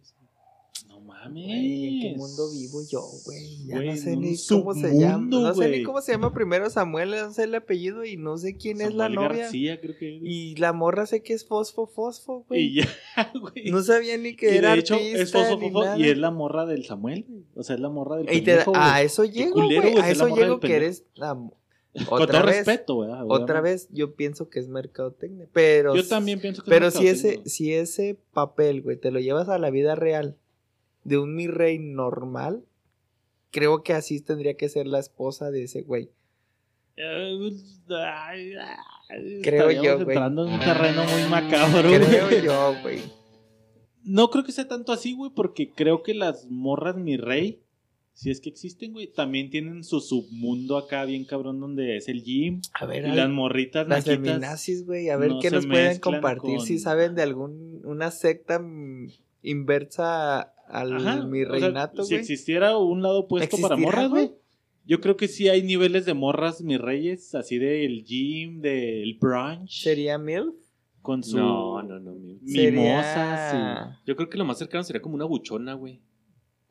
[0.92, 1.44] No mames.
[1.46, 3.66] Güey, ¿En qué mundo vivo yo, güey?
[3.66, 5.26] Ya Güey, no sé ni cómo se llama.
[5.30, 8.56] No sé ni cómo se llama primero Samuel, no sé el apellido y no sé
[8.56, 9.44] quién es la novia.
[9.44, 10.22] García, creo que es.
[10.22, 12.60] Y la morra sé que es Fosfo Fosfo, güey.
[12.66, 12.88] Y ya,
[13.40, 13.70] güey.
[13.70, 16.30] No sabía ni que Y era de hecho, artista es fosfo, fosfo, y es la
[16.30, 17.24] morra del Samuel.
[17.54, 19.96] O sea, es la morra del te- pendejo, a eso llego, culero, güey.
[20.02, 21.34] A eso llego que eres la...
[22.08, 23.24] Con Otra todo vez, respeto, ¿verdad?
[23.24, 23.62] otra Obviamente.
[23.62, 27.42] vez yo pienso que es mercadotecnia, pero Yo también pienso que es pero si ese
[27.44, 30.38] si ese papel, güey, te lo llevas a la vida real
[31.04, 32.64] de un mi rey normal,
[33.50, 36.10] creo que así tendría que ser la esposa de ese güey.
[39.42, 40.16] Creo estaríamos yo, güey.
[40.16, 42.42] entrando en un terreno muy macabro, Creo güey.
[42.42, 43.00] yo, güey.
[44.04, 47.62] No creo que sea tanto así, güey, porque creo que las morras mi rey,
[48.14, 52.22] si es que existen, güey, también tienen su submundo acá bien cabrón donde es el
[52.24, 55.66] gym A ver, y al- las morritas las feminazis, güey, a ver no qué nos
[55.66, 58.60] pueden compartir con- si saben de algún una secta
[59.42, 62.20] inversa al Ajá, mi o sea, reinato, si güey.
[62.20, 64.32] existiera un lado opuesto para ¿Existirá, morras, güey?
[64.84, 69.82] Yo creo que sí hay niveles de morras, mis reyes, así del gym, del brunch.
[69.82, 70.54] ¿Sería MILF?
[71.02, 73.50] Con su No, no, no, mi- mimosas.
[73.50, 76.00] Sería- Yo creo que lo más cercano sería como una buchona, güey.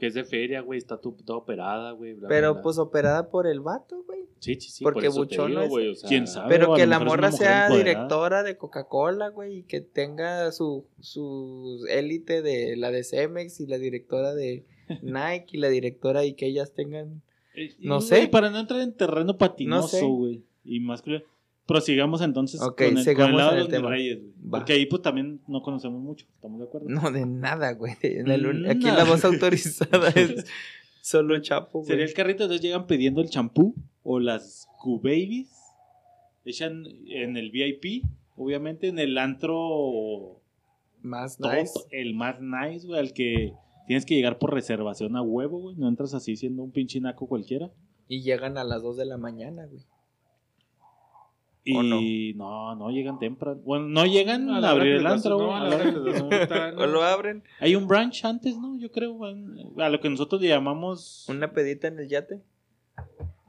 [0.01, 2.13] Que es de feria, güey, está to- toda operada, güey.
[2.15, 2.63] bla, Pero bla.
[2.63, 4.21] pues operada por el vato, güey.
[4.39, 4.83] Sí, sí, sí.
[4.83, 6.49] porque por eso te buchona digo, es- güey, o sea, ¿Quién sabe?
[6.49, 7.77] Pero que la morra sea empoderada.
[8.01, 13.67] directora de Coca-Cola, güey, y que tenga su, su élite de la de Cemex y
[13.67, 14.65] la directora de
[15.03, 17.21] Nike y la directora y que ellas tengan...
[17.53, 18.15] Eh, No y, sé.
[18.15, 19.37] güey, para no entrar en terreno No sé.
[19.37, 20.41] patinoso, güey.
[20.65, 21.23] Y más que.
[21.67, 23.89] Prosigamos entonces Ok, con, el, con el lado de los tema.
[23.89, 24.49] reyes, güey.
[24.49, 26.87] Porque ahí pues también no conocemos mucho, ¿estamos de acuerdo?
[26.89, 27.93] No, de nada, güey.
[28.25, 30.45] Un- Aquí la voz autorizada es
[31.01, 32.09] solo Chapo, Sería güey.
[32.09, 35.51] el carrito, entonces llegan pidiendo el champú o las Q-Babies.
[36.43, 38.03] Echan en el VIP,
[38.35, 40.41] obviamente, en el antro
[41.01, 41.79] Más top, nice.
[41.91, 43.53] el más nice, güey, al que
[43.87, 45.75] tienes que llegar por reservación a huevo, güey.
[45.77, 47.69] No entras así siendo un pinche naco cualquiera.
[48.07, 49.83] Y llegan a las 2 de la mañana, güey.
[51.63, 52.75] Y ¿O no?
[52.75, 53.61] no, llegan temprano.
[53.63, 55.53] Bueno, no llegan a abrir el antro, no, güey.
[55.53, 58.79] a la O lo abren, Hay un brunch antes, ¿no?
[58.79, 61.27] Yo creo, a lo que nosotros le llamamos...
[61.29, 62.41] una pedita en el yate.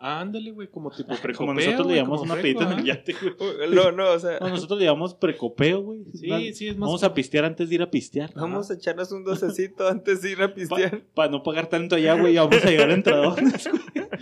[0.04, 1.36] Ah, ándale, güey, como tipo precopeo.
[1.36, 3.34] como nosotros le llamamos una pedita en el yate, güey.
[3.72, 6.04] No, no, o sea, No, nosotros le llamamos precopeo, güey.
[6.12, 6.88] Sí, sí, es más.
[6.88, 8.32] Vamos a pistear antes de ir a pistear.
[8.34, 11.04] vamos a echarnos un docecito antes de ir a pistear.
[11.14, 12.94] Para no pagar tanto allá, güey, ya vamos a llegar a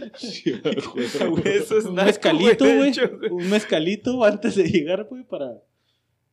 [0.02, 0.86] entradones,
[1.28, 1.48] güey.
[1.48, 2.92] Eso es un mezcalito, güey.
[3.30, 5.62] Un mezcalito antes de llegar, güey, para,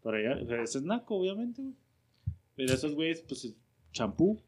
[0.02, 0.42] para llegar.
[0.42, 1.76] O sea, Eso es naco, obviamente, güey.
[2.56, 3.54] Pero esos güeyes, pues,
[3.92, 4.42] champú.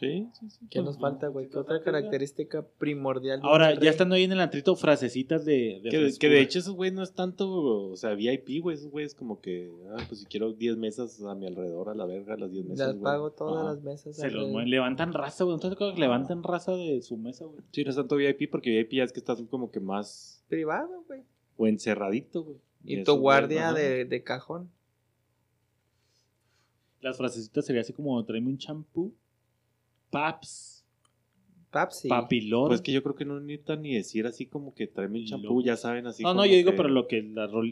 [0.00, 0.66] Sí, sí, sí.
[0.70, 1.48] ¿Qué nos falta, güey?
[1.48, 3.38] ¿Qué otra característica primordial?
[3.44, 5.80] Ahora, ya estando ahí en el antrito, frasecitas de.
[5.84, 6.30] de Que, de- que frescura.
[6.32, 7.48] de hecho esos güeyes no es tanto,
[7.90, 11.36] o sea, VIP, güey, esos güeyes como que, ah, pues si quiero 10 mesas a
[11.36, 13.04] mi alrededor, a la verga, las 10 mesas, Las güey.
[13.04, 13.64] pago todas Ajá.
[13.74, 14.16] las mesas.
[14.16, 15.54] Se los levantan raza, güey.
[15.54, 17.60] Entonces, creo que levantan raza de su mesa, güey.
[17.70, 21.04] Sí, no es tanto VIP porque VIP ya es que estás como que más, Privado,
[21.06, 21.20] güey.
[21.56, 22.56] o encerradito, güey.
[22.84, 24.68] Y tu guardia de, de cajón.
[27.00, 29.12] Las frasecitas sería así como: tráeme un champú.
[30.14, 30.86] Paps.
[31.70, 32.08] Papsi.
[32.08, 32.68] Papilor.
[32.68, 35.60] Pues que yo creo que no necesitan ni decir así como que tráeme el champú,
[35.60, 37.20] ya saben así no, no, yo digo, pero lo que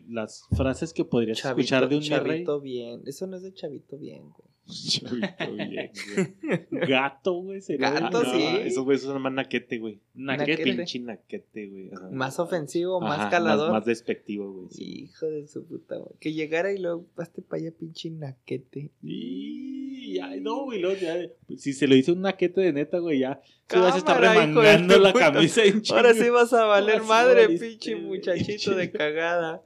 [0.09, 2.09] las, frases que podrías Chavito, escuchar de un rey.
[2.11, 3.03] chavito bien.
[3.07, 4.52] Eso no es de chavito bien, güey.
[4.69, 6.87] Chavito bien, güey.
[6.89, 7.61] Gato, güey.
[7.61, 8.43] Sería Gato, no, sí.
[8.65, 10.01] Esos güeyes son más naquete, güey.
[10.15, 10.63] Naquete.
[10.63, 11.91] Pinche naquete, güey.
[11.93, 12.09] ajá.
[12.11, 13.73] Más ofensivo, más Ajá, calador.
[13.73, 14.69] Más, despectivo, güey.
[14.71, 15.03] sí.
[15.05, 16.15] Hijo de su puta, güey.
[16.21, 18.91] Que llegara y luego paste para allá, pinche naquete.
[19.03, 20.81] Y ay, no, güey.
[20.81, 21.17] luego ya,
[21.57, 23.41] si se lo dice un naquete de neta, güey, ya.
[23.69, 25.33] Se vas a estar remangando la puta.
[25.33, 25.83] camisa en.
[25.91, 29.63] Ahora sí vas a valer Ahora sí madre, valiste, pinche muchachito de cagada.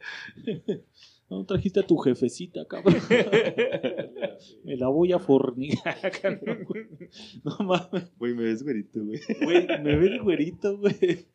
[1.29, 2.95] No trajiste a tu jefecita, cabrón.
[4.65, 6.39] Me la voy a fornicar acá,
[7.45, 8.13] no, mames.
[8.19, 9.21] Güey, me ves güerito, güey.
[9.43, 11.27] Güey, me ves güerito, güey.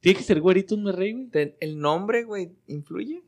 [0.00, 1.54] Tiene que ser güerito un rey, güey.
[1.60, 3.22] ¿El nombre, güey, influye?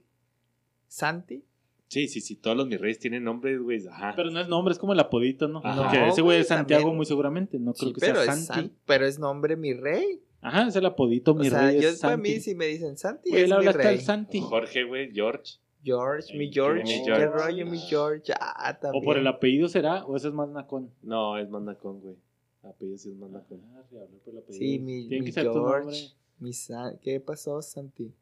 [0.88, 1.44] ¿Santi?
[1.88, 2.36] Sí, sí, sí.
[2.36, 3.86] Todos los mis reyes tienen nombres, güey.
[3.88, 4.12] Ajá.
[4.16, 5.60] Pero no es nombre, es como el apodito, ¿no?
[5.64, 6.08] Ajá.
[6.08, 6.96] Ese güey es Santiago también.
[6.96, 7.58] muy seguramente.
[7.58, 8.68] No creo Sí, que pero sea Santi.
[8.68, 10.22] San- pero es nombre mi rey.
[10.40, 11.80] Ajá, es el apodito, mi o sea, rey.
[11.82, 12.30] yo es para Santi.
[12.30, 14.04] mí, si me dicen Santi, Güey, es él habla hasta el rey.
[14.04, 14.40] Santi.
[14.40, 15.54] Jorge, güey, George.
[15.82, 16.82] George, mi George.
[16.84, 18.32] mi ¿Qué rollo, mi George?
[18.40, 19.02] Ah, también.
[19.02, 20.90] O por el apellido será, o ese es más nacón.
[21.02, 22.16] No, es Mandacón, güey.
[22.62, 23.60] Apellido sí es Mandacón.
[23.74, 24.58] Ah, sí, hablé por el apellido.
[24.60, 26.08] Sí, mi, que George.
[26.38, 28.12] Mi San- ¿Qué pasó, Santi?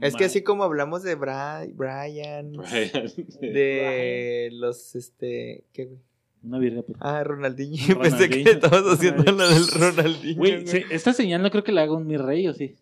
[0.00, 3.12] Es que así como hablamos de Bra- Brian, Brian.
[3.40, 5.98] de los, este, ¿qué, güey?
[6.42, 6.98] Una virga, pues.
[7.00, 7.76] Ah, Ronaldinho.
[7.88, 8.50] Yo pensé que Ronaldinho.
[8.50, 10.36] estabas haciendo la del Ronaldinho.
[10.36, 12.74] Güey, esta señal no creo que la haga un mi rey, ¿o sí?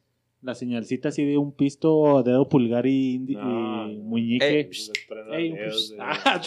[0.42, 4.68] La señalcita así de un pisto, dedo pulgar y, indi- No, y muñeque.
[5.32, 5.54] Ey,
[6.00, 6.40] ah,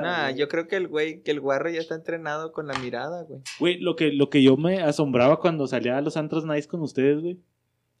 [0.00, 3.24] Nah, yo creo que el güey, que el guarro ya está entrenado con la mirada,
[3.24, 3.40] güey.
[3.60, 6.80] Güey, lo que, lo que yo me asombraba cuando salía a los antros nice con
[6.80, 7.38] ustedes, güey.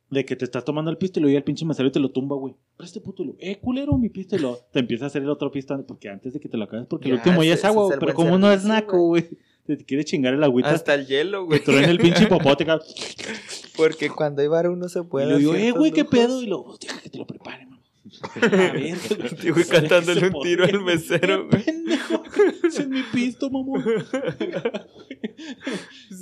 [0.08, 2.36] De que te estás tomando el pisto y el pinche mesero y te lo tumba,
[2.36, 2.54] güey.
[2.76, 4.36] Pero este puto, lo, eh, culero, mi pisto.
[4.36, 6.64] Y lo, te empieza a hacer el otro pisto porque antes de que te lo
[6.64, 9.28] acabes, porque el último ya es agua, pero como no es naco, güey.
[9.66, 10.70] Te quiere chingar el agüita.
[10.70, 11.84] Hasta el hielo, Güey, güey.
[11.84, 12.86] en el pinche popote, cabrón.
[13.76, 15.26] Porque cuando hay bar uno se Y puede.
[15.26, 16.42] le digo, eh, güey, qué pedo.
[16.42, 17.66] Y luego, deja que te lo prepare,
[18.04, 18.66] mamá.
[18.68, 21.64] A ver, Sí, güey, cantándole un tiro al mesero, güey.
[21.64, 22.22] Pendejo,
[22.64, 23.82] ese es mi pisto, mamón.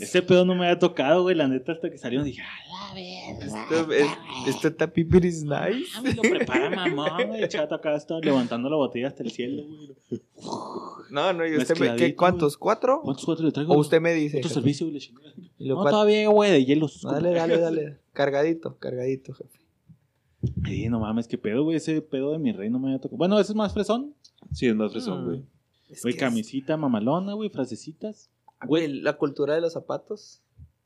[0.01, 1.35] Ese pedo no me había tocado, güey.
[1.37, 3.45] La neta, hasta que salieron dije, a la verga.
[3.47, 5.91] Esto, es- está pipiris nice.
[5.95, 7.43] Ah, me lo prepara mamá, güey.
[7.43, 10.20] El chato acá está levantando la botella hasta el cielo, güey.
[11.11, 12.57] No, no, y usted me, ¿qué, ¿cuántos?
[12.57, 13.01] ¿Cuatro?
[13.03, 13.74] ¿Cuántos cuatro le traigo?
[13.74, 14.39] O usted me dice.
[14.39, 14.49] Jefe.
[14.55, 15.01] servicio, güey,
[15.59, 17.03] No, todavía, güey, de hielos.
[17.03, 17.99] Dale, dale, dale.
[18.12, 19.59] Cargadito, cargadito, jefe.
[20.64, 21.76] Sí, no mames, qué pedo, güey.
[21.76, 23.18] Ese pedo de mi rey no me había tocado.
[23.18, 24.14] Bueno, ese es más fresón.
[24.53, 25.26] Sí, es más fresón, Mm.
[25.26, 25.45] güey.
[26.03, 28.30] Güey, camisita mamalona, güey, frasecitas.
[28.66, 30.41] Güey, la cultura de los zapatos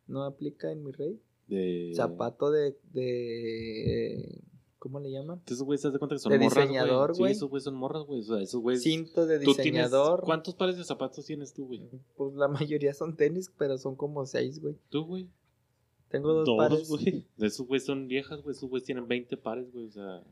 [0.06, 1.20] no aplica en mi rey.
[1.46, 1.92] De...
[1.94, 4.40] Zapato de, de.
[4.78, 5.40] ¿Cómo le llaman?
[5.46, 7.32] Esos güeyes se das cuenta que son De morras, diseñador, Sí, güey.
[7.32, 8.20] esos güeyes son morras, güey.
[8.20, 8.82] O sea, esos güeyes...
[8.82, 9.64] Cinto de Tú tienes...
[9.64, 10.20] diseñador.
[10.24, 11.82] ¿Cuántos pares de zapatos tienes tú, güey?
[12.16, 14.76] Pues la mayoría son tenis, pero son como seis, güey.
[14.90, 15.28] Tú, güey.
[16.14, 16.88] Tengo dos, Dos, pares.
[16.88, 17.26] güey.
[17.38, 18.54] Esos güeyes son viejas, güey.
[18.56, 19.86] Esos güeyes tienen 20 pares, güey.
[19.86, 20.22] O sea...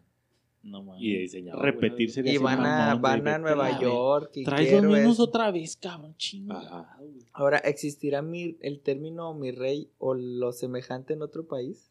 [0.64, 1.02] No mames.
[1.02, 2.08] Y de diseñador, Repetir güey.
[2.10, 4.30] sería Y van a, güey, van a Nueva York.
[4.36, 4.44] y.
[4.44, 5.24] Traes los mismos eso.
[5.24, 6.14] otra vez, cabrón.
[6.16, 6.56] Chinga.
[6.60, 6.98] Ajá.
[7.00, 7.18] güey.
[7.32, 11.90] Ahora, ¿existirá mi, el término mi rey o lo semejante en otro país?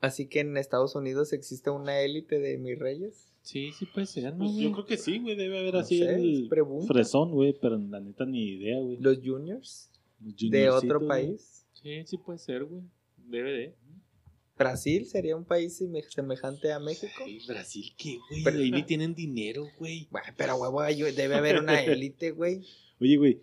[0.00, 3.30] Así que en Estados Unidos existe una élite de mis reyes.
[3.42, 4.64] Sí, sí puede ser, ¿no, Pues güey?
[4.64, 5.36] yo creo que sí, güey.
[5.36, 6.92] Debe haber No así sé, el pregunta.
[6.92, 7.54] fresón, güey.
[7.60, 8.96] Pero la neta ni idea, güey.
[8.98, 9.90] Los juniors
[10.20, 11.08] Los de otro güey.
[11.08, 11.63] país.
[11.84, 12.82] Sí, sí puede ser, güey.
[13.18, 13.74] Debe de.
[14.56, 17.12] Brasil sería un país seme- semejante a México.
[17.24, 18.42] Ay, Brasil, ¿qué, güey?
[18.42, 20.08] Pero- Ahí ni tienen dinero, güey.
[20.36, 22.62] Pero huevo, debe haber una élite, güey.
[23.00, 23.40] Oye, güey.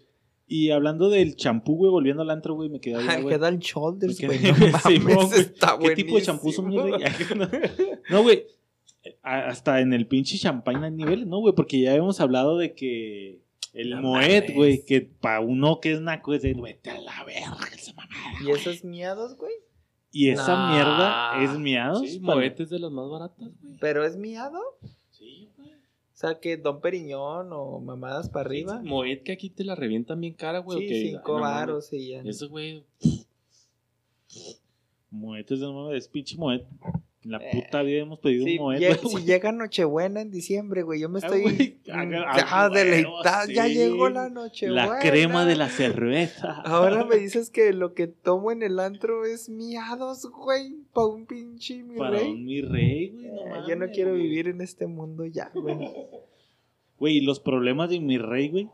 [0.48, 3.36] Y hablando del champú, güey, volviendo al antro, güey, me quedé Ay, güey.
[3.36, 4.40] Head and Shoulders, güey.
[4.42, 4.56] No
[5.28, 5.40] güey.
[5.40, 6.94] está ¿Qué tipo de champú son, rey?
[8.10, 8.48] No, güey.
[9.22, 11.54] A- Hasta en el pinche champagne hay niveles, ¿no, güey?
[11.56, 13.40] Porque ya habíamos hablado de que
[13.74, 17.24] el No Moet, güey, que para uno que es naco es de, vete a la
[17.24, 18.16] verga, esa mamada.
[18.46, 19.54] ¿Y esos miados, güey?
[20.12, 20.72] Y esa Nah.
[20.74, 22.02] mierda es miados.
[22.10, 23.78] Sí, Moet es de las más baratas, güey.
[23.80, 24.60] ¿Pero es miado?
[25.12, 25.72] Sí, güey.
[25.72, 28.82] O sea, que Don Periñón o mamadas para arriba.
[28.84, 30.80] Moet que aquí te la revientan bien cara, güey.
[30.80, 32.22] Sí, o que- cinco no varos y ya.
[32.24, 32.84] Eso, güey.
[35.10, 36.64] Moet es de nuevo, es pinche Moet.
[37.24, 38.96] La Eh, puta vida hemos pedido un güey.
[39.22, 43.52] si llega Nochebuena en diciembre, güey, yo me Ah, estoy haga- ah, deleitado.
[43.52, 44.88] Ya llegó la Nochebuena.
[44.88, 46.52] La crema de la cerveza.
[46.66, 51.28] Ahora me dices que lo que tomo en el antro es miados, güey, pa' un
[51.28, 52.32] pinche mi Para rey.
[52.32, 53.26] un mi rey, güey.
[53.28, 54.24] no Eh, yo no quiero güey.
[54.24, 55.78] vivir en este mundo ya, güey.
[56.98, 58.68] Güey, y los problemas de mi rey, güey.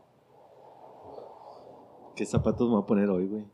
[2.16, 3.44] ¿Qué zapatos me voy a poner hoy, güey?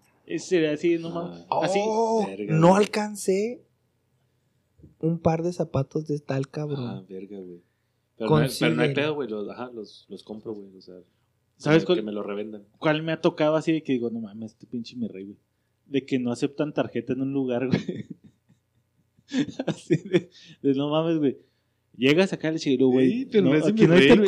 [0.72, 1.44] Así, no mames.
[1.50, 1.80] Así.
[1.82, 2.82] Oh, verga, no güey.
[2.84, 3.60] alcancé
[5.06, 6.80] un par de zapatos de tal cabrón.
[6.86, 7.60] Ah, verga, güey.
[8.16, 9.28] Pero, no hay- pero no hay pedo, güey.
[9.28, 10.76] Los, ajá, los, los compro, güey.
[10.76, 10.94] O sea,
[11.56, 12.64] ¿Sabes que cuál- me lo revendan.
[12.78, 15.36] ¿Cuál me ha tocado así de que digo, no mames, este pinche mi rey, güey?
[15.86, 18.06] De que no aceptan tarjeta en un lugar, güey.
[19.66, 20.30] así de,
[20.62, 21.38] de no mames, güey.
[21.96, 23.08] Llegas acá al chilo, güey.
[23.10, 24.18] Sí, pero no es mi no rey, Sí,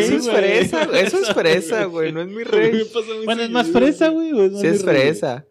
[0.00, 2.82] Eso es fresa, güey, eso es fresa, güey, no es mi rey.
[3.24, 4.32] Bueno, es más fresa, güey.
[4.60, 5.46] Sí es fresa.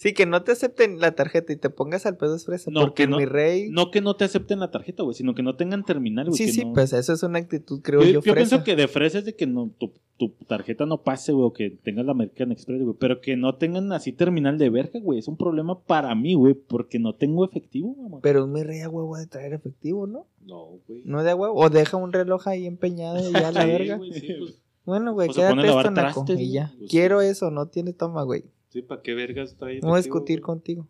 [0.00, 2.70] Sí, que no te acepten la tarjeta y te pongas al pedo es fresa.
[2.70, 3.68] No, porque que no- mi rey.
[3.68, 6.38] No que no te acepten la tarjeta, güey, sino que no tengan terminal, güey.
[6.38, 8.76] sí, que sí, no- pues eso es una actitud, creo yo, yo, yo pienso que
[8.76, 12.06] de fresa es de que no, tu, tu tarjeta no pase, güey, o que tengas
[12.06, 12.96] la American Express, güey.
[12.98, 15.18] Pero que no tengan así terminal de verga, güey.
[15.18, 18.20] Es un problema para mí, güey, porque no tengo efectivo, mamá.
[18.22, 20.26] Pero un mi rey a huevo de traer efectivo, ¿no?
[20.46, 21.02] No, güey.
[21.04, 21.54] No de huevo.
[21.54, 23.96] O deja un reloj ahí empeñado y ya la Sí, verga.
[23.98, 25.94] güey, sí, pues, Bueno, güey, quédate esto, naco,
[26.24, 26.52] trastes, y güey.
[26.52, 26.72] ya.
[26.78, 28.44] Pues Quiero eso, no tiene toma, güey.
[28.70, 29.82] Sí, ¿para qué vergas traes?
[29.82, 30.88] No voy a discutir contigo.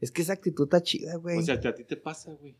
[0.00, 1.38] Es que esa actitud está chida, güey.
[1.38, 2.56] O sea, a ti te pasa, güey.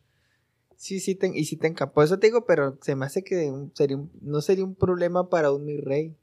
[0.76, 3.22] sí, sí, te, y sí te enca- Por eso te digo, pero se me hace
[3.24, 6.14] que un- sería un- no sería un problema para un mi rey.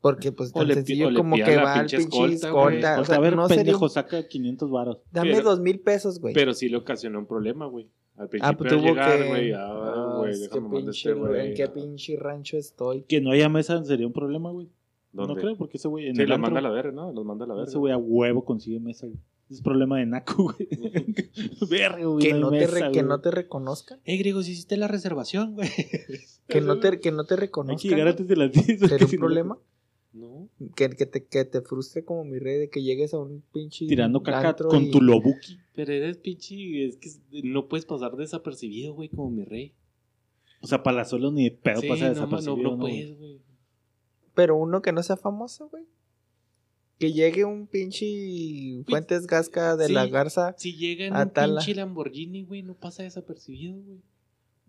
[0.00, 2.90] Porque pues tan sencillo le como que va al pinche pinche escolta, escolta.
[2.92, 3.02] güey.
[3.02, 4.98] o sea, a ver, no sería pendejo, un- saca 500 varos.
[5.10, 6.34] Dame Pero- dos mil pesos, güey.
[6.34, 7.88] Pero sí le ocasionó un problema, güey.
[8.16, 9.28] Al principio Ah, pues tuvo llegar, que.
[9.28, 11.48] güey, ah, Ah, güey, que déjame mandar pinche, este güey.
[11.48, 13.02] ¿En qué pinche rancho estoy?
[13.02, 14.68] Que no haya mesa sería un problema, güey.
[15.12, 15.34] ¿Dónde?
[15.34, 17.12] No creo, porque ese güey en Sí, el los antro, manda a la verga, ¿no?
[17.12, 17.68] Los manda a la verga.
[17.68, 19.18] ese güey a huevo consigue mesa, güey.
[19.50, 20.68] Es problema de Naco, güey.
[21.70, 22.18] Verga, güey.
[22.26, 23.08] Que no, te mesa, re- que güey.
[23.08, 23.98] no te reconozcan.
[24.04, 25.68] Eh, griego, si hiciste la reservación, güey.
[26.48, 27.90] Que no te, que no te Hay que reconozcan.
[27.90, 28.10] llegar güey.
[28.12, 28.66] antes de las 10.
[28.66, 29.58] ¿Sería porque un si problema?
[30.14, 30.48] No.
[30.74, 33.86] Que, que, te, que te frustre como mi rey de que llegues a un pinche.
[33.86, 35.58] Tirando caca con y- tu lobuki.
[35.74, 37.08] Pero eres pinche, es que
[37.44, 39.74] no puedes pasar desapercibido, güey, como mi rey.
[40.62, 42.56] O sea, Palazuelos ni de pedo Sí, pasa no, desapercibido.
[42.62, 43.40] no, no puedes, güey.
[44.38, 45.82] Pero uno que no sea famoso, güey.
[47.00, 50.06] Que llegue un pinche Fuentes Gasca de la.
[50.06, 50.54] Garza.
[50.56, 51.58] Si llega en Ah, un tala.
[51.60, 53.98] pinche Lamborghini, güey, no pasa desapercibido, güey.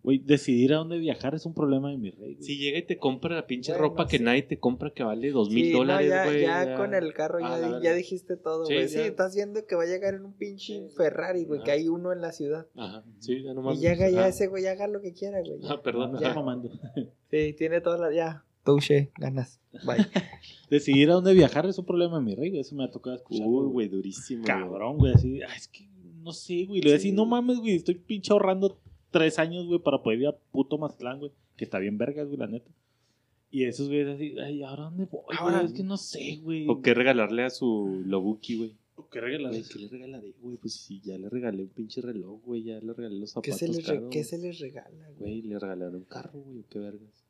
[0.02, 2.34] Güey, decidir a dónde viajar es un problema de mi rey.
[2.36, 2.44] güey.
[2.44, 5.30] Si llega y te compra la pinche Bueno, ropa que nadie te compra que vale
[5.30, 6.42] dos mil dólares, ya, güey.
[6.42, 8.88] ya con el carro Ah, ya, ya dijiste todo, Sí, güey.
[8.90, 12.12] Sí, estás viendo que va a llegar en un pinche Ferrari, güey, que hay uno
[12.14, 12.66] en la ciudad.
[12.76, 13.78] Ajá, sí, ya nomás.
[13.78, 14.30] Y llega ya Ajá.
[14.30, 15.60] ese güey, haga lo que quiera, güey.
[15.70, 16.14] Ah, perdón.
[16.14, 16.28] Me Ya.
[16.30, 16.72] está mamando.
[17.30, 18.16] Sí, tiene toda la.
[18.16, 19.60] Ya, touché, ganas.
[19.86, 20.06] Bye.
[20.70, 22.62] Decidir a dónde viajar es un problema de mi rey, güey.
[22.62, 23.46] Eso me ha tocado escuchar.
[23.48, 24.44] Uy, güey, durísimo.
[24.46, 25.14] Cabrón, güey.
[25.14, 25.88] Así, ah, es que
[26.22, 26.82] no sé, güey.
[26.82, 27.76] Le voy a decir, no mames, güey.
[27.76, 28.80] Estoy pinche ahorrando
[29.12, 31.32] tres años, güey, para poder ir a puto Mazatlán, güey.
[31.56, 32.72] Que está bien vergas, güey, la neta.
[33.52, 35.36] Y esos güeyes así, ay, ¿ahora dónde voy?
[35.38, 35.64] Ahora-?
[35.64, 36.68] Es que no sé, güey.
[36.70, 38.76] O qué regalarle a su Lobuki, güey.
[38.96, 39.52] ¿O qué regalas?
[39.52, 40.58] Güey, ¿qué le regalaré, güey?
[40.58, 42.64] Pues sí, ya le regalé un pinche reloj, güey.
[42.64, 44.10] Ya le regalé los ¿Qué zapatos se, les caros.
[44.12, 45.40] qué se les regala, güey?
[45.40, 46.66] Güey, le regalaré un carro, güey.
[46.70, 47.26] Qué vergas.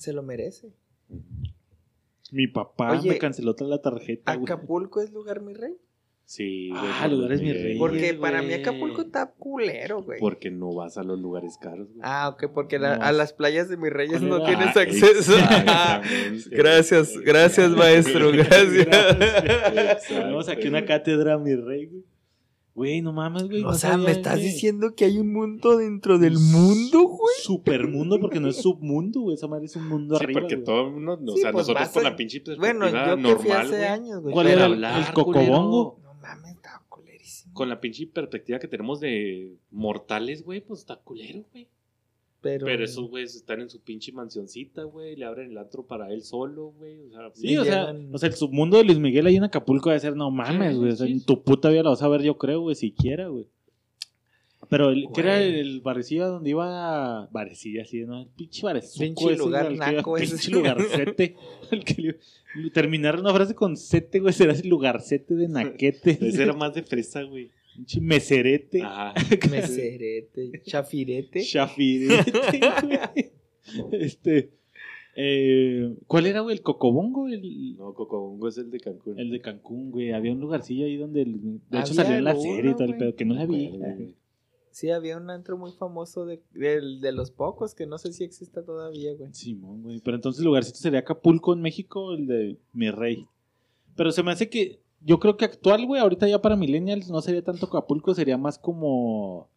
[0.00, 0.72] Se lo merece.
[2.32, 4.44] Mi papá Oye, me canceló toda la tarjeta, güey.
[4.50, 5.76] ¿Acapulco es lugar, mi rey?
[6.24, 6.82] Sí, güey.
[7.00, 7.76] Ah, lugares mi rey.
[7.78, 8.54] Porque para mí.
[8.54, 10.18] Acapulco está culero, güey.
[10.20, 12.00] Porque no vas a los lugares caros, güey.
[12.02, 14.46] Ah, ok, porque la- a las playas de mis reyes ¿Cuál no era?
[14.46, 15.32] tienes Ah, acceso.
[16.50, 20.06] gracias, gracias, maestro, gracias.
[20.08, 22.04] Tenemos aquí una cátedra, mi rey, güey.
[22.74, 23.62] Güey, no mames, güey.
[23.62, 27.02] O no sea, sabía me estás que- diciendo que hay un mundo dentro del mundo,
[27.02, 27.34] güey.
[27.42, 29.34] Supermundo, porque no es submundo, güey.
[29.34, 30.40] Esa madre es un mundo Sí, arriba.
[30.40, 30.64] porque güey.
[30.64, 33.36] todo el mundo, o Sí, sea, pues nosotros a- la pinche Bueno, perspectiva yo que
[33.36, 33.84] fui normal, hace güey.
[33.84, 34.34] años, güey.
[34.34, 35.98] ¿Cuál era el, hablar, el cocobongo?
[36.02, 37.54] No mames, estaba culerísimo.
[37.54, 41.68] Con la pinche perspectiva que tenemos de mortales, güey, pues está culero, güey.
[42.42, 46.10] Pero, Pero esos güeyes están en su pinche mansioncita, güey, le abren el antro para
[46.10, 47.00] él solo, güey.
[47.00, 49.90] O sea, Sí, o sea, o sea, el submundo de Luis Miguel ahí en Acapulco
[49.90, 50.90] debe ser, no mames, Sí, güey.
[50.92, 53.46] o sea, en tu puta vida la vas a ver, yo creo, güey, siquiera, güey.
[54.68, 57.26] Pero, el, ¿qué era el barecilla donde iba?
[57.32, 58.22] Barecilla, así, ¿no?
[58.22, 60.32] El pinche barezuco Pinche ese, lugar que iba- naco ese.
[60.36, 61.36] Pinche lugarcete.
[61.72, 66.18] al que le- terminar una frase con sete, güey, será ese lugarcete de naquete.
[66.20, 67.50] ese era más de fresa, güey.
[67.80, 68.82] Pinche meserete.
[68.82, 69.14] Ajá.
[69.50, 71.42] Meserete, chafirete.
[71.42, 72.32] Chafirete,
[72.82, 73.30] güey.
[73.92, 74.50] Este.
[75.16, 76.56] Eh, ¿Cuál era, güey?
[76.56, 77.26] ¿El Cocobongo?
[77.28, 79.18] El, No, Cocobongo es el de Cancún.
[79.18, 80.12] el de Cancún, güey.
[80.12, 81.22] Había un lugarcillo ahí donde.
[81.22, 83.68] el- de hecho, salió en la serie y todo el pedo, que no la vi.
[83.70, 84.14] Güey.
[84.70, 88.22] Sí, había un antro muy famoso de, del- de los pocos que no sé si
[88.24, 89.32] exista todavía, güey.
[89.34, 90.00] Simón, güey.
[90.04, 93.26] Pero entonces el lugarcito sería Acapulco en México, el de mi rey.
[93.96, 94.78] Pero se me hace que.
[95.02, 98.58] Yo creo que actual, güey, ahorita ya para Millennials no sería tanto Acapulco, sería más
[98.58, 99.48] como.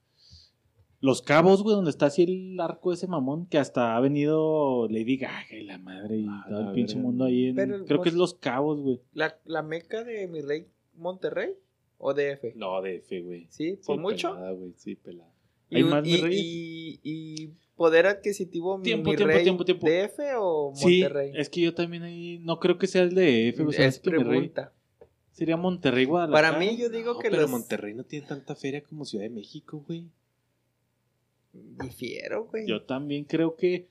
[1.02, 4.88] Los Cabos, güey, donde está así el arco de ese mamón que hasta ha venido
[4.90, 7.48] Lady Gaga y la madre y Ah, todo el pinche mundo ahí.
[7.48, 9.02] En, Pero creo que es Los Cabos, güey.
[9.14, 11.56] La, la meca de mi rey Monterrey
[11.98, 12.56] o DF.
[12.56, 13.48] No, DF, güey.
[13.50, 14.30] Sí, por Sí, mucho.
[14.34, 15.30] pelada, güey, sí, pelada.
[15.70, 16.40] Y, ¿Hay más, mi y- rey?
[16.40, 19.86] y- y poder adquisitivo mi- Tiempo, mi tiempo, rey tiempo, tiempo.
[19.88, 21.32] DF o Sí, Monterrey.
[21.36, 22.40] es que yo también ahí.
[22.40, 23.76] No creo que sea el de F, güey.
[23.76, 24.72] se me es mi rey pregunta.
[25.34, 26.50] Sería Monterrey, Guadalajara.
[26.52, 29.24] Para mí yo digo No, que pero los Monterrey no tiene tanta feria como Ciudad
[29.26, 30.08] de México, güey.
[31.54, 32.66] difiero, güey.
[32.68, 33.88] Yo también creo que.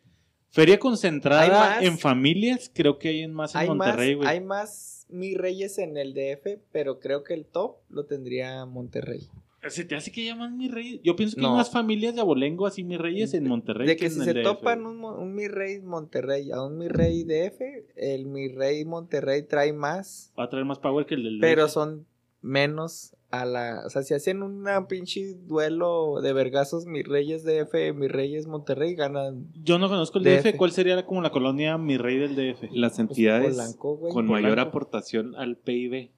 [0.50, 4.28] Feria concentrada en familias, creo que hay en más en hay Monterrey, más, güey.
[4.28, 9.28] hay más mi reyes en el DF, pero creo que el top lo tendría Monterrey.
[9.68, 11.00] ¿Se te hace que llaman mi rey?
[11.04, 11.50] Yo pienso que No.
[11.50, 13.86] hay más familias de abolengo así mi reyes en Monterrey.
[13.86, 17.24] de que si se DF, topan un, un mi rey Monterrey a un mi rey
[17.24, 17.60] DF,
[17.96, 21.66] el mi rey Monterrey trae más, Va a traer más power que el del pero
[21.66, 21.72] DF.
[21.72, 22.06] son
[22.40, 27.94] menos a la, o sea, si hacen una pinche duelo de vergazos mis reyes DF,
[27.94, 30.48] mis reyes Monterrey ganan Yo no conozco el DF.
[30.50, 30.56] DF.
[30.58, 32.68] ¿Cuál sería la- como la colonia mi rey del DF?
[32.72, 36.10] Las pues, entidades Polanco, con mayor aportación al PIB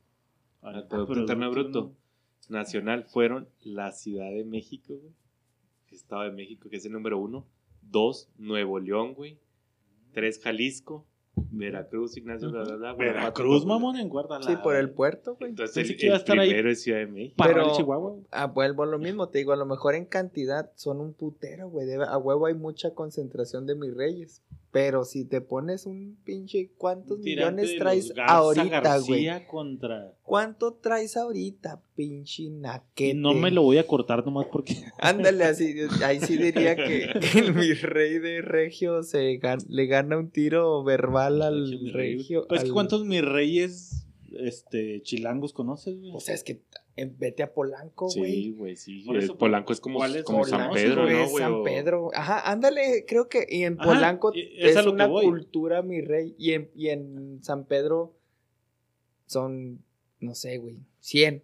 [0.62, 1.92] al Producto Interno Bruto
[2.51, 5.12] nacional fueron la Ciudad de México, güey.
[5.90, 7.47] Estado de México, que es el número uno.
[7.82, 9.38] Dos, Nuevo León, güey.
[10.12, 11.07] Tres, Jalisco.
[11.36, 12.92] Veracruz, Ignacio, bla, bla, bla.
[12.95, 14.57] Veracruz, mamón, en Guadalajara.
[14.57, 15.51] Sí, por el puerto, güey.
[15.51, 16.49] Entonces, Pensé el, a el estar ahí.
[16.49, 17.34] primero es Ciudad de México.
[17.36, 18.16] Parral, Pero- Chihuahua.
[18.30, 21.68] Ah, vuelvo a lo mismo, te digo, a lo mejor en cantidad son un putero,
[21.70, 21.88] güey.
[21.92, 24.42] A huevo hay mucha concentración de mis reyes.
[24.74, 29.28] Pero si te pones un pinche, ¿cuántos Tirante millones traes ahorita, güey?
[29.46, 30.12] Contra.
[30.24, 33.14] ¿Cuánto traes ahorita, pinche naquete?
[33.14, 34.74] No me lo voy a cortar nomás porque.
[34.98, 39.86] Ándale, así, ahí sí diría que, que el mi rey de Regio se gan- le
[39.86, 41.92] gana un tiro verbal al güey.
[41.92, 42.46] Regio.
[42.48, 46.10] Pues, al- ¿cuántos mis reyes este, chilangos conoces, güey?
[46.16, 46.62] O sea, es que
[46.97, 48.32] vete a Polanco, güey.
[48.32, 49.03] Sí, güey, sí.
[49.05, 51.30] Por El eso, Polanco es como, ¿cuál es como San Polanco, Pedro, güey, ¿no, es
[51.30, 51.45] güey?
[51.45, 52.11] San Pedro.
[52.14, 56.34] Ajá, ándale, creo que y en Ajá, Polanco es es, una cultura, mi rey.
[56.38, 58.14] Y en, y en San Pedro
[59.26, 59.82] son,
[60.20, 61.42] no sé, güey, 100.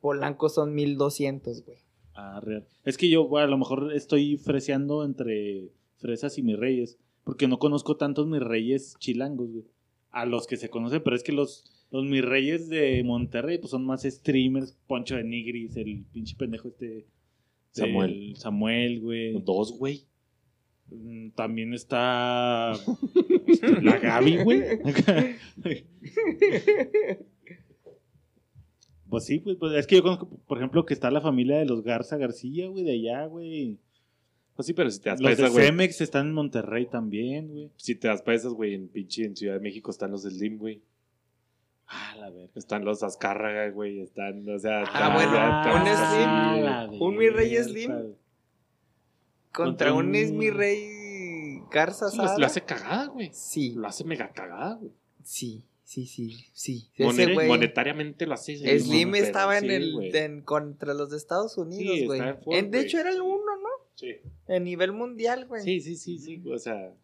[0.00, 1.78] Polanco son 1200, güey.
[2.14, 2.66] Ah, real.
[2.84, 6.98] Es que yo, bueno, a lo mejor estoy freseando entre fresas y mis reyes.
[7.24, 9.64] Porque no conozco tantos mis reyes chilangos, güey.
[10.10, 13.70] A los que se conocen, pero es que los, los mis reyes de Monterrey, pues
[13.70, 14.76] son más streamers.
[14.86, 17.04] Poncho de Nigris, el pinche pendejo este.
[17.70, 18.10] Samuel.
[18.10, 19.42] del Samuel, güey.
[19.42, 20.06] Dos, güey.
[20.90, 22.72] Mm, También está
[23.46, 24.62] este, la Gaby, güey.
[29.08, 31.66] pues sí, pues, pues, es que yo conozco, por ejemplo, que está la familia de
[31.66, 33.78] los Garza García, güey, de allá, güey.
[34.54, 35.66] Pues sí, pero si te das Los güey.
[35.66, 37.70] Cemex están en Monterrey también, güey.
[37.76, 40.82] Si te das pesas, güey, en pinche en Ciudad de México están los Slim, güey.
[41.94, 42.48] Ah, la verga.
[42.54, 44.00] Están los Azcárraga, güey.
[44.00, 47.54] Están, o sea, Ah, bueno, un Slim, un mi rey.
[47.62, 48.14] Slim.
[49.52, 52.38] Contra un un- es mi rey Garza Sí, lo- Sada.
[52.38, 53.30] Lo hace cagada, güey.
[53.34, 54.92] Sí, Lo hace mega cagada, güey.
[55.22, 56.90] sí, sí, sí, sí.
[56.98, 57.48] Monet- Ese güey.
[57.48, 58.56] monetariamente lo hace.
[58.80, 62.18] Slim estaba en sí, el en- contra los de Estados Unidos, Sí, güey.
[62.20, 62.86] está en Ford, En- de güey.
[62.86, 63.68] hecho era el uno, ¿no?
[63.94, 64.16] Sí.
[64.48, 65.62] En nivel mundial, güey.
[65.62, 66.42] sí, sí, sí, sí.
[66.50, 66.94] O sea,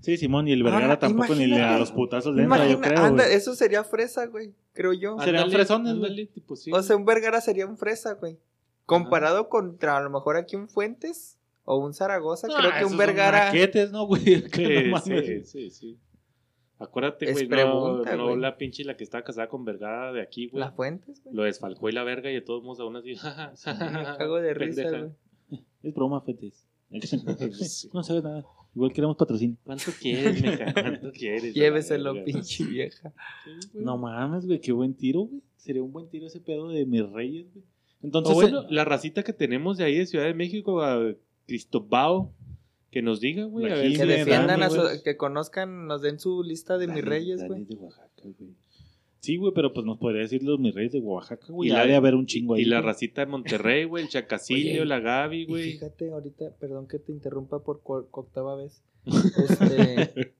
[0.00, 2.80] Sí, Simón, y el Vergara Ahora, tampoco ni le a los putazos le entra, yo
[2.80, 3.36] creo, anda, güey.
[3.36, 4.54] eso sería fresa, güey.
[4.72, 5.18] Creo yo.
[5.20, 6.10] Serían fresones, güey.
[6.10, 8.38] ándale, tipo, sí, O sea, un Vergara sería un fresa, güey.
[8.86, 12.92] Comparado contra a lo mejor aquí un Fuentes o un Zaragoza, Ah, creo que esos
[12.92, 13.46] un Vergara.
[13.46, 14.22] maquetes, ¿no, güey?
[14.90, 15.98] No Sí, sí, sí, sí.
[16.78, 20.48] Acuérdate, güey, no, pregunta, no la pinche la que estaba casada con Vergara de aquí,
[20.48, 20.60] güey.
[20.60, 21.36] La Fuentes, güey.
[21.36, 23.14] Lo desfalcó y la verga y de todos modos aún así.
[23.66, 25.10] Me cago de risa, güey.
[25.82, 26.66] Es broma, Fetes.
[27.92, 28.44] no sabes nada.
[28.74, 29.56] Igual queremos patrocinio.
[29.64, 30.72] ¿Cuánto quieres, meca?
[30.72, 31.54] ¿Cuánto quieres?
[31.54, 32.24] Lléveselo, verga.
[32.24, 33.12] pinche vieja.
[33.74, 35.42] No mames, güey, qué buen tiro, güey.
[35.56, 37.64] Sería un buen tiro ese pedo de mis reyes, güey.
[38.02, 41.14] Entonces, O bueno, eh, la racita que tenemos de ahí de Ciudad de México, a
[41.46, 42.32] Cristobao,
[42.90, 43.70] que nos diga, güey.
[43.70, 45.02] A ver Que defiendan, a Dani, su- güey.
[45.02, 47.64] que conozcan, nos den su lista de mis Dani- reyes, Dani güey.
[47.64, 48.54] de Oaxaca, güey.
[49.20, 51.68] Sí, güey, pero pues nos podría decir los mis reyes de Oaxaca, güey.
[51.70, 52.62] Y la- de haber un chingo ahí.
[52.62, 52.86] Y la güey.
[52.92, 55.72] racita de Monterrey, güey, el Chacacilio, Oye, la Gaby, Y güey.
[55.72, 58.82] fíjate, ahorita, perdón que te interrumpa por octava vez.
[59.06, 60.34] Este,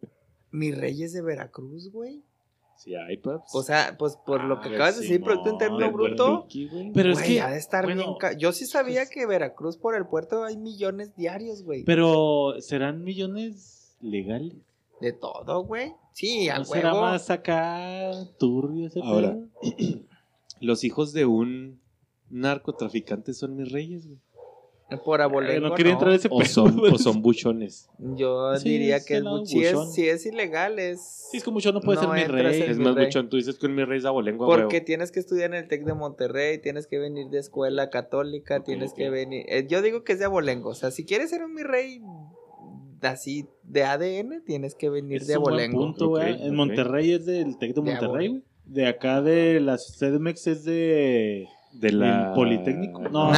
[0.51, 2.23] mis reyes de Veracruz, güey.
[2.77, 3.55] Sí, hay, paps.
[3.55, 6.47] O sea, pues por lo que Ah, acabas de decir, Producto Interno Bruto.
[6.51, 6.93] Güey.
[6.95, 8.15] Pero es que, ha de estar bueno, bien.
[8.19, 11.85] ca- Yo sí sabía pues- que Veracruz por el puerto hay millones diarios, güey.
[11.85, 14.55] Pero, ¿serán millones legales?
[15.01, 15.93] De todo, güey.
[16.13, 17.07] Sí, a ¿No será huevo.
[17.07, 19.71] más acá turbio ese Ahora, pedo?
[20.61, 21.81] Los hijos de un
[22.29, 24.19] narcotraficante son mis reyes, güey.
[25.05, 26.93] Por abolengo, no quería entrar a ese O son, güey.
[26.93, 27.89] o son buchones.
[28.17, 29.93] Yo Sí, diría es que es, el lado bu- si, es, buchón.
[29.93, 31.29] si es ilegal, es.
[31.31, 32.61] Sí, es como yo no puede No ser mi rey.
[32.63, 33.07] Es mi más rey.
[33.07, 33.29] buchón.
[33.29, 34.85] Tú dices que un mi rey es abolengo, Porque huevo.
[34.85, 38.93] tienes que estudiar en el TEC de Monterrey, tienes que venir de escuela católica, tienes
[38.93, 39.45] que venir.
[39.49, 40.71] eh, yo digo que es de abolengo.
[40.71, 42.03] O sea, si quieres ser un mi rey
[43.03, 45.79] así de ADN, tienes que venir Es de abolengo.
[45.79, 46.55] punto, En.
[46.55, 48.43] Monterrey es del Tec de Monterrey, güey.
[48.67, 51.47] De acá de la CDMX es de...
[51.73, 52.29] De la...
[52.29, 53.01] ¿El Politécnico?
[53.09, 53.33] No.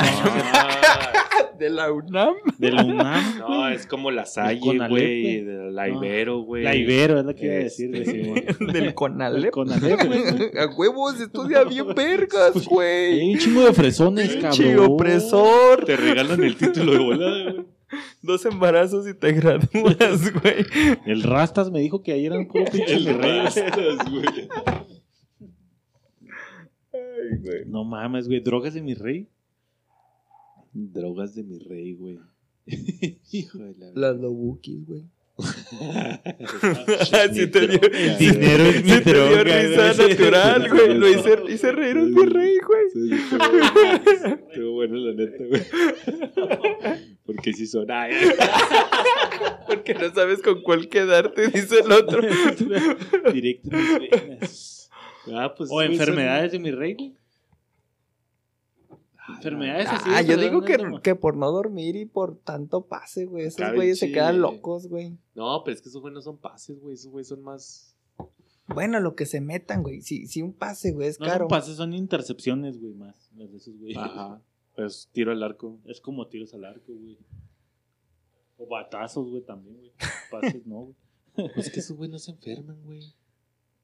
[1.58, 2.34] De la UNAM.
[2.58, 5.40] De la UNAM, No, es como la Salle, Conalep, güey.
[5.44, 6.64] De la Ibero, güey.
[6.64, 8.44] La Ibero es la que iba a Este, decir, güey.
[8.58, 8.72] Simón.
[8.72, 9.50] Del El Conalep.
[9.52, 10.22] Conalep, güey.
[10.58, 13.32] A huevos, estudia bien vergas, Hay güey.
[13.34, 14.92] un chingo de fresones, cabrón.
[14.92, 15.84] opresor.
[15.84, 17.66] Te regalan el título de volada, güey.
[18.22, 20.64] Dos embarazos y te gradúas, güey.
[21.06, 24.28] El Rastas me dijo que ayer eran puro pinche güey.
[26.92, 27.64] Ay, güey.
[27.66, 28.40] No mames, güey.
[28.40, 29.28] ¿Drogas de mi rey?
[30.72, 32.18] Drogas de mi rey, güey.
[33.32, 33.92] Hijo de la...
[33.94, 35.04] Las lobukis, güey.
[37.32, 40.08] Sí te dio, El dinero es mi sí te dio droga, risa güey.
[40.10, 40.94] natural, güey.
[40.94, 42.86] Lo hice, hice reír a mi rey, güey.
[44.48, 44.96] Estuvo bueno.
[44.96, 45.62] La neta, güey.
[47.24, 47.90] Porque si son...
[47.90, 48.12] Ay,
[49.66, 52.20] Porque no sabes con cuál quedarte, dice el otro.
[53.32, 54.90] Directo en mis venas.
[55.32, 57.14] Ah, pues, O enfermedades de mi rey, güey.
[59.28, 60.10] Enfermedades así.
[60.12, 63.46] Ah, yo digo que, No, que por no dormir y por tanto pase, güey.
[63.46, 65.16] Esos Cabe güeyes se quedan locos, güey.
[65.34, 66.94] No, pero es que esos güey no son pases, güey.
[66.94, 67.96] Esos güey son más...
[68.68, 70.00] Bueno, lo que se metan, güey.
[70.02, 71.44] Si, si un pase, güey, es No caro.
[71.44, 73.30] son pases, son intercepciones, güey, más.
[73.36, 73.94] Las de esos, güey.
[73.96, 74.40] Ajá.
[74.74, 75.78] Pues tiro al arco.
[75.84, 77.18] Es como tiros al arco, güey.
[78.56, 79.92] O batazos, güey, también, güey.
[80.30, 80.80] Pases, no,
[81.34, 81.48] güey.
[81.54, 83.02] Pues que esos güey no se enferman, güey.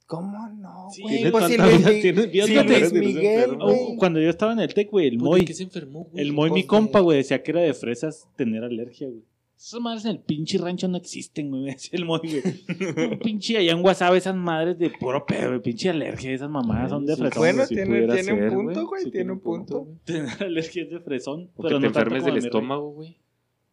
[0.09, 1.31] ¿Cómo no, Sí, güey?
[1.31, 3.77] pues si Luis, si Miguel, güey.
[3.93, 5.41] O Cuando yo estaba en el TEC, güey, el Moy.
[5.41, 6.25] ¿De qué se enfermó, güey?
[6.25, 9.23] El Moy, mi Pues, compa, güey, decía que era de fresas tener alergia, güey.
[9.55, 13.09] Esas madres en el pinche rancho no existen, güey, me decía el Moy, güey.
[13.13, 15.61] Un pinche allá en WhatsApp, esas madres de puro pedo, güey.
[15.61, 17.39] Pinche alergia, esas mamadas son de fresón.
[17.43, 19.11] Bueno, sí tiene, tiene un punto, güey.
[19.11, 19.89] tiene un punto.
[20.05, 21.51] Tener alergia es de fresón.
[21.55, 23.19] O pero que te no enfermes del estómago, güey.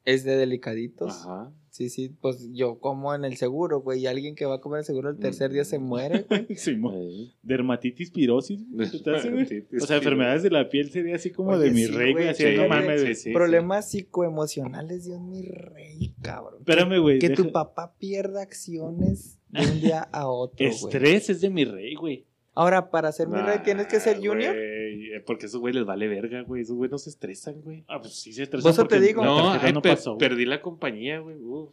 [0.03, 1.13] Es de delicaditos.
[1.21, 1.51] Ajá.
[1.75, 3.99] Sí, sí, pues yo como en el seguro, güey.
[3.99, 6.47] Y alguien que va a comer el seguro el tercer día se muere, güey.
[6.55, 6.79] Sí.
[7.43, 8.61] Dermatitis pirosis.
[8.71, 12.29] O sea, enfermedades de la piel sería así como de mi sí, rey, güey.
[12.29, 13.15] Así, sí, no mames, güey.
[13.15, 13.33] Sí, sí.
[13.33, 16.59] Problemas psicoemocionales, Dios mi rey, cabrón.
[16.59, 17.19] Espérame, güey.
[17.19, 20.69] Que tu papá pierda acciones de un día a otro, güey.
[20.69, 22.25] Estrés es de mi rey, güey.
[22.55, 24.55] Ahora, para ser mi rey, ¿tienes que ser junior?
[24.55, 26.61] güey, eh, Porque esos güey les vale verga, güey.
[26.61, 27.83] Esos güey no se estresan, güey.
[27.87, 28.63] Ah, pues sí se estresa.
[28.63, 29.21] Por eso te digo.
[29.21, 30.17] la No, ay, no per- pasó.
[30.17, 31.35] perdí la compañía, güey.
[31.37, 31.69] Uh,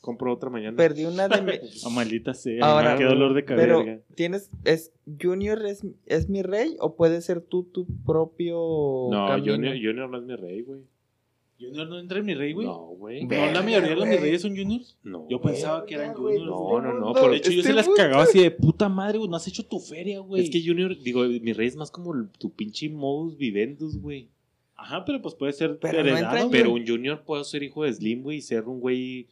[0.00, 0.76] compro otra mañana.
[0.76, 1.52] Perdí una de mi...
[1.86, 2.64] Ah, maldita sea.
[2.66, 3.66] Ahora, qué dolor de cabeza.
[3.66, 4.02] Pero.
[4.16, 4.92] ¿tienes, es,
[5.22, 8.56] Junior es, es mi rey o puede ser tú tu propio
[9.10, 9.54] no, camino?
[9.54, 10.80] Junior, Junior no es mi rey, güey.
[11.60, 12.66] Junior no entra en mi rey, güey.
[12.66, 13.24] No, güey.
[13.24, 14.20] No, la mayoría de los mis güey.
[14.24, 14.96] reyes son juniors.
[15.04, 15.26] No.
[15.30, 16.46] Yo pensaba que eran güey, juniors.
[16.50, 18.88] No, no, no, mundo, por De hecho, yo este se las cagaba así de puta
[18.88, 19.30] madre, güey.
[19.30, 20.42] No has hecho tu feria, güey.
[20.42, 24.28] Es que Junior, digo, mi rey es más como tu pinche modus vivendus, güey.
[24.76, 26.50] Ajá, pero pues puede ser Pero heredado.
[26.50, 29.28] Pero un Junior puede ser hijo de Slim, güey, y ser un güey.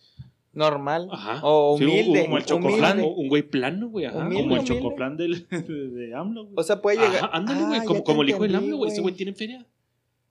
[0.54, 1.08] Normal.
[1.10, 1.40] Ajá.
[1.42, 2.24] O Sí, humilde.
[2.26, 4.04] como el chocoflan, un güey plano, güey.
[4.04, 4.18] Ajá.
[4.18, 4.76] Humilde, Como el humilde.
[4.80, 6.54] chocoflan del, de, de AMLO, güey.
[6.58, 7.16] O sea, puede llegar.
[7.24, 7.80] Ajá, ándale, güey.
[7.80, 8.92] Ah, como ya te como el hijo del AMLO, güey.
[8.92, 9.66] Ese güey tiene feria.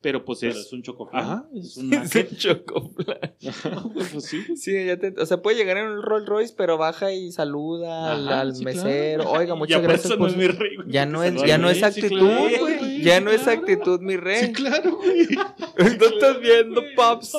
[0.01, 0.57] Pero pues pero es.
[0.65, 1.23] es un chocoflan.
[1.23, 1.45] Ajá.
[1.53, 3.19] Es un Es chocoflan.
[4.11, 4.57] pues sí.
[4.57, 8.11] Sí, ya te, o sea, puede llegar en un Rolls Royce, pero baja y saluda
[8.13, 9.23] al, Ajá, al sí, mesero.
[9.23, 9.39] claro.
[9.39, 10.87] Oiga, muchas ya por gracias eso por no es su- mi rey, güey.
[10.91, 12.90] Ya no es, ya no es actitud, güey.
[13.01, 13.59] Ya no es claro.
[13.59, 14.45] actitud, mi rey.
[14.45, 15.27] Sí, claro, güey.
[15.97, 17.33] Tú estás viendo, paps.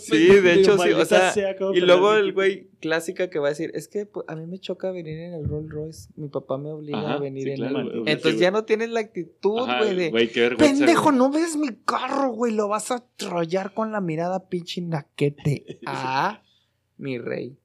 [0.00, 1.34] Sí, de hecho, sí, o sea,
[1.74, 4.58] Y luego el güey clásica que va a decir, es que pues, a mí me
[4.58, 6.08] choca venir en el Rolls Royce.
[6.16, 8.00] Mi papá me obliga Ajá, a venir sí, en claro, el...
[8.00, 8.12] güey.
[8.12, 10.10] Entonces ya no tienes la actitud, Ajá, güey, de...
[10.10, 10.30] Güey.
[10.56, 12.52] Pendejo, no ves mi carro, güey.
[12.52, 15.80] Lo vas a trollar con la mirada pinche naquete.
[15.86, 16.42] Ah,
[16.96, 17.56] mi rey.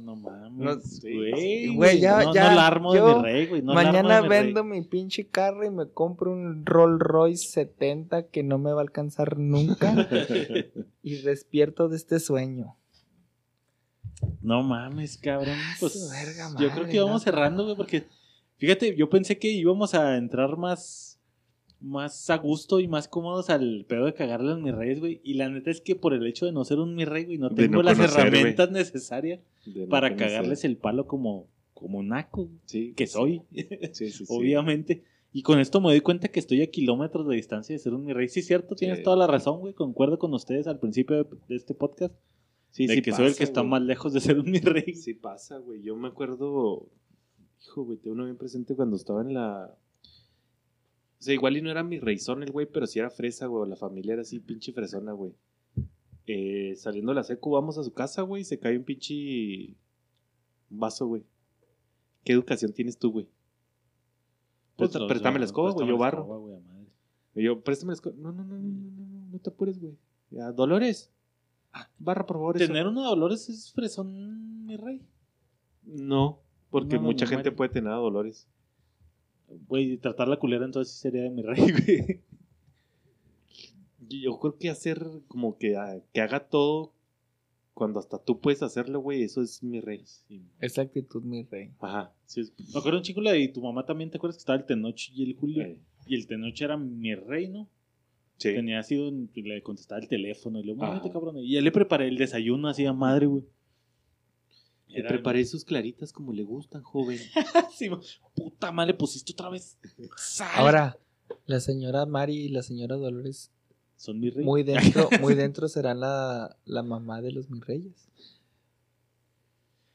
[0.00, 1.00] No, no mames.
[1.02, 3.62] Güey, güey, ya- no, ya, no la armo de mi rey, güey.
[3.62, 4.70] No Mañana armo de mi vendo rey.
[4.70, 8.82] mi pinche carro y me compro un Rolls Royce 70 que no me va a
[8.82, 9.94] alcanzar nunca.
[11.02, 12.76] y despierto de este sueño.
[14.42, 15.56] No mames, cabrón.
[15.78, 17.24] Pues, Su verga yo creo que vamos ¿no?
[17.24, 18.04] cerrando, güey, porque
[18.56, 21.07] fíjate, yo pensé que íbamos a entrar más,
[21.80, 25.20] más a gusto y más cómodos al pedo de cagarle a mis reyes, güey.
[25.22, 27.38] Y la neta es que por el hecho de no ser un mi rey, güey,
[27.38, 30.28] no tengo no las conocer, herramientas necesarias no para conocer.
[30.28, 33.12] cagarles el palo como, como naco, Sí, que sí.
[33.12, 33.42] soy,
[33.92, 34.24] Sí, sí, sí.
[34.28, 35.04] obviamente.
[35.32, 38.04] Y con esto me doy cuenta que estoy a kilómetros de distancia de ser un
[38.04, 38.28] mi rey.
[38.28, 39.74] Sí, cierto, tienes toda la razón, güey.
[39.74, 42.14] Concuerdo con ustedes al principio de, este podcast.
[42.70, 44.94] Sí, de sí que soy el que está más lejos de ser un mi rey.
[44.94, 45.82] Sí pasa, güey.
[45.82, 46.88] Yo me acuerdo,
[47.62, 49.74] hijo, güey, tengo uno bien presente cuando estaba en la...
[51.20, 53.68] O sea, igual y no era mi reyzón el güey, pero sí era fresa, güey.
[53.68, 55.32] La familia era así, pinche fresona, güey.
[56.26, 59.74] Eh, saliendo de la secu, vamos a su casa, güey, y se cae un pinche
[60.70, 61.24] vaso, güey.
[62.24, 63.28] ¿Qué educación tienes tú, güey?
[64.76, 66.20] Pues, Presta- préstame la escoba, güey, yo barro.
[66.22, 66.86] escoba, madre.
[67.34, 68.14] Yo, préstame la escoba.
[68.18, 69.96] No, no, no, no, no, no, no, no te apures, güey.
[70.30, 71.10] Ya, Dolores.
[71.72, 72.56] Ah, barra, por favor.
[72.56, 72.66] eso.
[72.66, 75.02] Tener uno de Dolores es fresón, mi rey.
[75.84, 76.40] No,
[76.70, 77.56] porque No, mucha gente muere.
[77.56, 78.46] puede tener a Dolores.
[79.68, 82.20] Güey, tratar la culera entonces sí sería de mi rey, güey.
[84.08, 86.92] Yo creo que hacer como que, ah, que haga todo
[87.74, 90.02] cuando hasta tú puedes hacerlo, güey, eso es mi rey.
[90.60, 91.70] Es la actitud, mi rey.
[91.78, 92.12] Ajá.
[92.26, 94.58] Sí, es- me acuerdo un chico la de tu mamá también, ¿te acuerdas que estaba
[94.58, 95.62] el Tenoch y el Julio?
[95.62, 97.68] Eh, Y el Tenoch era mi rey, ¿no?
[98.38, 98.54] sí.
[98.54, 100.92] Tenía así, un- le contestaba el teléfono y le digo, Ajá.
[100.94, 101.38] "Muévete, cabrón.
[101.38, 103.44] Y ya le preparé el desayuno así a madre, güey.
[104.88, 107.18] Le preparé sus claritas como le gustan, joven.
[107.76, 107.88] Sí,
[108.34, 109.78] puta madre, pusiste otra vez
[110.16, 110.48] sal.
[110.54, 110.98] Ahora,
[111.46, 113.50] la señora Mari y la señora Dolores,
[113.96, 114.44] Son mi rey.
[114.44, 118.08] muy dentro, muy dentro serán la, la mamá de los mis reyes.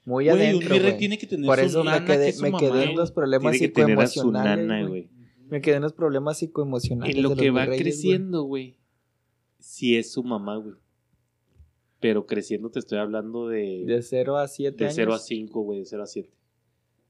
[0.06, 0.98] Muy Güey, un adentro, rey güey.
[0.98, 2.96] tiene que tener Por su eso me nana, que quedé, su me mamá, quedé en
[2.96, 4.68] los problemas Tiene que su psicoemocionales.
[4.68, 5.04] nana, güey.
[5.08, 5.10] güey.
[5.50, 7.16] Me quedé en los problemas psicoemocionales.
[7.16, 8.78] En lo de que los va mis reyes, creciendo, güey.
[9.60, 10.76] Sí es su mamá, güey.
[12.04, 13.84] Pero creciendo te estoy hablando de...
[13.86, 14.96] De 0 a 7 De años.
[14.96, 16.30] 0 a 5, güey, de 0 a 7.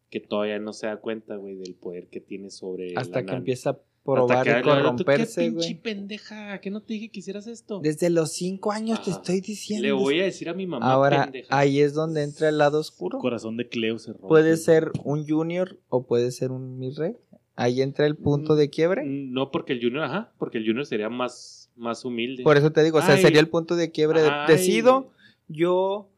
[0.09, 2.93] Que todavía no se da cuenta, güey, del poder que tiene sobre.
[2.95, 3.37] Hasta la que nana.
[3.39, 5.81] empieza a probar y corromperse, ¿Qué pinche güey.
[5.81, 6.59] pendeja?
[6.61, 7.79] ¿Que no te dije que hicieras esto?
[7.79, 9.19] Desde los 5 años te Ajá.
[9.19, 9.83] estoy diciendo.
[9.87, 11.47] Le voy a decir a mi mamá, Ahora, pendeja.
[11.57, 13.17] ahí es donde entra el lado oscuro.
[13.17, 14.27] Corazón de Cleo se rompe.
[14.27, 17.13] Puede ser un junior o puede ser un mi rey.
[17.55, 19.03] Ahí entra el punto de quiebre.
[19.05, 22.43] No, porque el Junior, ajá, porque el Junior sería más, más humilde.
[22.43, 23.21] Por eso te digo, o sea, Ay.
[23.21, 24.21] sería el punto de quiebre.
[24.21, 24.31] de-.
[24.47, 25.11] Decido,
[25.47, 26.09] yo,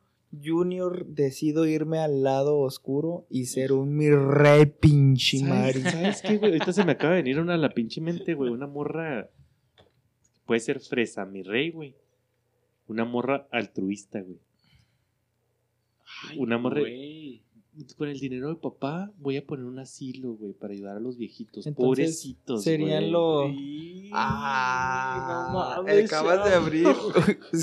[0.44, 5.84] Junior, decido irme al lado oscuro y ser un mi rey pinche ¿Sabes.
[5.84, 6.52] ¿Sabes qué, güey?
[6.52, 8.52] Ahorita se me acaba de venir una a la pinche mente, güey.
[8.52, 9.30] Una morra.
[10.46, 11.96] Puede ser fresa, mi rey, güey.
[12.88, 14.40] Una morra altruista, güey.
[16.38, 16.82] Una morra.
[16.82, 17.45] Güey.
[17.98, 21.18] Con el dinero de papá voy a poner un asilo, güey, para ayudar a los
[21.18, 21.66] viejitos.
[21.68, 22.64] Entonces, Pobrecitos.
[22.64, 23.52] serían los-
[24.14, 26.88] Ah, no mames, acabas de abrir.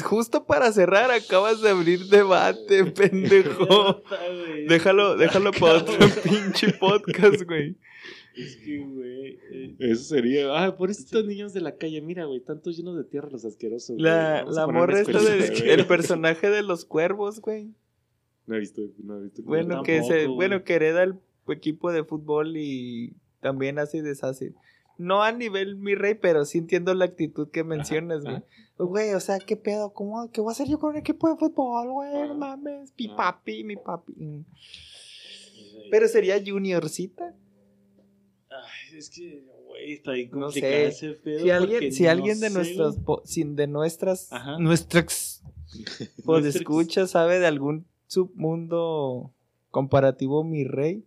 [0.04, 4.02] Justo para cerrar, acabas de abrir debate, pendejo.
[4.46, 4.66] Güey.
[4.66, 7.76] Déjalo, déjalo para otro pinche podcast, güey.
[8.34, 9.38] Es que, güey.
[9.52, 10.46] eh, Eso sería.
[10.64, 12.00] Ah, pobrecitos niños de la calle.
[12.00, 13.90] Mira, güey, tantos llenos de tierra los asquerosos.
[13.96, 14.02] güey.
[14.02, 15.68] La, la morra esta güey.
[15.70, 17.70] el personaje de los cuervos, güey.
[18.52, 19.42] No he visto, no he visto.
[19.44, 21.14] Bueno, que tampoco, se, bueno, que hereda el
[21.48, 24.52] equipo de fútbol y también hace y deshace.
[24.98, 28.36] No a nivel mi rey, pero sí entiendo la actitud que mencionas, güey.
[28.36, 28.44] ajá.
[28.76, 29.94] Güey, o sea, ¿qué pedo?
[29.94, 30.30] ¿Cómo?
[30.30, 32.10] ¿Qué voy a hacer yo con un equipo de fútbol, güey?
[32.28, 32.92] No mames.
[32.98, 34.12] Mi papi, mi papi.
[34.16, 34.44] Mm.
[35.90, 37.34] Pero sería juniorcita.
[38.50, 40.86] Ay, es que, güey, está bien No sé.
[40.88, 41.40] ese pedo.
[41.40, 44.58] Si alguien, si no alguien de sé, nuestras, sin de nuestras, Ajá.
[44.58, 45.42] nuestras,
[46.24, 49.32] pues escucha, sabe de algún submundo
[49.70, 51.04] comparativo mi rey,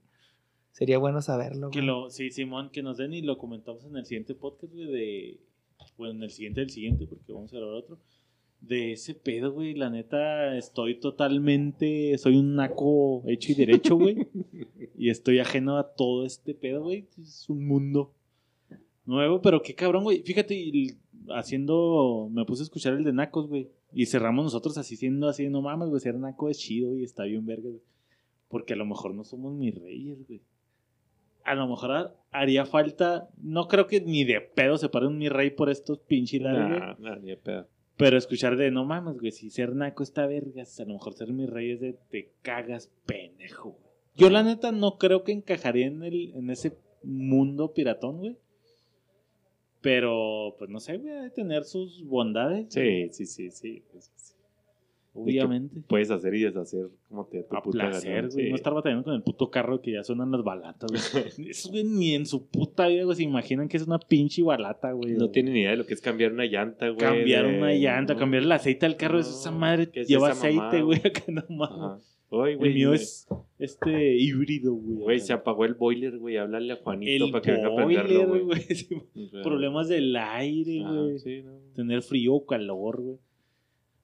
[0.72, 1.70] sería bueno saberlo.
[1.70, 4.88] Que lo, sí, Simón, que nos den y lo comentamos en el siguiente podcast, güey,
[4.88, 5.40] de...
[5.98, 8.00] Bueno, en el siguiente del siguiente, porque vamos a grabar otro.
[8.60, 12.18] De ese pedo, güey, la neta, estoy totalmente...
[12.18, 14.28] Soy un naco hecho y derecho, güey.
[14.98, 17.08] y estoy ajeno a todo este pedo, güey.
[17.22, 18.14] Es un mundo
[19.06, 20.24] nuevo, pero qué cabrón, güey.
[20.24, 20.98] Fíjate,
[21.30, 22.30] haciendo...
[22.32, 23.70] Me puse a escuchar el de nacos, güey.
[23.96, 27.24] Y cerramos nosotros así siendo así, no mames, güey, ser naco es chido y está
[27.24, 27.82] bien verga, güey.
[28.50, 30.42] Porque a lo mejor no somos mis reyes, güey
[31.48, 35.20] a lo mejor ha- haría falta, no creo que ni de pedo se pare un
[35.20, 37.68] mi rey por estos pinches nah, ni de pedo.
[37.98, 41.32] Pero escuchar de no mames, güey, si ser naco está vergas, a lo mejor ser
[41.34, 43.94] mi rey es de te cagas pendejo, güey.
[44.16, 48.38] Yo la neta no creo que encajaría en el, en ese mundo piratón, güey.
[49.86, 52.66] Pero, pues no sé, güey, de tener sus bondades.
[52.74, 53.84] Sí, sí, sí, sí.
[53.92, 54.34] pues, sí.
[55.14, 55.82] obviamente.
[55.88, 58.32] Puedes hacer y deshacer como te A puta placer, güey.
[58.46, 58.50] sí.
[58.50, 61.50] No estar batallando con el puto carro que ya suenan las balatas, güey.
[61.52, 64.92] Esos, güey, ni en su puta vida, güey, se imaginan que es una pinche balata,
[64.92, 65.14] güey.
[65.14, 66.98] No tienen ni idea de lo que es cambiar una llanta, güey.
[66.98, 68.20] Cambiar de- una llanta, no.
[68.20, 71.02] cambiar el aceite del carro, No, esa madre ¿qué es lleva esa aceite, güey, güey?
[71.06, 72.00] acá no
[72.36, 72.74] Oye, El güey.
[72.74, 73.02] mío güey.
[73.02, 73.28] es
[73.60, 74.98] este híbrido, güey.
[75.04, 76.38] Güey, se apagó el boiler, güey.
[76.38, 78.42] Háblale a Juanito el para que venga a prenderlo, güey.
[78.44, 78.62] güey.
[78.76, 78.88] sí,
[79.44, 81.20] Problemas del aire, ajá, güey.
[81.20, 81.52] sí, no.
[81.74, 83.18] Tener frío o calor, güey.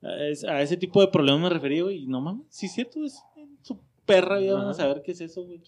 [0.04, 2.06] A es- a ese tipo de problemas me refería, güey.
[2.08, 5.22] No mames, sí es cierto, es en su perra vida van a saber qué es
[5.22, 5.62] eso, güey.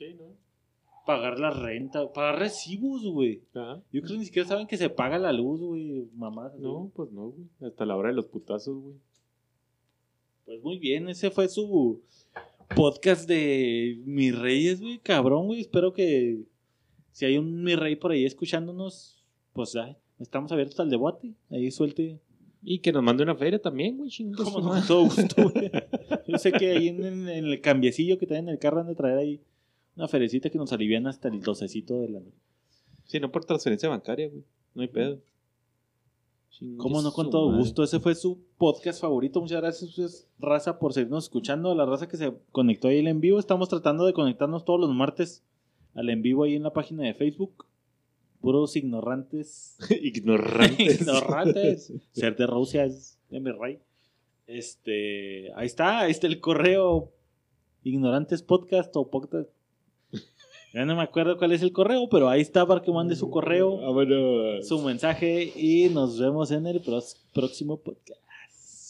[1.05, 3.41] Pagar la renta, pagar recibos, güey.
[3.53, 3.81] Ajá.
[3.91, 6.51] Yo creo que ni siquiera saben que se paga la luz, güey, mamá.
[6.57, 7.47] No, pues no, güey.
[7.61, 8.95] Hasta la hora de los putazos, güey.
[10.45, 12.01] Pues muy bien, ese fue su
[12.75, 15.61] podcast de mis reyes, güey, cabrón, güey.
[15.61, 16.43] Espero que
[17.11, 19.23] si hay un mi rey por ahí escuchándonos,
[19.53, 21.33] pues ay, estamos abiertos al debate.
[21.49, 22.19] Ahí suelte.
[22.61, 24.09] Y que nos mande una feria también, güey.
[24.09, 25.71] chingue Como no, todo gusto, güey.
[26.27, 28.95] Yo sé que ahí en, en el cambiecillo que traen en el carro han de
[28.95, 29.41] traer ahí
[29.95, 32.37] una ferecita que nos alivian hasta el docecito de la noche.
[33.05, 34.43] Sí, no por transferencia bancaria, güey.
[34.73, 35.21] No hay pedo.
[36.77, 37.83] Cómo no, con todo gusto.
[37.83, 39.41] Ese fue su podcast favorito.
[39.41, 41.71] Muchas gracias, raza, por seguirnos escuchando.
[41.71, 43.39] A la raza que se conectó ahí al en vivo.
[43.39, 45.43] Estamos tratando de conectarnos todos los martes
[45.95, 47.65] al en vivo ahí en la página de Facebook.
[48.39, 49.77] Puros ignorantes.
[49.89, 51.01] Ignorantes.
[51.01, 51.93] ignorantes.
[52.11, 53.79] Ser de Rusia es de mi rey.
[54.45, 57.11] Este, ahí está, ahí está el correo.
[57.83, 59.49] Ignorantes podcast o podcast.
[60.73, 63.29] Ya no me acuerdo cuál es el correo, pero ahí está para que mande su
[63.29, 64.67] correo Vámonos.
[64.67, 66.81] su mensaje y nos vemos en el
[67.33, 68.19] próximo podcast.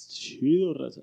[0.10, 1.02] Chido, raza.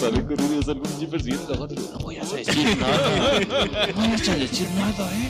[0.00, 1.54] Corriendo.
[1.92, 3.40] No voy a decir nada.
[3.40, 3.48] No
[3.94, 5.28] voy a decir nada, ¿eh?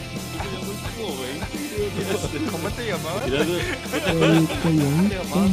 [2.52, 3.28] ¿Cómo te llamabas?
[3.28, 3.40] Güey,
[5.08, 5.50] Te llamabas.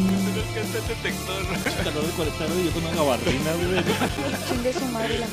[1.84, 3.84] calor de 40 grados y yo con una gabardina, güey.
[4.50, 5.28] Chingue su madre la.